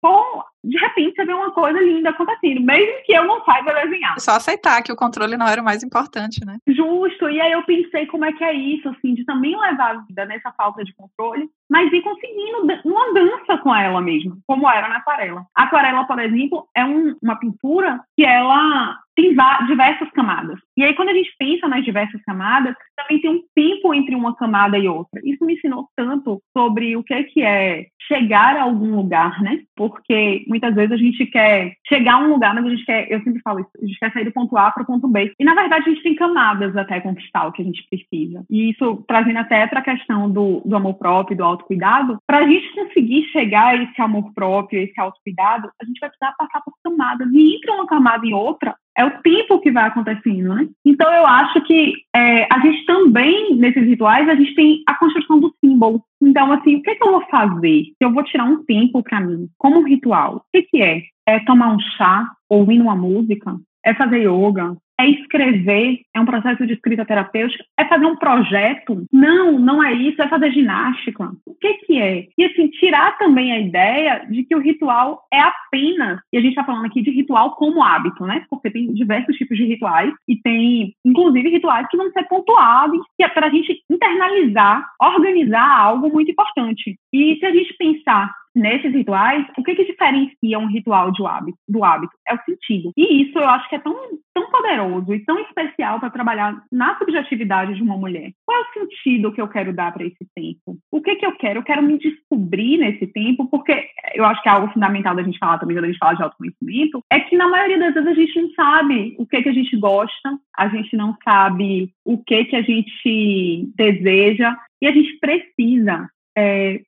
com 0.02 0.51
de 0.64 0.78
repente 0.78 1.16
você 1.16 1.26
vê 1.26 1.34
uma 1.34 1.52
coisa 1.52 1.80
linda 1.80 2.10
acontecendo, 2.10 2.62
mesmo 2.62 3.04
que 3.06 3.14
eu 3.14 3.26
não 3.26 3.44
saiba 3.44 3.74
desenhar. 3.74 4.20
Só 4.20 4.32
aceitar 4.32 4.82
que 4.84 4.92
o 4.92 4.96
controle 4.96 5.38
não 5.38 5.48
era 5.48 5.62
o 5.62 5.66
mais 5.66 5.84
importante, 5.84 6.46
né? 6.46 6.58
Justo. 6.68 7.30
E 7.30 7.42
aí 7.42 7.52
eu 7.52 7.64
pensei 7.64 8.06
como 8.06 8.26
é 8.26 8.32
que 8.32 8.44
é 8.44 8.54
isso, 8.54 8.88
assim, 8.90 9.14
de 9.14 9.26
também 9.26 9.60
levar 9.60 9.96
a 9.96 10.02
vida 10.02 10.26
nessa 10.26 10.52
falta 10.52 10.84
de 10.84 10.94
controle, 10.94 11.50
mas 11.70 11.92
ir 11.92 12.02
conseguindo 12.02 12.68
uma 12.86 13.14
dança 13.14 13.58
com 13.58 13.76
ela 13.76 14.02
mesmo, 14.02 14.38
como 14.48 14.70
era 14.70 14.88
na 14.88 14.98
aquarela. 14.98 15.46
A 15.56 15.64
aquarela, 15.64 16.04
por 16.06 16.20
exemplo, 16.20 16.68
é 16.76 16.86
um, 16.86 17.16
uma 17.22 17.38
pintura 17.38 18.02
que 18.16 18.24
ela 18.24 19.00
tem 19.16 19.36
diversas 19.68 20.10
camadas. 20.12 20.60
E 20.78 20.84
aí, 20.84 20.96
quando 20.96 21.10
a 21.10 21.14
gente 21.14 21.34
pensa 21.38 21.68
nas 21.68 21.84
diversas 21.84 22.22
camadas, 22.24 22.76
também 22.96 23.22
tem 23.22 23.30
um 23.30 23.44
tempo 23.54 23.94
entre 23.94 24.16
uma 24.16 24.36
camada 24.36 24.78
e 24.78 24.88
outra. 24.88 25.22
Isso 25.24 25.46
me 25.46 25.54
ensinou 25.54 25.88
tanto 25.96 26.42
sobre 26.56 26.96
o 26.96 27.04
que 27.04 27.42
é 27.42 27.86
chegar 28.08 28.56
a 28.56 28.64
algum 28.64 28.96
lugar, 28.96 29.42
né? 29.42 29.60
Porque 29.76 30.46
muitas 30.52 30.76
vezes 30.76 30.92
a 30.92 30.98
gente 30.98 31.26
quer 31.28 31.74
chegar 31.88 32.16
a 32.16 32.20
um 32.20 32.34
lugar, 32.34 32.54
mas 32.54 32.66
a 32.66 32.70
gente 32.70 32.86
quer, 32.86 33.10
eu 33.10 33.24
sempre 33.24 33.42
falo 33.42 33.62
isso, 33.62 33.70
a 33.82 33.86
gente 33.86 34.00
quer 34.00 34.12
sair 34.12 34.26
do 34.26 34.34
ponto 34.34 34.58
A 34.58 34.70
para 34.70 34.84
o 34.84 34.86
ponto 34.86 35.08
B. 35.08 35.34
E 35.40 35.46
na 35.46 35.56
verdade 35.56 35.86
a 35.86 35.90
gente 35.90 36.04
tem 36.04 36.14
camadas 36.14 36.76
até 36.76 37.00
conquistar 37.00 37.48
o 37.48 37.52
que 37.52 37.62
a 37.62 37.66
gente 37.66 37.86
precisa. 37.90 38.44
E 38.50 38.70
isso 38.70 39.04
trazendo 39.08 39.40
até 39.40 39.66
para 39.66 39.80
a 39.80 39.84
questão 39.84 40.30
do, 40.30 40.62
do 40.66 40.76
amor 40.76 40.96
próprio, 40.96 41.38
do 41.38 41.44
autocuidado, 41.44 42.18
para 42.28 42.40
a 42.40 42.48
gente 42.48 42.70
conseguir 42.74 43.24
chegar 43.32 43.68
a 43.68 43.76
esse 43.76 44.02
amor 44.02 44.34
próprio, 44.34 44.82
esse 44.82 45.00
autocuidado, 45.00 45.72
a 45.82 45.86
gente 45.86 46.00
vai 46.00 46.10
precisar 46.10 46.36
passar 46.38 46.62
por 46.62 46.74
camadas. 46.84 47.32
E 47.32 47.56
entre 47.56 47.72
uma 47.72 47.88
camada 47.88 48.26
e 48.28 48.34
outra, 48.34 48.76
é 48.98 49.06
o 49.06 49.22
tempo 49.22 49.60
que 49.60 49.72
vai 49.72 49.86
acontecendo, 49.86 50.54
né? 50.54 50.68
Então 50.86 51.12
eu 51.14 51.26
acho 51.26 51.62
que 51.62 51.94
é, 52.16 52.48
a 52.52 52.60
gente 52.60 52.86
também, 52.86 53.56
nesses 53.56 53.84
rituais, 53.86 54.28
a 54.28 54.36
gente 54.36 54.54
tem 54.56 54.84
a 54.88 54.96
construção 54.96 55.40
do 55.40 55.54
símbolo. 55.64 56.04
Então, 56.22 56.52
assim, 56.52 56.76
o 56.76 56.82
que, 56.82 56.92
é 56.92 56.96
que 56.96 57.04
eu 57.04 57.12
vou 57.12 57.26
fazer? 57.30 57.84
Eu 58.00 58.12
vou 58.12 58.24
tirar 58.24 58.46
um 58.46 58.64
tempo 58.64 59.02
para 59.02 59.22
mim, 59.22 59.48
como 59.58 59.84
ritual. 59.84 60.38
O 60.38 60.42
que, 60.54 60.64
que 60.64 60.82
é? 60.82 61.02
É 61.26 61.40
tomar 61.40 61.74
um 61.74 61.80
chá, 61.80 62.28
ouvir 62.50 62.82
uma 62.82 62.96
música? 62.96 63.56
É 63.84 63.94
fazer 63.94 64.28
yoga? 64.28 64.76
É 65.02 65.10
escrever, 65.10 66.02
é 66.14 66.20
um 66.20 66.26
processo 66.26 66.66
de 66.66 66.74
escrita 66.74 67.06
terapêutica, 67.06 67.64
é 67.78 67.86
fazer 67.86 68.06
um 68.06 68.16
projeto. 68.16 69.06
Não, 69.12 69.58
não 69.58 69.84
é 69.84 69.94
isso, 69.94 70.22
é 70.22 70.28
fazer 70.28 70.52
ginástica. 70.52 71.32
O 71.46 71.56
que 71.56 71.74
que 71.86 72.00
é? 72.00 72.28
E 72.38 72.46
assim, 72.46 72.68
tirar 72.70 73.18
também 73.18 73.52
a 73.52 73.60
ideia 73.60 74.26
de 74.30 74.44
que 74.44 74.56
o 74.56 74.60
ritual 74.60 75.24
é 75.34 75.40
apenas, 75.40 76.20
e 76.32 76.38
a 76.38 76.42
gente 76.42 76.52
está 76.52 76.64
falando 76.64 76.86
aqui 76.86 77.02
de 77.02 77.12
ritual 77.12 77.56
como 77.56 77.84
hábito, 77.84 78.26
né? 78.26 78.46
Porque 78.50 78.70
tem 78.70 78.94
diversos 78.94 79.36
tipos 79.36 79.58
de 79.58 79.66
rituais 79.66 80.14
e 80.28 80.36
tem, 80.36 80.94
inclusive, 81.06 81.50
rituais 81.50 81.88
que 81.90 81.98
vão 81.98 82.12
ser 82.12 82.24
pontuados, 82.24 83.02
que 83.18 83.24
é 83.24 83.28
para 83.28 83.48
a 83.48 83.50
gente 83.50 83.84
internalizar, 83.90 84.86
organizar 85.02 85.80
algo 85.80 86.12
muito 86.12 86.32
importante. 86.32 86.98
E 87.14 87.38
se 87.40 87.46
a 87.46 87.52
gente 87.52 87.74
pensar 87.78 88.32
nesses 88.56 88.94
rituais, 88.94 89.46
o 89.58 89.64
que, 89.64 89.76
que 89.76 89.86
diferencia 89.86 90.60
um 90.60 90.68
ritual 90.68 91.12
de 91.12 91.26
hábito, 91.26 91.58
do 91.68 91.84
hábito? 91.84 92.14
É 92.28 92.34
o 92.34 92.44
sentido. 92.44 92.92
E 92.98 93.24
isso 93.24 93.38
eu 93.38 93.48
acho 93.48 93.68
que 93.70 93.76
é 93.76 93.80
tão, 93.80 93.96
tão 94.34 94.50
poderoso 94.50 95.14
e 95.14 95.24
tão 95.24 95.40
especial 95.40 96.00
para 96.00 96.10
trabalhar 96.10 96.62
na 96.72 96.98
subjetividade 96.98 97.76
de 97.76 97.82
uma 97.82 97.98
mulher. 97.98 98.32
Qual 98.46 98.58
é 98.58 98.62
o 98.62 98.74
sentido 98.74 99.32
que 99.32 99.42
eu 99.42 99.48
quero 99.48 99.74
dar 99.74 99.94
para 99.94 100.06
esse 100.06 100.28
tempo? 100.36 100.78
O 100.92 101.02
que, 101.02 101.16
que 101.16 101.26
eu 101.26 101.36
quero? 101.38 101.60
Eu 101.60 101.64
quero 101.64 101.82
me 101.82 101.98
descobrir 101.98 102.78
nesse 102.78 103.08
tempo, 103.08 103.48
porque 103.50 103.88
eu 104.14 104.26
acho 104.26 104.42
que 104.42 104.50
é 104.50 104.52
algo 104.52 104.72
fundamental 104.74 105.16
da 105.16 105.24
gente 105.24 105.40
falar 105.40 105.58
também 105.58 105.76
quando 105.76 105.86
a 105.86 105.88
gente 105.88 106.00
fala 106.00 106.16
de 106.16 106.24
autoconhecimento, 106.24 107.04
é 107.12 107.20
que 107.20 107.38
na 107.38 107.48
maioria 107.48 107.80
das 107.80 107.94
vezes 107.94 108.10
a 108.10 108.14
gente 108.14 108.42
não 108.42 108.50
sabe 108.52 109.16
o 109.18 109.26
que, 109.26 109.42
que 109.42 109.50
a 109.50 109.54
gente 109.54 109.78
gosta, 109.78 110.38
a 110.58 110.68
gente 110.68 110.96
não 110.96 111.16
sabe 111.24 111.92
o 112.06 112.18
que, 112.24 112.46
que 112.46 112.56
a 112.56 112.62
gente 112.62 113.72
deseja, 113.76 114.56
e 114.82 114.88
a 114.88 114.92
gente 114.92 115.18
precisa 115.20 116.10
é, 116.38 116.82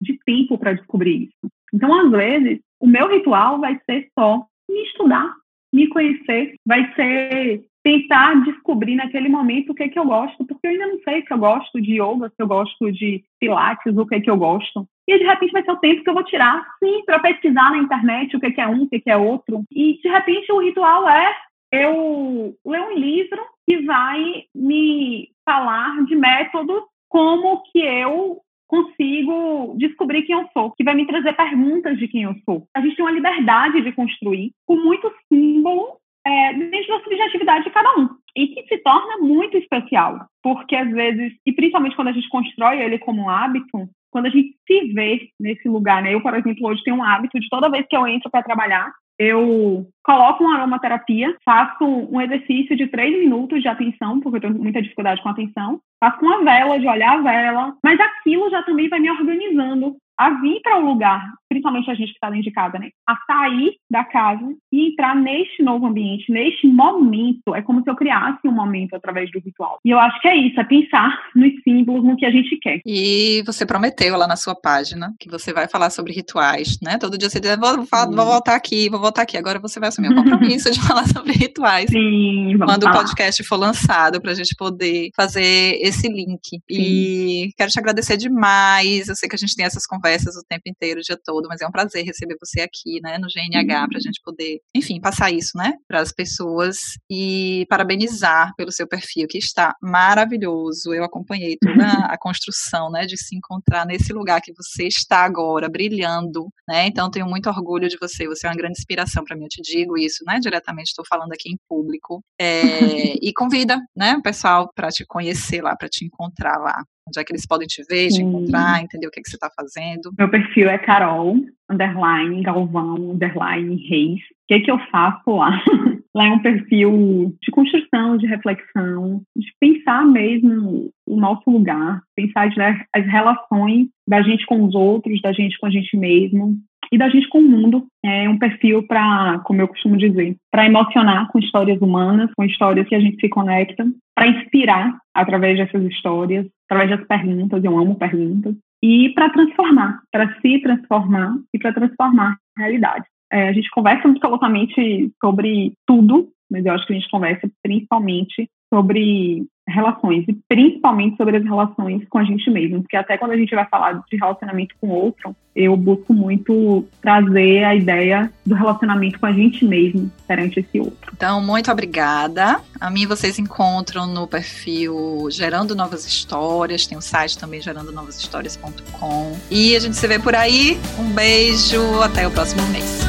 de 0.00 0.18
tempo 0.24 0.58
para 0.58 0.74
descobrir 0.74 1.24
isso. 1.24 1.52
Então, 1.72 1.92
às 1.94 2.10
vezes, 2.10 2.60
o 2.80 2.86
meu 2.86 3.08
ritual 3.08 3.60
vai 3.60 3.78
ser 3.86 4.08
só 4.18 4.44
me 4.68 4.82
estudar, 4.84 5.32
me 5.72 5.86
conhecer, 5.88 6.54
vai 6.66 6.92
ser 6.94 7.64
tentar 7.82 8.34
descobrir 8.44 8.94
naquele 8.94 9.28
momento 9.28 9.70
o 9.70 9.74
que 9.74 9.84
é 9.84 9.88
que 9.88 9.98
eu 9.98 10.04
gosto, 10.04 10.44
porque 10.44 10.66
eu 10.66 10.70
ainda 10.70 10.86
não 10.86 10.98
sei 11.00 11.22
se 11.22 11.32
eu 11.32 11.38
gosto 11.38 11.80
de 11.80 11.94
yoga, 11.94 12.28
se 12.28 12.34
eu 12.38 12.46
gosto 12.46 12.92
de 12.92 13.24
pilates, 13.38 13.96
o 13.96 14.06
que 14.06 14.16
é 14.16 14.20
que 14.20 14.30
eu 14.30 14.36
gosto. 14.36 14.86
E 15.08 15.18
de 15.18 15.24
repente 15.24 15.52
vai 15.52 15.64
ser 15.64 15.72
o 15.72 15.78
tempo 15.78 16.02
que 16.02 16.10
eu 16.10 16.14
vou 16.14 16.24
tirar, 16.24 16.62
sim, 16.78 17.02
para 17.04 17.20
pesquisar 17.20 17.70
na 17.70 17.78
internet 17.78 18.36
o 18.36 18.40
que 18.40 18.46
é, 18.46 18.50
que 18.50 18.60
é 18.60 18.68
um, 18.68 18.82
o 18.82 18.88
que 18.88 18.96
é, 18.96 19.00
que 19.00 19.10
é 19.10 19.16
outro. 19.16 19.62
E 19.72 19.98
de 20.00 20.08
repente 20.08 20.52
o 20.52 20.60
ritual 20.60 21.08
é 21.08 21.34
eu 21.72 22.54
ler 22.66 22.80
um 22.82 22.94
livro 22.94 23.40
que 23.68 23.82
vai 23.82 24.44
me 24.54 25.28
falar 25.44 26.04
de 26.04 26.16
métodos 26.16 26.82
como 27.08 27.62
que 27.72 27.80
eu 27.80 28.40
consigo 28.70 29.74
descobrir 29.76 30.22
quem 30.22 30.36
eu 30.36 30.48
sou, 30.52 30.70
que 30.70 30.84
vai 30.84 30.94
me 30.94 31.04
trazer 31.04 31.32
perguntas 31.32 31.98
de 31.98 32.06
quem 32.06 32.22
eu 32.22 32.34
sou. 32.44 32.68
A 32.74 32.80
gente 32.80 32.94
tem 32.94 33.04
uma 33.04 33.10
liberdade 33.10 33.82
de 33.82 33.90
construir 33.90 34.52
com 34.64 34.76
muito 34.76 35.12
símbolo 35.28 35.98
é, 36.24 36.54
dentro 36.54 36.96
da 36.96 37.02
subjetividade 37.02 37.64
de 37.64 37.70
cada 37.70 37.90
um. 37.98 38.08
E 38.36 38.46
que 38.46 38.62
se 38.68 38.78
torna 38.78 39.18
muito 39.18 39.56
especial, 39.56 40.24
porque 40.40 40.76
às 40.76 40.88
vezes, 40.88 41.32
e 41.44 41.52
principalmente 41.52 41.96
quando 41.96 42.08
a 42.08 42.12
gente 42.12 42.28
constrói 42.28 42.80
ele 42.80 43.00
como 43.00 43.22
um 43.22 43.28
hábito, 43.28 43.88
quando 44.12 44.26
a 44.26 44.30
gente 44.30 44.54
se 44.64 44.92
vê 44.92 45.28
nesse 45.38 45.68
lugar, 45.68 46.00
né? 46.00 46.14
Eu, 46.14 46.22
por 46.22 46.34
exemplo, 46.34 46.68
hoje 46.68 46.84
tenho 46.84 46.96
um 46.96 47.02
hábito 47.02 47.40
de 47.40 47.48
toda 47.48 47.70
vez 47.70 47.84
que 47.90 47.96
eu 47.96 48.06
entro 48.06 48.30
para 48.30 48.44
trabalhar, 48.44 48.92
eu 49.20 49.86
coloco 50.02 50.42
uma 50.42 50.56
aromaterapia, 50.56 51.36
faço 51.44 51.84
um 51.84 52.18
exercício 52.22 52.74
de 52.74 52.86
três 52.86 53.12
minutos 53.18 53.60
de 53.60 53.68
atenção, 53.68 54.18
porque 54.18 54.38
eu 54.38 54.40
tenho 54.40 54.54
muita 54.54 54.80
dificuldade 54.80 55.22
com 55.22 55.28
atenção, 55.28 55.78
faço 56.02 56.24
uma 56.24 56.42
vela, 56.42 56.80
de 56.80 56.88
olhar 56.88 57.18
a 57.18 57.20
vela, 57.20 57.76
mas 57.84 58.00
aquilo 58.00 58.48
já 58.48 58.62
também 58.62 58.88
vai 58.88 58.98
me 58.98 59.10
organizando 59.10 59.94
a 60.16 60.30
vir 60.30 60.62
para 60.62 60.78
o 60.78 60.86
lugar, 60.86 61.34
principalmente 61.50 61.90
a 61.90 61.94
gente 61.94 62.08
que 62.08 62.14
está 62.14 62.30
dentro 62.30 62.44
de 62.44 62.50
casa, 62.52 62.78
né? 62.78 62.90
A 63.06 63.16
sair 63.26 63.76
da 63.90 64.04
casa 64.04 64.54
e 64.72 64.88
entrar 64.88 65.14
neste 65.14 65.62
novo 65.62 65.86
ambiente, 65.86 66.32
neste 66.32 66.66
momento. 66.66 67.54
É 67.54 67.62
como 67.62 67.82
se 67.82 67.90
eu 67.90 67.96
criasse 67.96 68.46
um 68.46 68.52
momento 68.52 68.94
através 68.94 69.30
do 69.30 69.40
ritual. 69.40 69.78
E 69.84 69.90
eu 69.90 69.98
acho 69.98 70.20
que 70.20 70.28
é 70.28 70.36
isso, 70.36 70.60
é 70.60 70.64
pensar 70.64 71.18
nos 71.34 71.52
símbolos, 71.62 72.04
no 72.04 72.16
que 72.16 72.24
a 72.24 72.30
gente 72.30 72.56
quer. 72.60 72.80
E 72.86 73.42
você 73.44 73.66
prometeu 73.66 74.16
lá 74.16 74.26
na 74.26 74.36
sua 74.36 74.54
página 74.54 75.12
que 75.18 75.28
você 75.28 75.52
vai 75.52 75.68
falar 75.68 75.90
sobre 75.90 76.12
rituais, 76.12 76.78
né? 76.82 76.98
Todo 76.98 77.18
dia 77.18 77.28
você 77.28 77.40
diz, 77.40 77.56
vou, 77.56 77.76
vou, 77.76 78.14
vou 78.14 78.26
voltar 78.26 78.54
aqui, 78.54 78.88
vou 78.88 79.00
voltar 79.00 79.22
aqui. 79.22 79.36
Agora 79.36 79.58
você 79.58 79.80
vai 79.80 79.88
assumir 79.88 80.10
o 80.10 80.14
compromisso 80.14 80.70
de 80.70 80.80
falar 80.86 81.06
sobre 81.06 81.32
rituais. 81.32 81.90
Sim, 81.90 82.56
vamos 82.56 82.74
Quando 82.74 82.84
falar. 82.84 82.94
o 82.94 82.98
podcast 82.98 83.44
for 83.44 83.56
lançado, 83.56 84.20
para 84.20 84.32
a 84.32 84.34
gente 84.34 84.54
poder 84.56 85.10
fazer 85.14 85.78
esse 85.80 86.08
link. 86.08 86.40
Sim. 86.50 86.60
E 86.68 87.50
quero 87.56 87.70
te 87.70 87.78
agradecer 87.78 88.16
demais. 88.16 89.08
Eu 89.08 89.16
sei 89.16 89.28
que 89.28 89.34
a 89.34 89.38
gente 89.38 89.56
tem 89.56 89.64
essas 89.64 89.86
conversas 89.86 90.20
conversas 90.20 90.36
o 90.36 90.44
tempo 90.44 90.62
inteiro, 90.66 91.00
o 91.00 91.02
dia 91.02 91.18
todo, 91.22 91.39
mas 91.48 91.60
é 91.60 91.66
um 91.66 91.70
prazer 91.70 92.04
receber 92.04 92.36
você 92.40 92.60
aqui, 92.60 93.00
né, 93.02 93.18
no 93.18 93.26
GNH, 93.28 93.82
uhum. 93.82 93.88
para 93.88 93.98
a 93.98 94.00
gente 94.00 94.20
poder, 94.24 94.60
enfim, 94.74 95.00
passar 95.00 95.30
isso, 95.30 95.56
né, 95.56 95.74
para 95.86 96.00
as 96.00 96.12
pessoas 96.12 96.76
e 97.10 97.66
parabenizar 97.68 98.52
pelo 98.56 98.72
seu 98.72 98.86
perfil, 98.86 99.26
que 99.28 99.38
está 99.38 99.74
maravilhoso. 99.82 100.92
Eu 100.92 101.04
acompanhei 101.04 101.56
toda 101.56 101.84
a 102.12 102.18
construção, 102.18 102.90
né, 102.90 103.06
de 103.06 103.16
se 103.16 103.36
encontrar 103.36 103.86
nesse 103.86 104.12
lugar 104.12 104.40
que 104.40 104.52
você 104.54 104.86
está 104.86 105.24
agora, 105.24 105.68
brilhando, 105.68 106.48
né, 106.68 106.86
então 106.86 107.10
tenho 107.10 107.26
muito 107.26 107.48
orgulho 107.48 107.88
de 107.88 107.96
você, 108.00 108.26
você 108.26 108.46
é 108.46 108.50
uma 108.50 108.56
grande 108.56 108.78
inspiração 108.78 109.24
para 109.24 109.36
mim, 109.36 109.44
eu 109.44 109.48
te 109.48 109.62
digo 109.62 109.96
isso, 109.96 110.24
né, 110.26 110.38
diretamente, 110.40 110.88
estou 110.88 111.04
falando 111.08 111.32
aqui 111.32 111.50
em 111.50 111.58
público, 111.68 112.22
é, 112.38 112.50
e 113.22 113.32
convida, 113.32 113.78
né, 113.96 114.14
o 114.16 114.22
pessoal 114.22 114.70
para 114.74 114.88
te 114.88 115.04
conhecer 115.06 115.62
lá, 115.62 115.76
para 115.76 115.88
te 115.88 116.04
encontrar 116.04 116.58
lá 116.58 116.82
onde 117.10 117.20
é 117.20 117.24
que 117.24 117.32
eles 117.32 117.46
podem 117.46 117.66
te 117.66 117.82
ver, 117.88 118.08
te 118.08 118.22
encontrar, 118.22 118.82
entender 118.82 119.06
o 119.06 119.10
que, 119.10 119.20
é 119.20 119.22
que 119.22 119.28
você 119.28 119.36
está 119.36 119.50
fazendo. 119.50 120.12
Meu 120.16 120.30
perfil 120.30 120.70
é 120.70 120.78
Carol, 120.78 121.36
underline, 121.68 122.42
Galvão, 122.42 123.10
underline, 123.10 123.76
Reis. 123.88 124.20
O 124.20 124.46
que, 124.48 124.54
é 124.54 124.60
que 124.60 124.70
eu 124.70 124.78
faço 124.90 125.30
lá? 125.30 125.62
lá 126.14 126.26
é 126.26 126.30
um 126.30 126.40
perfil 126.40 127.36
de 127.42 127.50
construção, 127.50 128.16
de 128.16 128.26
reflexão, 128.26 129.22
de 129.36 129.46
pensar 129.60 130.04
mesmo 130.04 130.90
o 131.06 131.16
nosso 131.16 131.48
lugar, 131.50 132.02
pensar 132.16 132.48
as 132.94 133.06
relações 133.06 133.88
da 134.08 134.22
gente 134.22 134.44
com 134.46 134.64
os 134.64 134.74
outros, 134.74 135.20
da 135.22 135.32
gente 135.32 135.58
com 135.58 135.66
a 135.66 135.70
gente 135.70 135.96
mesmo, 135.96 136.56
e 136.92 136.98
da 136.98 137.08
gente 137.08 137.28
com 137.28 137.38
o 137.38 137.48
mundo. 137.48 137.86
É 138.04 138.28
um 138.28 138.38
perfil 138.38 138.86
para, 138.86 139.40
como 139.44 139.60
eu 139.60 139.68
costumo 139.68 139.96
dizer, 139.96 140.36
para 140.50 140.66
emocionar 140.66 141.28
com 141.28 141.38
histórias 141.38 141.80
humanas, 141.80 142.30
com 142.36 142.44
histórias 142.44 142.88
que 142.88 142.94
a 142.94 143.00
gente 143.00 143.20
se 143.20 143.28
conecta, 143.28 143.86
para 144.14 144.28
inspirar 144.28 144.98
através 145.14 145.58
dessas 145.58 145.82
histórias, 145.84 146.46
através 146.68 146.90
das 146.90 147.06
perguntas, 147.06 147.62
eu 147.62 147.78
amo 147.78 147.94
perguntas, 147.94 148.54
e 148.82 149.10
para 149.10 149.30
transformar, 149.30 150.00
para 150.10 150.34
se 150.40 150.58
transformar 150.60 151.34
e 151.54 151.58
para 151.58 151.72
transformar 151.72 152.36
a 152.56 152.60
realidade. 152.60 153.04
É, 153.32 153.48
a 153.48 153.52
gente 153.52 153.70
conversa 153.70 154.08
absolutamente 154.08 155.12
sobre 155.22 155.72
tudo, 155.86 156.28
mas 156.50 156.64
eu 156.64 156.72
acho 156.72 156.86
que 156.86 156.92
a 156.92 156.96
gente 156.96 157.10
conversa 157.10 157.48
principalmente 157.62 158.48
sobre 158.72 159.44
relações, 159.70 160.24
e 160.28 160.32
principalmente 160.48 161.16
sobre 161.16 161.36
as 161.36 161.44
relações 161.44 162.02
com 162.08 162.18
a 162.18 162.24
gente 162.24 162.50
mesmo, 162.50 162.82
porque 162.82 162.96
até 162.96 163.16
quando 163.16 163.32
a 163.32 163.36
gente 163.36 163.54
vai 163.54 163.66
falar 163.66 164.02
de 164.10 164.16
relacionamento 164.16 164.74
com 164.80 164.88
outro, 164.88 165.34
eu 165.54 165.76
busco 165.76 166.12
muito 166.12 166.84
trazer 167.02 167.64
a 167.64 167.74
ideia 167.74 168.32
do 168.46 168.54
relacionamento 168.54 169.18
com 169.18 169.26
a 169.26 169.32
gente 169.32 169.64
mesmo 169.64 170.10
perante 170.26 170.60
esse 170.60 170.78
outro. 170.78 171.12
Então, 171.14 171.40
muito 171.40 171.70
obrigada. 171.70 172.60
A 172.80 172.90
mim 172.90 173.06
vocês 173.06 173.38
encontram 173.38 174.06
no 174.06 174.26
perfil 174.26 175.28
Gerando 175.30 175.74
Novas 175.74 176.06
Histórias, 176.06 176.86
tem 176.86 176.96
o 176.96 177.02
site 177.02 177.36
também 177.38 177.60
gerandonovashistórias.com. 177.60 179.36
E 179.50 179.74
a 179.74 179.80
gente 179.80 179.96
se 179.96 180.06
vê 180.06 180.18
por 180.18 180.34
aí. 180.34 180.78
Um 180.98 181.12
beijo, 181.12 182.00
até 182.00 182.26
o 182.26 182.30
próximo 182.30 182.62
mês. 182.68 183.00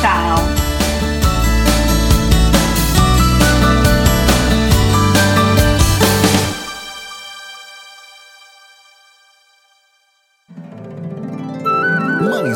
Tchau. 0.00 0.77